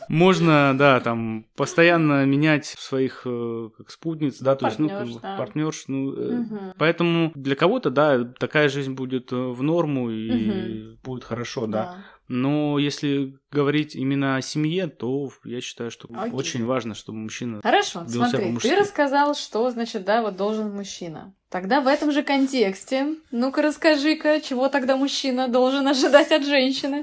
Можно, 0.08 0.74
да, 0.76 0.98
там 0.98 1.46
постоянно 1.54 2.26
менять 2.26 2.66
своих 2.66 3.22
э, 3.26 3.68
как 3.76 3.90
спутниц, 3.90 4.40
да, 4.40 4.56
то 4.56 4.66
есть, 4.66 4.80
ну, 4.80 4.88
да. 5.22 5.36
партнерш, 5.36 5.84
ну, 5.86 6.08
угу. 6.08 6.58
поэтому 6.78 7.30
для 7.36 7.54
кого-то, 7.54 7.90
да, 7.90 8.24
такая 8.24 8.68
жизнь 8.68 8.94
будет 8.94 9.32
э, 9.32 9.36
в 9.36 9.62
норму 9.62 10.10
и 10.10 10.90
угу. 10.90 10.98
будет 11.04 11.22
хорошо, 11.22 11.66
да. 11.68 11.70
да. 11.70 11.96
Но 12.26 12.80
если 12.80 13.38
говорить 13.50 13.94
именно 13.94 14.36
о 14.36 14.42
семье, 14.42 14.86
то 14.86 15.30
я 15.44 15.60
считаю, 15.60 15.90
что 15.90 16.08
Окей. 16.14 16.32
очень 16.32 16.64
важно, 16.64 16.94
чтобы 16.94 17.18
мужчина. 17.18 17.60
Хорошо, 17.62 18.04
смотри, 18.06 18.56
ты 18.58 18.76
рассказал, 18.76 19.34
что 19.34 19.70
значит, 19.70 20.04
да, 20.04 20.22
вот 20.22 20.36
должен 20.36 20.72
мужчина. 20.72 21.34
Тогда 21.50 21.80
в 21.80 21.88
этом 21.88 22.12
же 22.12 22.22
контексте, 22.22 23.16
ну-ка 23.32 23.60
расскажи-ка, 23.60 24.40
чего 24.40 24.68
тогда 24.68 24.96
мужчина 24.96 25.48
должен 25.48 25.88
ожидать 25.88 26.30
от 26.30 26.46
женщины? 26.46 27.02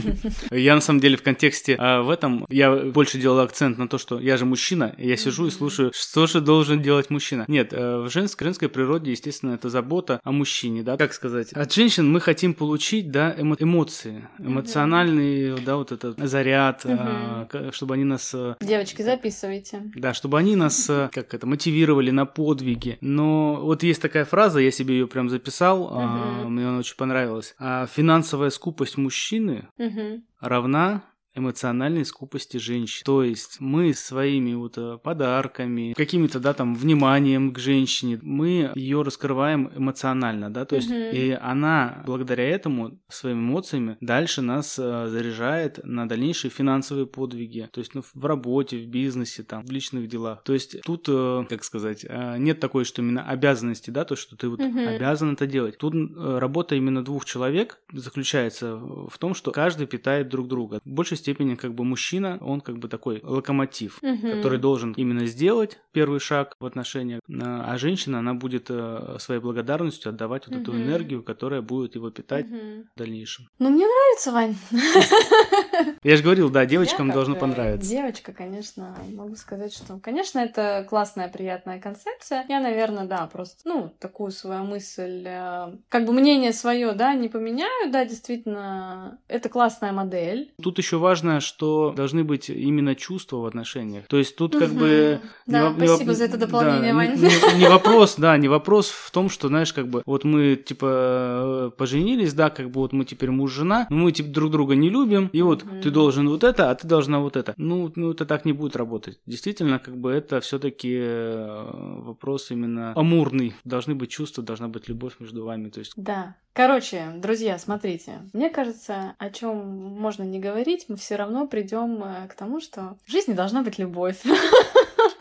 Я 0.50 0.74
на 0.74 0.82
самом 0.82 1.00
деле 1.00 1.16
в 1.16 1.22
контексте 1.22 1.76
а, 1.78 2.02
в 2.02 2.10
этом, 2.10 2.44
я 2.50 2.76
больше 2.76 3.18
делал 3.18 3.40
акцент 3.40 3.78
на 3.78 3.88
то, 3.88 3.96
что 3.96 4.20
я 4.20 4.36
же 4.36 4.44
мужчина, 4.44 4.94
я 4.98 5.16
сижу 5.16 5.46
и 5.46 5.50
слушаю, 5.50 5.92
что 5.94 6.26
же 6.26 6.42
должен 6.42 6.82
делать 6.82 7.08
мужчина. 7.08 7.46
Нет, 7.48 7.72
э, 7.72 8.02
в 8.02 8.10
женской, 8.10 8.68
природе, 8.68 9.12
естественно, 9.12 9.52
это 9.52 9.70
забота 9.70 10.20
о 10.24 10.32
мужчине, 10.32 10.82
да, 10.82 10.98
как 10.98 11.14
сказать. 11.14 11.52
От 11.54 11.72
женщин 11.72 12.10
мы 12.10 12.20
хотим 12.20 12.52
получить, 12.52 13.10
да, 13.10 13.34
эмо- 13.34 13.56
эмоции, 13.58 14.28
эмоциональный, 14.38 15.58
да, 15.60 15.76
вот 15.76 15.85
этот 15.92 16.18
заряд, 16.18 16.82
а, 16.84 17.48
чтобы 17.72 17.94
они 17.94 18.04
нас... 18.04 18.32
Э, 18.34 18.56
Девочки, 18.60 19.02
записывайте. 19.02 19.90
Да, 19.94 20.14
чтобы 20.14 20.38
они 20.38 20.56
нас, 20.56 20.88
э, 20.88 21.08
как 21.12 21.34
это, 21.34 21.46
мотивировали 21.46 22.10
на 22.10 22.26
подвиги. 22.26 22.98
Но 23.00 23.60
вот 23.62 23.82
есть 23.82 24.02
такая 24.02 24.24
фраза, 24.24 24.58
я 24.60 24.70
себе 24.70 24.94
ее 24.94 25.06
прям 25.06 25.28
записал, 25.28 25.82
угу. 25.82 25.94
а, 25.94 26.48
мне 26.48 26.66
она 26.66 26.78
очень 26.78 26.96
понравилась. 26.96 27.54
А, 27.58 27.86
финансовая 27.86 28.50
скупость 28.50 28.96
мужчины 28.96 29.68
угу. 29.78 30.22
равна 30.40 31.04
эмоциональной 31.36 32.04
скупости 32.04 32.56
женщин. 32.56 33.02
То 33.04 33.22
есть 33.22 33.60
мы 33.60 33.94
своими 33.94 34.54
вот 34.54 34.78
э, 34.78 34.98
подарками, 35.02 35.92
какими-то, 35.92 36.40
да, 36.40 36.54
там, 36.54 36.74
вниманием 36.74 37.52
к 37.52 37.58
женщине, 37.58 38.18
мы 38.22 38.72
ее 38.74 39.02
раскрываем 39.02 39.70
эмоционально, 39.76 40.50
да, 40.50 40.64
то 40.64 40.76
есть 40.76 40.90
mm-hmm. 40.90 41.12
и 41.12 41.30
она 41.30 42.02
благодаря 42.06 42.48
этому 42.48 42.98
своими 43.08 43.40
эмоциями 43.40 43.96
дальше 44.00 44.42
нас 44.42 44.78
э, 44.78 45.08
заряжает 45.08 45.80
на 45.84 46.08
дальнейшие 46.08 46.50
финансовые 46.50 47.06
подвиги, 47.06 47.68
то 47.72 47.80
есть 47.80 47.94
ну, 47.94 48.02
в 48.14 48.24
работе, 48.24 48.78
в 48.78 48.86
бизнесе, 48.86 49.42
там, 49.42 49.64
в 49.64 49.70
личных 49.70 50.08
делах. 50.08 50.42
То 50.44 50.52
есть 50.52 50.80
тут, 50.82 51.06
э, 51.08 51.44
как 51.48 51.64
сказать, 51.64 52.04
э, 52.08 52.36
нет 52.38 52.60
такой, 52.60 52.84
что 52.84 53.02
именно 53.02 53.22
обязанности, 53.22 53.90
да, 53.90 54.04
то, 54.04 54.16
что 54.16 54.36
ты 54.36 54.48
вот 54.48 54.60
mm-hmm. 54.60 54.96
обязан 54.96 55.34
это 55.34 55.46
делать. 55.46 55.78
Тут 55.78 55.94
э, 55.94 56.38
работа 56.38 56.74
именно 56.74 57.04
двух 57.04 57.24
человек 57.24 57.78
заключается 57.92 58.76
в 58.76 59.16
том, 59.18 59.34
что 59.34 59.50
каждый 59.50 59.86
питает 59.86 60.28
друг 60.28 60.48
друга. 60.48 60.80
В 60.84 60.90
большей 60.90 61.16
степени 61.26 61.56
как 61.56 61.74
бы 61.74 61.84
мужчина, 61.84 62.38
он 62.40 62.60
как 62.60 62.78
бы 62.78 62.88
такой 62.88 63.20
локомотив, 63.24 63.98
mm-hmm. 64.00 64.36
который 64.36 64.58
должен 64.58 64.92
именно 64.92 65.26
сделать 65.26 65.78
первый 65.92 66.20
шаг 66.20 66.54
в 66.60 66.64
отношениях, 66.64 67.20
а 67.40 67.76
женщина, 67.78 68.20
она 68.20 68.34
будет 68.34 68.70
своей 69.18 69.40
благодарностью 69.40 70.10
отдавать 70.10 70.46
вот 70.46 70.56
mm-hmm. 70.56 70.62
эту 70.62 70.76
энергию, 70.76 71.22
которая 71.24 71.62
будет 71.62 71.96
его 71.96 72.10
питать 72.10 72.46
mm-hmm. 72.46 72.84
в 72.94 72.98
дальнейшем. 72.98 73.48
Ну, 73.58 73.70
мне 73.70 73.86
нравится, 73.86 74.32
Вань. 74.32 74.56
Я 76.02 76.16
же 76.16 76.22
говорил, 76.22 76.50
да, 76.50 76.66
девочкам 76.66 77.10
должно 77.10 77.34
понравиться. 77.34 77.88
Девочка, 77.88 78.32
конечно, 78.32 78.96
могу 79.12 79.36
сказать, 79.36 79.72
что, 79.72 79.98
конечно, 80.02 80.38
это 80.38 80.86
классная, 80.88 81.28
приятная 81.28 81.80
концепция. 81.80 82.44
Я, 82.48 82.60
наверное, 82.60 83.06
да, 83.06 83.28
просто, 83.32 83.60
ну, 83.64 83.92
такую 83.98 84.30
свою 84.30 84.64
мысль, 84.64 85.24
э, 85.26 85.76
как 85.88 86.06
бы 86.06 86.12
мнение 86.12 86.52
свое, 86.52 86.92
да, 86.92 87.14
не 87.14 87.28
поменяю, 87.28 87.90
да, 87.90 88.04
действительно, 88.04 89.18
это 89.28 89.48
классная 89.48 89.92
модель. 89.92 90.52
Тут 90.62 90.78
еще 90.78 90.98
важно, 90.98 91.40
что 91.40 91.92
должны 91.96 92.24
быть 92.24 92.50
именно 92.50 92.94
чувства 92.94 93.38
в 93.38 93.46
отношениях. 93.46 94.06
То 94.06 94.18
есть 94.18 94.36
тут 94.36 94.56
как 94.56 94.70
бы... 94.70 95.20
Да, 95.46 95.72
спасибо 95.76 96.14
за 96.14 96.24
это 96.24 96.36
дополнение, 96.36 96.94
Вань. 96.94 97.16
Не, 97.16 97.58
не 97.58 97.68
вопрос, 97.68 98.16
да, 98.16 98.36
не 98.36 98.48
вопрос 98.48 98.88
в 98.88 99.10
том, 99.10 99.28
что, 99.30 99.48
знаешь, 99.48 99.72
как 99.72 99.88
бы, 99.88 100.02
вот 100.06 100.24
мы, 100.24 100.56
типа, 100.56 101.72
поженились, 101.76 102.34
да, 102.34 102.50
как 102.50 102.70
бы 102.70 102.80
вот 102.80 102.92
мы 102.92 103.04
теперь 103.04 103.30
муж-жена, 103.30 103.86
но 103.90 103.96
мы, 103.96 104.12
типа, 104.12 104.30
друг 104.30 104.50
друга 104.50 104.74
не 104.74 104.90
любим, 104.90 105.28
и 105.32 105.42
вот 105.42 105.65
mm-hmm. 105.66 105.82
ты 105.82 105.90
должен 105.90 106.28
вот 106.28 106.44
это, 106.44 106.70
а 106.70 106.74
ты 106.74 106.86
должна 106.86 107.20
вот 107.20 107.36
это. 107.36 107.54
Ну, 107.56 107.92
ну, 107.96 108.12
это 108.12 108.24
так 108.24 108.44
не 108.44 108.52
будет 108.52 108.76
работать. 108.76 109.20
Действительно, 109.26 109.78
как 109.78 109.96
бы 109.96 110.12
это 110.12 110.40
все-таки 110.40 110.96
э, 110.98 111.70
вопрос 112.02 112.50
именно 112.50 112.92
амурный. 112.94 113.54
Должны 113.64 113.94
быть 113.94 114.10
чувства, 114.10 114.42
должна 114.42 114.68
быть 114.68 114.88
любовь 114.88 115.14
между 115.20 115.44
вами. 115.44 115.68
То 115.70 115.80
есть... 115.80 115.92
Да. 115.96 116.36
Короче, 116.52 117.12
друзья, 117.16 117.58
смотрите. 117.58 118.22
Мне 118.32 118.48
кажется, 118.48 119.14
о 119.18 119.30
чем 119.30 119.56
можно 119.56 120.22
не 120.22 120.38
говорить, 120.38 120.86
мы 120.88 120.96
все 120.96 121.16
равно 121.16 121.46
придем 121.46 122.02
э, 122.02 122.28
к 122.28 122.34
тому, 122.34 122.60
что 122.60 122.96
в 123.04 123.10
жизни 123.10 123.34
должна 123.34 123.62
быть 123.62 123.78
любовь. 123.78 124.22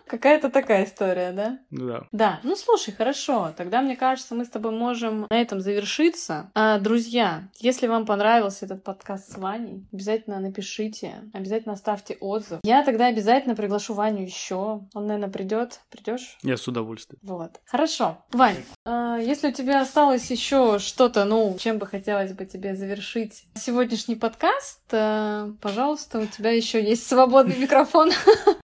Какая-то 0.07 0.49
такая 0.49 0.85
история, 0.85 1.31
да? 1.31 1.59
Да. 1.71 2.03
Да. 2.11 2.39
Ну 2.43 2.55
слушай, 2.55 2.93
хорошо. 2.93 3.53
Тогда, 3.57 3.81
мне 3.81 3.95
кажется, 3.95 4.35
мы 4.35 4.45
с 4.45 4.49
тобой 4.49 4.71
можем 4.71 5.25
на 5.29 5.41
этом 5.41 5.61
завершиться. 5.61 6.51
А, 6.53 6.79
друзья, 6.79 7.49
если 7.59 7.87
вам 7.87 8.05
понравился 8.05 8.65
этот 8.65 8.83
подкаст 8.83 9.33
с 9.33 9.37
Ваней, 9.37 9.85
обязательно 9.91 10.39
напишите, 10.39 11.15
обязательно 11.33 11.73
оставьте 11.73 12.17
отзыв. 12.19 12.59
Я 12.63 12.83
тогда 12.83 13.07
обязательно 13.07 13.55
приглашу 13.55 13.93
Ваню 13.93 14.23
еще. 14.23 14.81
Он, 14.93 15.07
наверное, 15.07 15.29
придет. 15.31 15.79
Придешь? 15.89 16.37
Я 16.43 16.57
с 16.57 16.67
удовольствием. 16.67 17.19
Вот. 17.23 17.59
Хорошо. 17.65 18.17
Вань, 18.31 18.63
а, 18.85 19.17
если 19.17 19.49
у 19.49 19.51
тебя 19.51 19.81
осталось 19.81 20.29
еще 20.29 20.77
что-то, 20.79 21.25
ну, 21.25 21.55
чем 21.59 21.79
бы 21.79 21.87
хотелось 21.87 22.33
бы 22.33 22.45
тебе 22.45 22.75
завершить 22.75 23.45
сегодняшний 23.55 24.15
подкаст, 24.15 24.81
а, 24.91 25.51
пожалуйста, 25.61 26.19
у 26.19 26.25
тебя 26.25 26.51
еще 26.51 26.83
есть 26.83 27.07
свободный 27.07 27.57
микрофон. 27.57 28.11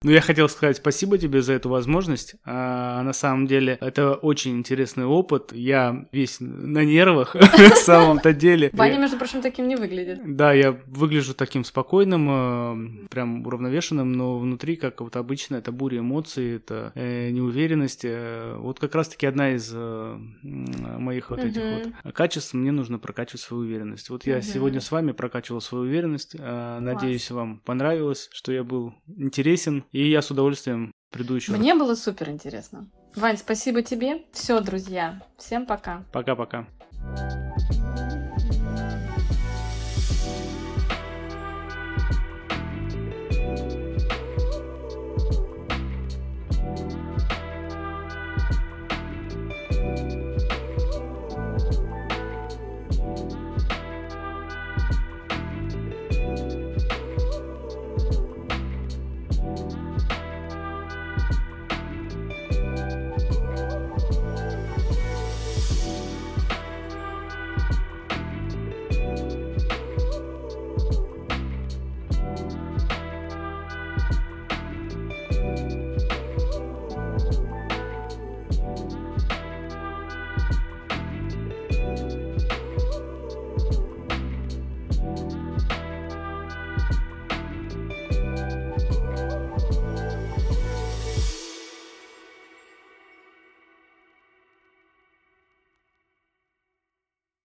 Ну, 0.01 0.11
я 0.11 0.21
хотел 0.21 0.47
сказать 0.47 0.77
спасибо 0.77 1.17
тебе 1.17 1.28
тебе 1.29 1.41
за 1.41 1.53
эту 1.53 1.69
возможность. 1.69 2.35
А, 2.43 3.03
на 3.03 3.13
самом 3.13 3.45
деле 3.45 3.77
это 3.81 4.15
очень 4.15 4.57
интересный 4.57 5.05
опыт. 5.05 5.53
Я 5.53 6.07
весь 6.11 6.37
на 6.39 6.83
нервах 6.83 7.35
на 7.35 7.75
самом-то 7.75 8.33
деле. 8.33 8.71
Ваня, 8.73 8.97
между 8.97 9.17
прочим, 9.17 9.41
таким 9.41 9.67
не 9.67 9.75
выглядит. 9.75 10.21
Да, 10.25 10.53
я 10.53 10.71
выгляжу 10.87 11.33
таким 11.33 11.63
спокойным, 11.63 12.27
э, 12.29 13.07
прям 13.09 13.45
уравновешенным, 13.45 14.11
но 14.11 14.39
внутри, 14.39 14.75
как 14.75 15.01
вот 15.01 15.15
обычно, 15.15 15.57
это 15.57 15.71
буря 15.71 15.99
эмоций, 15.99 16.55
это 16.55 16.91
э, 16.95 17.29
неуверенность. 17.29 18.05
Э, 18.05 18.55
вот 18.57 18.79
как 18.79 18.95
раз-таки 18.95 19.25
одна 19.25 19.51
из 19.51 19.71
моих 20.41 21.29
вот 21.29 21.39
этих 21.39 21.61
вот 21.61 22.13
качеств, 22.13 22.53
мне 22.53 22.71
нужно 22.71 22.97
прокачивать 22.97 23.41
свою 23.41 23.63
уверенность. 23.63 24.09
Вот 24.09 24.25
я 24.25 24.41
сегодня 24.41 24.81
с 24.81 24.91
вами 24.91 25.11
прокачивал 25.11 25.61
свою 25.61 25.83
уверенность. 25.83 26.35
Надеюсь, 26.39 27.29
вам 27.29 27.59
понравилось, 27.59 28.29
что 28.31 28.51
я 28.51 28.63
был 28.63 28.93
интересен, 29.17 29.83
и 29.91 30.09
я 30.09 30.21
с 30.21 30.31
удовольствием 30.31 30.91
предыдущего. 31.09 31.57
Мне 31.57 31.75
было 31.75 31.95
супер 31.95 32.29
интересно. 32.29 32.87
Вань, 33.15 33.37
спасибо 33.37 33.81
тебе. 33.81 34.23
Все, 34.31 34.59
друзья. 34.61 35.21
Всем 35.37 35.65
пока. 35.65 36.03
Пока-пока. 36.11 36.67